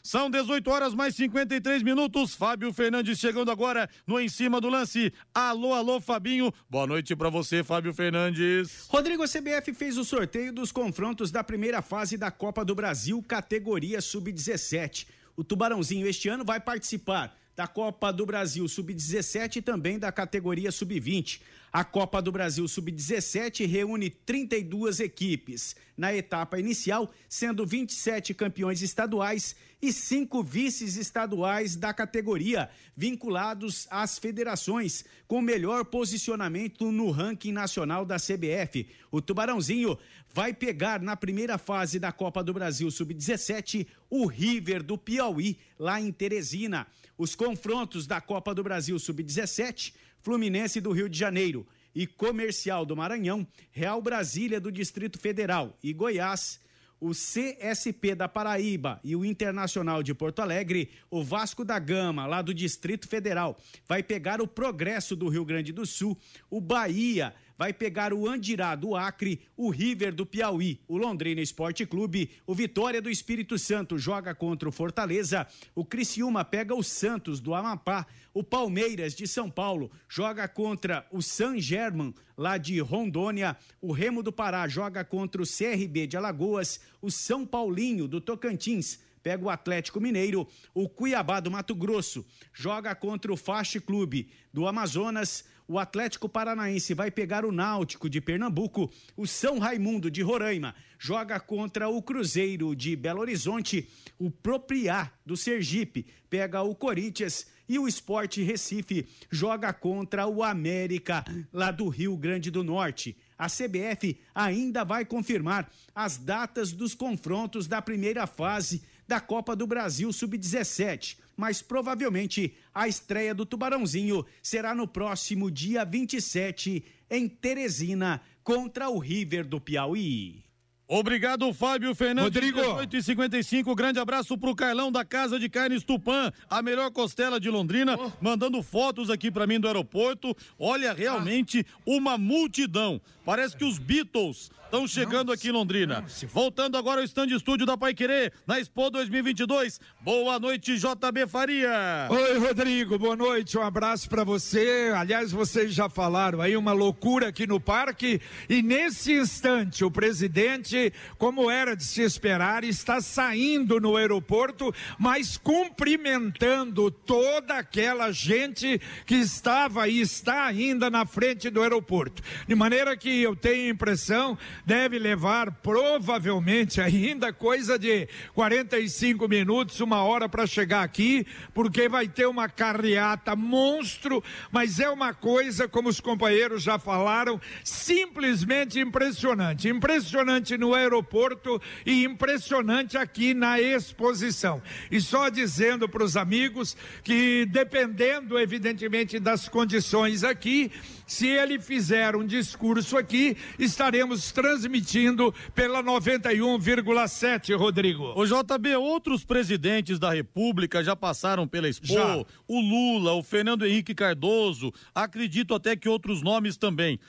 São 0.00 0.30
18 0.30 0.70
horas 0.70 0.94
mais 0.94 1.16
53 1.16 1.82
minutos. 1.82 2.36
Fábio 2.36 2.72
Fernandes 2.72 3.18
chegando 3.18 3.50
agora 3.50 3.90
no 4.06 4.20
Em 4.20 4.28
Cima 4.28 4.60
do 4.60 4.68
Lance. 4.68 5.12
Alô, 5.34 5.74
alô, 5.74 6.00
Fabinho. 6.00 6.52
Boa 6.70 6.86
noite 6.86 7.16
para 7.16 7.28
você, 7.28 7.64
Fábio 7.64 7.92
Fernandes. 7.92 8.86
Rodrigo, 8.88 9.24
a 9.24 9.26
CBF 9.26 9.74
fez 9.74 9.98
o 9.98 10.04
sorteio 10.04 10.52
dos 10.52 10.70
confrontos 10.70 11.32
da 11.32 11.42
primeira 11.42 11.82
fase 11.82 12.16
da 12.16 12.30
Copa 12.30 12.64
do 12.64 12.76
Brasil, 12.76 13.20
categoria 13.20 14.00
Sub-17. 14.00 15.08
O 15.36 15.42
Tubarãozinho 15.42 16.06
este 16.06 16.28
ano 16.28 16.44
vai 16.44 16.60
participar 16.60 17.36
da 17.56 17.66
Copa 17.66 18.12
do 18.12 18.24
Brasil 18.24 18.68
Sub-17 18.68 19.56
e 19.56 19.62
também 19.62 19.98
da 19.98 20.12
categoria 20.12 20.70
Sub-20. 20.70 21.40
A 21.78 21.84
Copa 21.84 22.20
do 22.20 22.32
Brasil 22.32 22.66
Sub-17 22.66 23.64
reúne 23.64 24.10
32 24.10 24.98
equipes. 24.98 25.76
Na 25.96 26.12
etapa 26.12 26.58
inicial, 26.58 27.08
sendo 27.28 27.64
27 27.64 28.34
campeões 28.34 28.82
estaduais 28.82 29.54
e 29.80 29.92
cinco 29.92 30.42
vices 30.42 30.96
estaduais 30.96 31.76
da 31.76 31.94
categoria, 31.94 32.68
vinculados 32.96 33.86
às 33.92 34.18
federações, 34.18 35.04
com 35.28 35.40
melhor 35.40 35.84
posicionamento 35.84 36.90
no 36.90 37.12
ranking 37.12 37.52
nacional 37.52 38.04
da 38.04 38.16
CBF. 38.16 38.88
O 39.08 39.22
Tubarãozinho 39.22 39.96
vai 40.34 40.52
pegar 40.52 41.00
na 41.00 41.16
primeira 41.16 41.58
fase 41.58 42.00
da 42.00 42.10
Copa 42.10 42.42
do 42.42 42.52
Brasil 42.52 42.90
Sub-17 42.90 43.86
o 44.10 44.26
River 44.26 44.82
do 44.82 44.98
Piauí, 44.98 45.56
lá 45.78 46.00
em 46.00 46.10
Teresina. 46.10 46.88
Os 47.16 47.36
confrontos 47.36 48.04
da 48.04 48.20
Copa 48.20 48.52
do 48.52 48.64
Brasil 48.64 48.98
Sub-17, 48.98 49.92
Fluminense 50.20 50.80
do 50.80 50.92
Rio 50.92 51.08
de 51.08 51.18
Janeiro 51.18 51.66
e 51.94 52.06
Comercial 52.06 52.84
do 52.84 52.96
Maranhão, 52.96 53.46
Real 53.70 54.00
Brasília 54.00 54.60
do 54.60 54.70
Distrito 54.70 55.18
Federal 55.18 55.76
e 55.82 55.92
Goiás 55.92 56.60
o 57.00 57.10
CSP 57.10 58.14
da 58.14 58.28
Paraíba 58.28 59.00
e 59.04 59.14
o 59.14 59.24
Internacional 59.24 60.02
de 60.02 60.12
Porto 60.12 60.40
Alegre, 60.40 60.90
o 61.10 61.22
Vasco 61.22 61.64
da 61.64 61.78
Gama, 61.78 62.26
lá 62.26 62.42
do 62.42 62.52
Distrito 62.52 63.06
Federal, 63.06 63.56
vai 63.86 64.02
pegar 64.02 64.40
o 64.40 64.48
Progresso 64.48 65.14
do 65.14 65.28
Rio 65.28 65.44
Grande 65.44 65.72
do 65.72 65.86
Sul, 65.86 66.18
o 66.50 66.60
Bahia 66.60 67.34
vai 67.58 67.72
pegar 67.72 68.14
o 68.14 68.28
Andirá 68.28 68.76
do 68.76 68.94
Acre, 68.94 69.40
o 69.56 69.68
River 69.68 70.14
do 70.14 70.24
Piauí, 70.24 70.80
o 70.86 70.96
Londrina 70.96 71.40
Esporte 71.40 71.84
Clube, 71.84 72.30
o 72.46 72.54
Vitória 72.54 73.02
do 73.02 73.10
Espírito 73.10 73.58
Santo 73.58 73.98
joga 73.98 74.32
contra 74.32 74.68
o 74.68 74.72
Fortaleza, 74.72 75.44
o 75.74 75.84
Criciúma 75.84 76.44
pega 76.44 76.72
o 76.72 76.84
Santos 76.84 77.40
do 77.40 77.52
Amapá, 77.52 78.06
o 78.32 78.44
Palmeiras 78.44 79.12
de 79.12 79.26
São 79.26 79.50
Paulo 79.50 79.90
joga 80.08 80.46
contra 80.46 81.04
o 81.10 81.20
San 81.20 81.58
German 81.58 82.14
lá 82.36 82.56
de 82.56 82.78
Rondônia, 82.78 83.56
o 83.82 83.90
Remo 83.90 84.22
do 84.22 84.32
Pará 84.32 84.68
joga 84.68 85.04
contra 85.04 85.42
o 85.42 85.46
CRB 85.46 86.06
de 86.06 86.16
Alagoas, 86.16 86.80
o 87.02 87.10
São 87.10 87.44
Paulinho 87.44 88.06
do 88.06 88.20
Tocantins 88.20 89.00
pega 89.18 89.44
o 89.44 89.50
Atlético 89.50 90.00
Mineiro, 90.00 90.46
o 90.72 90.88
Cuiabá 90.88 91.40
do 91.40 91.50
Mato 91.50 91.74
Grosso 91.74 92.24
joga 92.52 92.94
contra 92.94 93.32
o 93.32 93.36
Fast 93.36 93.80
Clube 93.80 94.30
do 94.52 94.66
Amazonas, 94.66 95.44
o 95.68 95.78
Atlético 95.78 96.28
Paranaense 96.28 96.94
vai 96.94 97.10
pegar 97.10 97.44
o 97.44 97.52
Náutico 97.52 98.08
de 98.08 98.20
Pernambuco, 98.22 98.90
o 99.14 99.26
São 99.26 99.58
Raimundo 99.58 100.10
de 100.10 100.22
Roraima 100.22 100.74
joga 100.98 101.38
contra 101.38 101.88
o 101.88 102.02
Cruzeiro 102.02 102.74
de 102.74 102.96
Belo 102.96 103.20
Horizonte, 103.20 103.88
o 104.18 104.30
Propriá 104.30 105.12
do 105.24 105.36
Sergipe 105.36 106.06
pega 106.28 106.62
o 106.62 106.74
Corinthians. 106.74 107.46
E 107.68 107.78
o 107.78 107.86
Esporte 107.86 108.42
Recife 108.42 109.06
joga 109.30 109.74
contra 109.74 110.26
o 110.26 110.42
América 110.42 111.22
lá 111.52 111.70
do 111.70 111.86
Rio 111.88 112.16
Grande 112.16 112.50
do 112.50 112.64
Norte. 112.64 113.14
A 113.36 113.46
CBF 113.46 114.18
ainda 114.34 114.84
vai 114.84 115.04
confirmar 115.04 115.70
as 115.94 116.16
datas 116.16 116.72
dos 116.72 116.94
confrontos 116.94 117.66
da 117.66 117.82
primeira 117.82 118.26
fase 118.26 118.82
da 119.08 119.18
Copa 119.18 119.56
do 119.56 119.66
Brasil 119.66 120.12
Sub-17, 120.12 121.16
mas 121.34 121.62
provavelmente 121.62 122.54
a 122.74 122.86
estreia 122.86 123.34
do 123.34 123.46
Tubarãozinho 123.46 124.24
será 124.42 124.74
no 124.74 124.86
próximo 124.86 125.50
dia 125.50 125.82
27 125.82 126.84
em 127.08 127.26
Teresina 127.26 128.20
contra 128.44 128.90
o 128.90 128.98
River 128.98 129.46
do 129.46 129.58
Piauí. 129.58 130.47
Obrigado, 130.90 131.52
Fábio 131.52 131.94
Fernandes. 131.94 132.34
Rodrigo. 132.34 132.60
8 132.60 132.96
e 132.96 133.02
55 133.02 133.74
Grande 133.74 133.98
abraço 133.98 134.38
pro 134.38 134.56
Carlão 134.56 134.90
da 134.90 135.04
Casa 135.04 135.38
de 135.38 135.46
Carnes 135.46 135.84
Tupã, 135.84 136.32
a 136.48 136.62
melhor 136.62 136.90
costela 136.90 137.38
de 137.38 137.50
Londrina, 137.50 137.94
oh. 137.98 138.10
mandando 138.22 138.62
fotos 138.62 139.10
aqui 139.10 139.30
para 139.30 139.46
mim 139.46 139.60
do 139.60 139.66
aeroporto. 139.66 140.34
Olha, 140.58 140.94
realmente 140.94 141.66
ah. 141.68 141.80
uma 141.84 142.16
multidão. 142.16 142.98
Parece 143.22 143.54
que 143.54 143.64
os 143.66 143.78
Beatles 143.78 144.50
estão 144.64 144.86
chegando 144.86 145.32
aqui 145.32 145.48
em 145.48 145.52
Londrina. 145.52 146.04
Voltando 146.32 146.76
agora 146.76 147.00
ao 147.00 147.04
stand 147.04 147.26
estúdio 147.26 147.66
da 147.66 147.76
Pai 147.76 147.92
Querer, 147.94 148.32
na 148.46 148.58
Expo 148.58 148.90
2022. 148.90 149.80
Boa 150.00 150.38
noite, 150.38 150.78
JB 150.78 151.26
Faria. 151.26 152.06
Oi, 152.10 152.38
Rodrigo, 152.38 152.98
boa 152.98 153.16
noite, 153.16 153.58
um 153.58 153.62
abraço 153.62 154.08
para 154.08 154.24
você. 154.24 154.92
Aliás, 154.94 155.32
vocês 155.32 155.74
já 155.74 155.88
falaram 155.88 156.40
aí 156.40 156.56
uma 156.56 156.72
loucura 156.72 157.28
aqui 157.28 157.46
no 157.46 157.58
parque 157.58 158.20
e 158.48 158.62
nesse 158.62 159.12
instante 159.12 159.84
o 159.84 159.90
presidente, 159.90 160.77
como 161.16 161.50
era 161.50 161.74
de 161.76 161.84
se 161.84 162.02
esperar, 162.02 162.64
está 162.64 163.00
saindo 163.00 163.80
no 163.80 163.96
aeroporto, 163.96 164.74
mas 164.98 165.36
cumprimentando 165.36 166.90
toda 166.90 167.54
aquela 167.54 168.10
gente 168.12 168.80
que 169.06 169.16
estava 169.16 169.88
e 169.88 170.00
está 170.00 170.46
ainda 170.46 170.90
na 170.90 171.06
frente 171.06 171.50
do 171.50 171.62
aeroporto. 171.62 172.22
De 172.46 172.54
maneira 172.54 172.96
que 172.96 173.22
eu 173.22 173.34
tenho 173.34 173.66
a 173.66 173.74
impressão 173.74 174.38
deve 174.64 174.98
levar 174.98 175.52
provavelmente 175.52 176.80
ainda 176.80 177.32
coisa 177.32 177.78
de 177.78 178.08
45 178.34 179.28
minutos, 179.28 179.80
uma 179.80 180.02
hora 180.02 180.28
para 180.28 180.46
chegar 180.46 180.82
aqui, 180.82 181.26
porque 181.54 181.88
vai 181.88 182.08
ter 182.08 182.26
uma 182.26 182.48
carreata 182.48 183.34
monstro, 183.36 184.22
mas 184.50 184.78
é 184.80 184.88
uma 184.88 185.14
coisa, 185.14 185.68
como 185.68 185.88
os 185.88 186.00
companheiros 186.00 186.62
já 186.62 186.78
falaram, 186.78 187.40
simplesmente 187.64 188.78
impressionante. 188.80 189.68
Impressionante 189.68 190.56
no 190.56 190.67
aeroporto 190.74 191.60
e 191.84 192.04
impressionante 192.04 192.96
aqui 192.96 193.34
na 193.34 193.60
exposição. 193.60 194.62
E 194.90 195.00
só 195.00 195.28
dizendo 195.28 195.88
para 195.88 196.04
os 196.04 196.16
amigos 196.16 196.76
que, 197.02 197.46
dependendo, 197.46 198.38
evidentemente, 198.38 199.18
das 199.18 199.48
condições 199.48 200.24
aqui, 200.24 200.70
se 201.06 201.26
ele 201.26 201.58
fizer 201.58 202.14
um 202.14 202.26
discurso 202.26 202.96
aqui, 202.96 203.36
estaremos 203.58 204.30
transmitindo 204.30 205.34
pela 205.54 205.82
91,7, 205.82 207.56
Rodrigo. 207.56 208.12
O 208.14 208.26
JB, 208.26 208.76
outros 208.76 209.24
presidentes 209.24 209.98
da 209.98 210.12
República 210.12 210.84
já 210.84 210.94
passaram 210.94 211.48
pela 211.48 211.68
Expo, 211.68 211.86
já. 211.86 212.24
o 212.46 212.60
Lula, 212.60 213.14
o 213.14 213.22
Fernando 213.22 213.64
Henrique 213.64 213.94
Cardoso, 213.94 214.72
acredito 214.94 215.54
até 215.54 215.74
que 215.74 215.88
outros 215.88 216.22
nomes 216.22 216.56
também. 216.58 217.00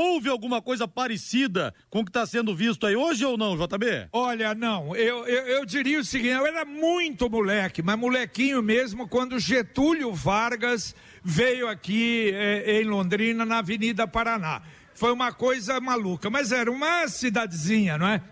Houve 0.00 0.28
alguma 0.28 0.62
coisa 0.62 0.86
parecida 0.86 1.74
com 1.90 1.98
o 1.98 2.04
que 2.04 2.10
está 2.10 2.24
sendo 2.24 2.54
visto 2.54 2.86
aí 2.86 2.94
hoje 2.94 3.24
ou 3.24 3.36
não, 3.36 3.56
JB? 3.56 4.10
Olha, 4.12 4.54
não. 4.54 4.94
Eu, 4.94 5.26
eu, 5.26 5.46
eu, 5.48 5.66
diria 5.66 5.98
o 5.98 6.04
seguinte: 6.04 6.36
eu 6.36 6.46
era 6.46 6.64
muito 6.64 7.28
moleque, 7.28 7.82
mas 7.82 7.98
molequinho 7.98 8.62
mesmo, 8.62 9.08
quando 9.08 9.40
Getúlio 9.40 10.14
Vargas 10.14 10.94
veio 11.20 11.66
aqui 11.66 12.30
eh, 12.32 12.80
em 12.80 12.84
Londrina, 12.84 13.44
na 13.44 13.58
Avenida 13.58 14.06
Paraná. 14.06 14.62
Foi 14.94 15.10
uma 15.10 15.32
coisa 15.32 15.80
maluca, 15.80 16.30
mas 16.30 16.52
era 16.52 16.70
uma 16.70 17.08
cidadezinha, 17.08 17.98
não 17.98 18.06
é? 18.06 18.22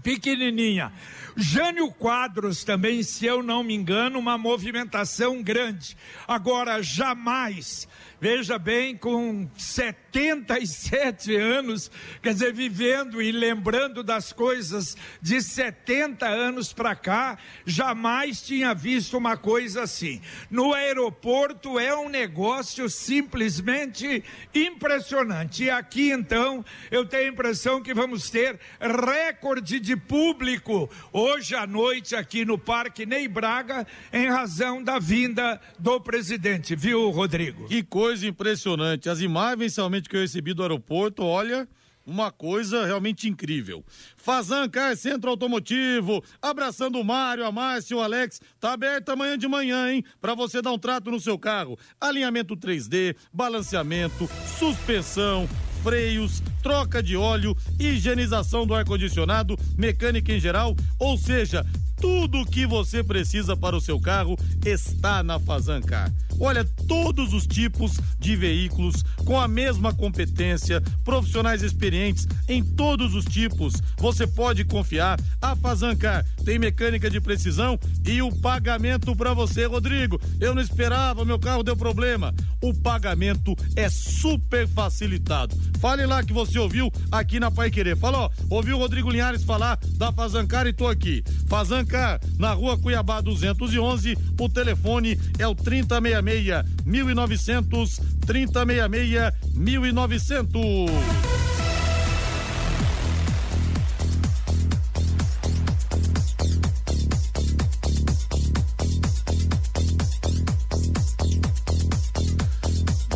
Pequenininha. 0.00 0.92
Jânio 1.36 1.90
Quadros 1.90 2.62
também, 2.62 3.02
se 3.02 3.26
eu 3.26 3.42
não 3.42 3.64
me 3.64 3.74
engano, 3.74 4.16
uma 4.16 4.38
movimentação 4.38 5.42
grande. 5.42 5.96
Agora, 6.28 6.80
jamais 6.82 7.88
Veja 8.24 8.58
bem, 8.58 8.96
com 8.96 9.46
77 9.54 11.36
anos, 11.36 11.90
quer 12.22 12.32
dizer, 12.32 12.54
vivendo 12.54 13.20
e 13.20 13.30
lembrando 13.30 14.02
das 14.02 14.32
coisas 14.32 14.96
de 15.20 15.42
70 15.42 16.26
anos 16.26 16.72
para 16.72 16.96
cá, 16.96 17.36
jamais 17.66 18.40
tinha 18.40 18.74
visto 18.74 19.18
uma 19.18 19.36
coisa 19.36 19.82
assim. 19.82 20.22
No 20.50 20.72
aeroporto 20.72 21.78
é 21.78 21.94
um 21.94 22.08
negócio 22.08 22.88
simplesmente 22.88 24.24
impressionante. 24.54 25.64
E 25.64 25.70
aqui 25.70 26.10
então, 26.10 26.64
eu 26.90 27.04
tenho 27.04 27.26
a 27.26 27.32
impressão 27.34 27.82
que 27.82 27.92
vamos 27.92 28.30
ter 28.30 28.58
recorde 28.80 29.78
de 29.78 29.96
público 29.96 30.88
hoje 31.12 31.54
à 31.54 31.66
noite 31.66 32.16
aqui 32.16 32.42
no 32.42 32.56
Parque 32.56 33.04
Ney 33.04 33.28
Braga, 33.28 33.86
em 34.10 34.30
razão 34.30 34.82
da 34.82 34.98
vinda 34.98 35.60
do 35.78 36.00
presidente, 36.00 36.74
viu, 36.74 37.10
Rodrigo? 37.10 37.68
Que 37.68 37.82
coisa 37.82 38.13
coisa 38.14 38.28
impressionante. 38.28 39.08
As 39.08 39.20
imagens 39.20 39.76
realmente 39.76 40.08
que 40.08 40.16
eu 40.16 40.20
recebi 40.20 40.54
do 40.54 40.62
aeroporto, 40.62 41.24
olha, 41.24 41.68
uma 42.06 42.30
coisa 42.30 42.86
realmente 42.86 43.28
incrível. 43.28 43.84
Fazan 44.16 44.68
Car 44.68 44.96
Centro 44.96 45.30
Automotivo, 45.30 46.22
abraçando 46.40 47.00
o 47.00 47.04
Mário, 47.04 47.44
a 47.44 47.50
Márcia, 47.50 47.96
o 47.96 48.00
Alex, 48.00 48.40
tá 48.60 48.72
aberto 48.72 49.08
amanhã 49.08 49.36
de 49.36 49.48
manhã, 49.48 49.90
hein? 49.90 50.04
Para 50.20 50.34
você 50.34 50.62
dar 50.62 50.72
um 50.72 50.78
trato 50.78 51.10
no 51.10 51.18
seu 51.18 51.36
carro. 51.36 51.76
Alinhamento 52.00 52.56
3D, 52.56 53.16
balanceamento, 53.32 54.30
suspensão, 54.58 55.48
freios, 55.82 56.40
troca 56.62 57.02
de 57.02 57.16
óleo, 57.16 57.56
higienização 57.80 58.64
do 58.64 58.74
ar-condicionado, 58.74 59.58
mecânica 59.76 60.32
em 60.32 60.38
geral, 60.38 60.76
ou 61.00 61.18
seja, 61.18 61.66
tudo 62.00 62.42
o 62.42 62.46
que 62.46 62.66
você 62.66 63.02
precisa 63.02 63.56
para 63.56 63.74
o 63.74 63.80
seu 63.80 63.98
carro 63.98 64.36
está 64.64 65.22
na 65.22 65.40
Fazan 65.40 65.80
Car. 65.80 66.12
Olha, 66.40 66.64
todos 66.88 67.32
os 67.32 67.46
tipos 67.46 67.98
de 68.18 68.36
veículos 68.36 69.04
com 69.24 69.40
a 69.40 69.46
mesma 69.46 69.92
competência, 69.92 70.82
profissionais 71.04 71.62
experientes 71.62 72.26
em 72.48 72.62
todos 72.62 73.14
os 73.14 73.24
tipos. 73.24 73.74
Você 73.98 74.26
pode 74.26 74.64
confiar. 74.64 75.18
A 75.40 75.54
Fazancar 75.54 76.24
tem 76.44 76.58
mecânica 76.58 77.10
de 77.10 77.20
precisão 77.20 77.78
e 78.06 78.20
o 78.22 78.32
pagamento 78.32 79.14
para 79.14 79.34
você, 79.34 79.66
Rodrigo. 79.66 80.20
Eu 80.40 80.54
não 80.54 80.62
esperava, 80.62 81.24
meu 81.24 81.38
carro 81.38 81.62
deu 81.62 81.76
problema. 81.76 82.34
O 82.60 82.74
pagamento 82.74 83.54
é 83.76 83.88
super 83.88 84.66
facilitado. 84.66 85.56
Fale 85.80 86.06
lá 86.06 86.22
que 86.22 86.32
você 86.32 86.58
ouviu 86.58 86.90
aqui 87.12 87.38
na 87.38 87.50
Pai 87.50 87.70
Querer. 87.70 87.96
Falou, 87.96 88.30
ouviu 88.48 88.76
o 88.76 88.80
Rodrigo 88.80 89.10
Linhares 89.10 89.44
falar 89.44 89.78
da 89.96 90.10
Fazancar 90.10 90.66
e 90.66 90.72
tô 90.72 90.88
aqui. 90.88 91.22
Fazancar, 91.46 92.20
na 92.38 92.52
rua 92.52 92.78
Cuiabá 92.78 93.20
211, 93.20 94.16
o 94.40 94.48
telefone 94.48 95.18
é 95.38 95.46
o 95.46 95.54
3066 95.54 96.23
1900 96.24 98.00
3066 98.26 99.32
1900. 99.56 101.53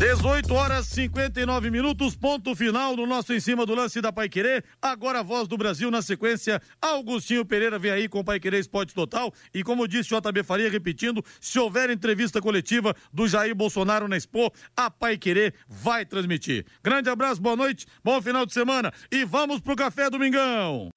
18 0.08 0.54
horas 0.54 0.86
59 0.86 1.70
minutos, 1.70 2.16
ponto 2.16 2.56
final 2.56 2.96
no 2.96 3.06
nosso 3.06 3.34
em 3.34 3.40
cima 3.40 3.66
do 3.66 3.74
lance 3.74 4.00
da 4.00 4.10
Pai 4.10 4.26
Querer. 4.26 4.64
Agora 4.80 5.20
a 5.20 5.22
voz 5.22 5.46
do 5.46 5.58
Brasil 5.58 5.90
na 5.90 6.00
sequência. 6.00 6.62
Augustinho 6.80 7.44
Pereira 7.44 7.78
vem 7.78 7.90
aí 7.90 8.08
com 8.08 8.24
Pai 8.24 8.40
Querer 8.40 8.58
Esporte 8.58 8.94
Total. 8.94 9.30
E 9.52 9.62
como 9.62 9.86
disse 9.86 10.08
JB 10.08 10.42
Faria, 10.44 10.70
repetindo, 10.70 11.22
se 11.38 11.58
houver 11.58 11.90
entrevista 11.90 12.40
coletiva 12.40 12.96
do 13.12 13.28
Jair 13.28 13.54
Bolsonaro 13.54 14.08
na 14.08 14.16
Expo, 14.16 14.50
a 14.74 14.90
Pai 14.90 15.18
Querer 15.18 15.52
vai 15.68 16.06
transmitir. 16.06 16.64
Grande 16.82 17.10
abraço, 17.10 17.42
boa 17.42 17.54
noite, 17.54 17.84
bom 18.02 18.22
final 18.22 18.46
de 18.46 18.54
semana 18.54 18.90
e 19.12 19.26
vamos 19.26 19.60
pro 19.60 19.76
Café 19.76 20.08
Domingão. 20.08 20.88